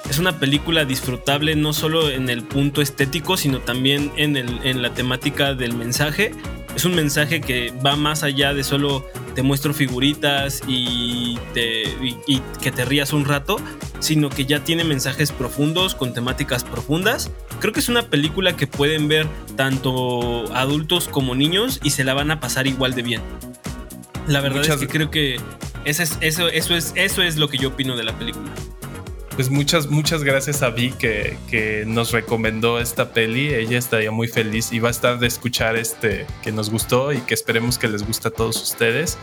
Es 0.09 0.19
una 0.19 0.39
película 0.39 0.85
disfrutable 0.85 1.55
no 1.55 1.73
solo 1.73 2.11
en 2.11 2.29
el 2.29 2.43
punto 2.43 2.81
estético, 2.81 3.37
sino 3.37 3.59
también 3.59 4.11
en, 4.17 4.37
el, 4.37 4.59
en 4.63 4.83
la 4.83 4.93
temática 4.93 5.55
del 5.55 5.73
mensaje 5.73 6.31
es 6.75 6.83
un 6.85 6.93
mensaje 6.93 7.41
que 7.41 7.73
va 7.85 7.95
más 7.95 8.23
allá 8.23 8.53
de 8.53 8.63
solo 8.63 9.05
te 9.33 9.41
muestro 9.41 9.73
figuritas 9.73 10.61
y, 10.67 11.37
que 11.53 12.71
te 12.71 12.85
rías 12.85 13.13
un 13.13 13.25
rato, 13.25 13.57
sino 13.99 14.29
que 14.29 14.45
ya 14.45 14.63
tiene 14.63 14.83
mensajes 14.83 15.31
profundos 15.31 15.95
con 15.95 16.13
temáticas 16.13 16.63
profundas. 16.63 17.31
Creo 17.59 17.73
que 17.73 17.79
es 17.79 17.89
una 17.89 18.09
película 18.09 18.55
que 18.55 18.67
pueden 18.67 19.07
ver 19.07 19.27
tanto 19.55 20.53
adultos 20.53 21.07
como 21.07 21.35
niños 21.35 21.79
y 21.83 21.91
se 21.91 22.03
la 22.03 22.13
van 22.13 22.31
a 22.31 22.39
pasar 22.39 22.67
igual 22.67 22.93
de 22.93 23.03
bien. 23.03 23.21
La 24.27 24.41
verdad 24.41 24.65
es 24.65 24.75
que 24.77 24.87
creo 24.87 25.11
que 25.11 25.39
eso 25.85 26.03
es, 26.03 26.17
eso, 26.21 26.47
eso, 26.47 26.75
es, 26.75 26.93
eso 26.95 27.21
es 27.21 27.37
lo 27.37 27.47
que 27.47 27.57
yo 27.57 27.69
opino 27.69 27.95
de 27.95 28.03
la 28.03 28.17
película. 28.17 28.51
Pues 29.35 29.49
muchas, 29.49 29.87
muchas 29.87 30.23
gracias 30.23 30.61
a 30.61 30.69
Vi 30.69 30.91
que, 30.93 31.37
que, 31.49 31.83
nos 31.85 32.13
recomendó 32.13 32.79
esta 32.79 33.11
peli. 33.11 33.53
Ella 33.53 33.77
estaría 33.77 34.09
muy 34.09 34.29
feliz 34.29 34.71
y 34.71 34.79
va 34.79 34.87
a 34.87 34.91
estar 34.91 35.19
de 35.19 35.27
escuchar 35.27 35.75
este 35.75 36.25
que 36.41 36.53
nos 36.53 36.69
gustó 36.69 37.11
y 37.11 37.19
que 37.19 37.33
esperemos 37.33 37.77
que 37.77 37.89
les 37.89 38.07
guste 38.07 38.29
a 38.29 38.31
todos 38.31 38.61
ustedes. 38.63 39.17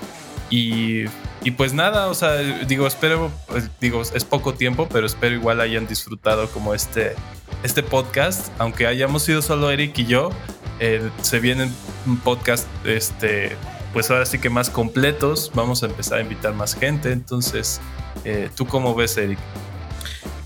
Y, 0.50 1.04
y 1.42 1.52
pues 1.52 1.72
nada, 1.72 2.08
o 2.08 2.14
sea, 2.14 2.36
digo, 2.36 2.86
espero, 2.86 3.32
pues, 3.46 3.70
digo, 3.80 4.02
es 4.02 4.24
poco 4.24 4.52
tiempo, 4.52 4.86
pero 4.92 5.06
espero 5.06 5.34
igual 5.34 5.62
hayan 5.62 5.86
disfrutado 5.86 6.46
como 6.50 6.74
este, 6.74 7.14
este 7.62 7.82
podcast. 7.82 8.52
Aunque 8.58 8.86
hayamos 8.86 9.22
sido 9.22 9.40
solo 9.40 9.70
Eric 9.70 9.98
y 9.98 10.04
yo, 10.04 10.28
eh, 10.78 11.08
se 11.22 11.40
vienen 11.40 11.72
un 12.06 12.18
podcast, 12.18 12.68
este, 12.84 13.56
pues 13.94 14.10
ahora 14.10 14.26
sí 14.26 14.38
que 14.38 14.50
más 14.50 14.68
completos. 14.68 15.50
Vamos 15.54 15.82
a 15.82 15.86
empezar 15.86 16.18
a 16.18 16.20
invitar 16.20 16.52
más 16.52 16.74
gente. 16.74 17.12
Entonces, 17.12 17.80
eh, 18.26 18.50
¿tú 18.54 18.66
cómo 18.66 18.94
ves, 18.94 19.16
Eric? 19.16 19.38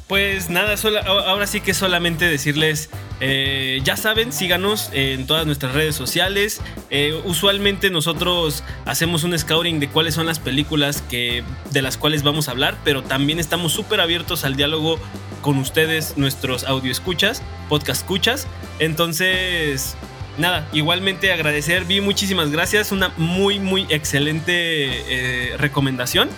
Pues 0.08 0.50
nada, 0.50 0.76
ahora 1.06 1.48
sí 1.48 1.60
que 1.60 1.74
solamente 1.74 2.26
decirles, 2.26 2.90
eh, 3.18 3.80
ya 3.82 3.96
saben, 3.96 4.32
síganos 4.32 4.90
en 4.92 5.26
todas 5.26 5.46
nuestras 5.46 5.74
redes 5.74 5.96
sociales. 5.96 6.60
Eh, 6.90 7.20
usualmente 7.24 7.90
nosotros 7.90 8.62
hacemos 8.84 9.24
un 9.24 9.36
scouting 9.36 9.80
de 9.80 9.88
cuáles 9.88 10.14
son 10.14 10.26
las 10.26 10.38
películas 10.38 11.02
que, 11.02 11.42
de 11.72 11.82
las 11.82 11.96
cuales 11.96 12.22
vamos 12.22 12.46
a 12.46 12.52
hablar, 12.52 12.78
pero 12.84 13.02
también 13.02 13.40
estamos 13.40 13.72
súper 13.72 14.00
abiertos 14.00 14.44
al 14.44 14.54
diálogo 14.54 15.00
con 15.42 15.58
ustedes, 15.58 16.16
nuestros 16.16 16.62
audio 16.62 16.92
escuchas, 16.92 17.42
podcast 17.68 18.02
escuchas. 18.02 18.46
Entonces, 18.78 19.96
nada, 20.38 20.68
igualmente 20.72 21.32
agradecer, 21.32 21.84
vi 21.84 22.00
muchísimas 22.00 22.52
gracias, 22.52 22.92
una 22.92 23.08
muy, 23.16 23.58
muy 23.58 23.86
excelente 23.88 24.52
eh, 24.52 25.56
recomendación. 25.56 26.28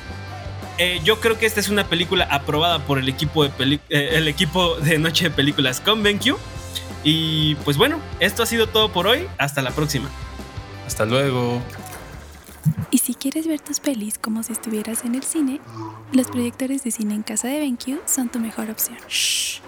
Eh, 0.78 1.00
yo 1.04 1.20
creo 1.20 1.38
que 1.38 1.46
esta 1.46 1.60
es 1.60 1.68
una 1.68 1.88
película 1.88 2.24
aprobada 2.30 2.78
por 2.86 2.98
el 2.98 3.08
equipo 3.08 3.46
de, 3.46 3.80
eh, 3.90 4.10
el 4.12 4.28
equipo 4.28 4.76
de 4.76 4.98
Noche 4.98 5.24
de 5.24 5.30
Películas 5.30 5.80
con 5.80 6.02
BenQ. 6.02 6.36
Y 7.04 7.56
pues 7.56 7.76
bueno, 7.76 8.00
esto 8.20 8.42
ha 8.42 8.46
sido 8.46 8.68
todo 8.68 8.92
por 8.92 9.06
hoy. 9.06 9.26
Hasta 9.38 9.62
la 9.62 9.70
próxima. 9.70 10.08
Hasta 10.86 11.04
luego. 11.04 11.60
Y 12.90 12.98
si 12.98 13.14
quieres 13.14 13.46
ver 13.46 13.60
tus 13.60 13.80
pelis 13.80 14.18
como 14.18 14.42
si 14.42 14.52
estuvieras 14.52 15.04
en 15.04 15.14
el 15.14 15.22
cine, 15.22 15.60
los 16.12 16.28
proyectores 16.28 16.84
de 16.84 16.90
cine 16.90 17.14
en 17.14 17.22
casa 17.22 17.48
de 17.48 17.58
BenQ 17.58 18.00
son 18.06 18.28
tu 18.28 18.38
mejor 18.38 18.70
opción. 18.70 18.98
Shh. 19.08 19.60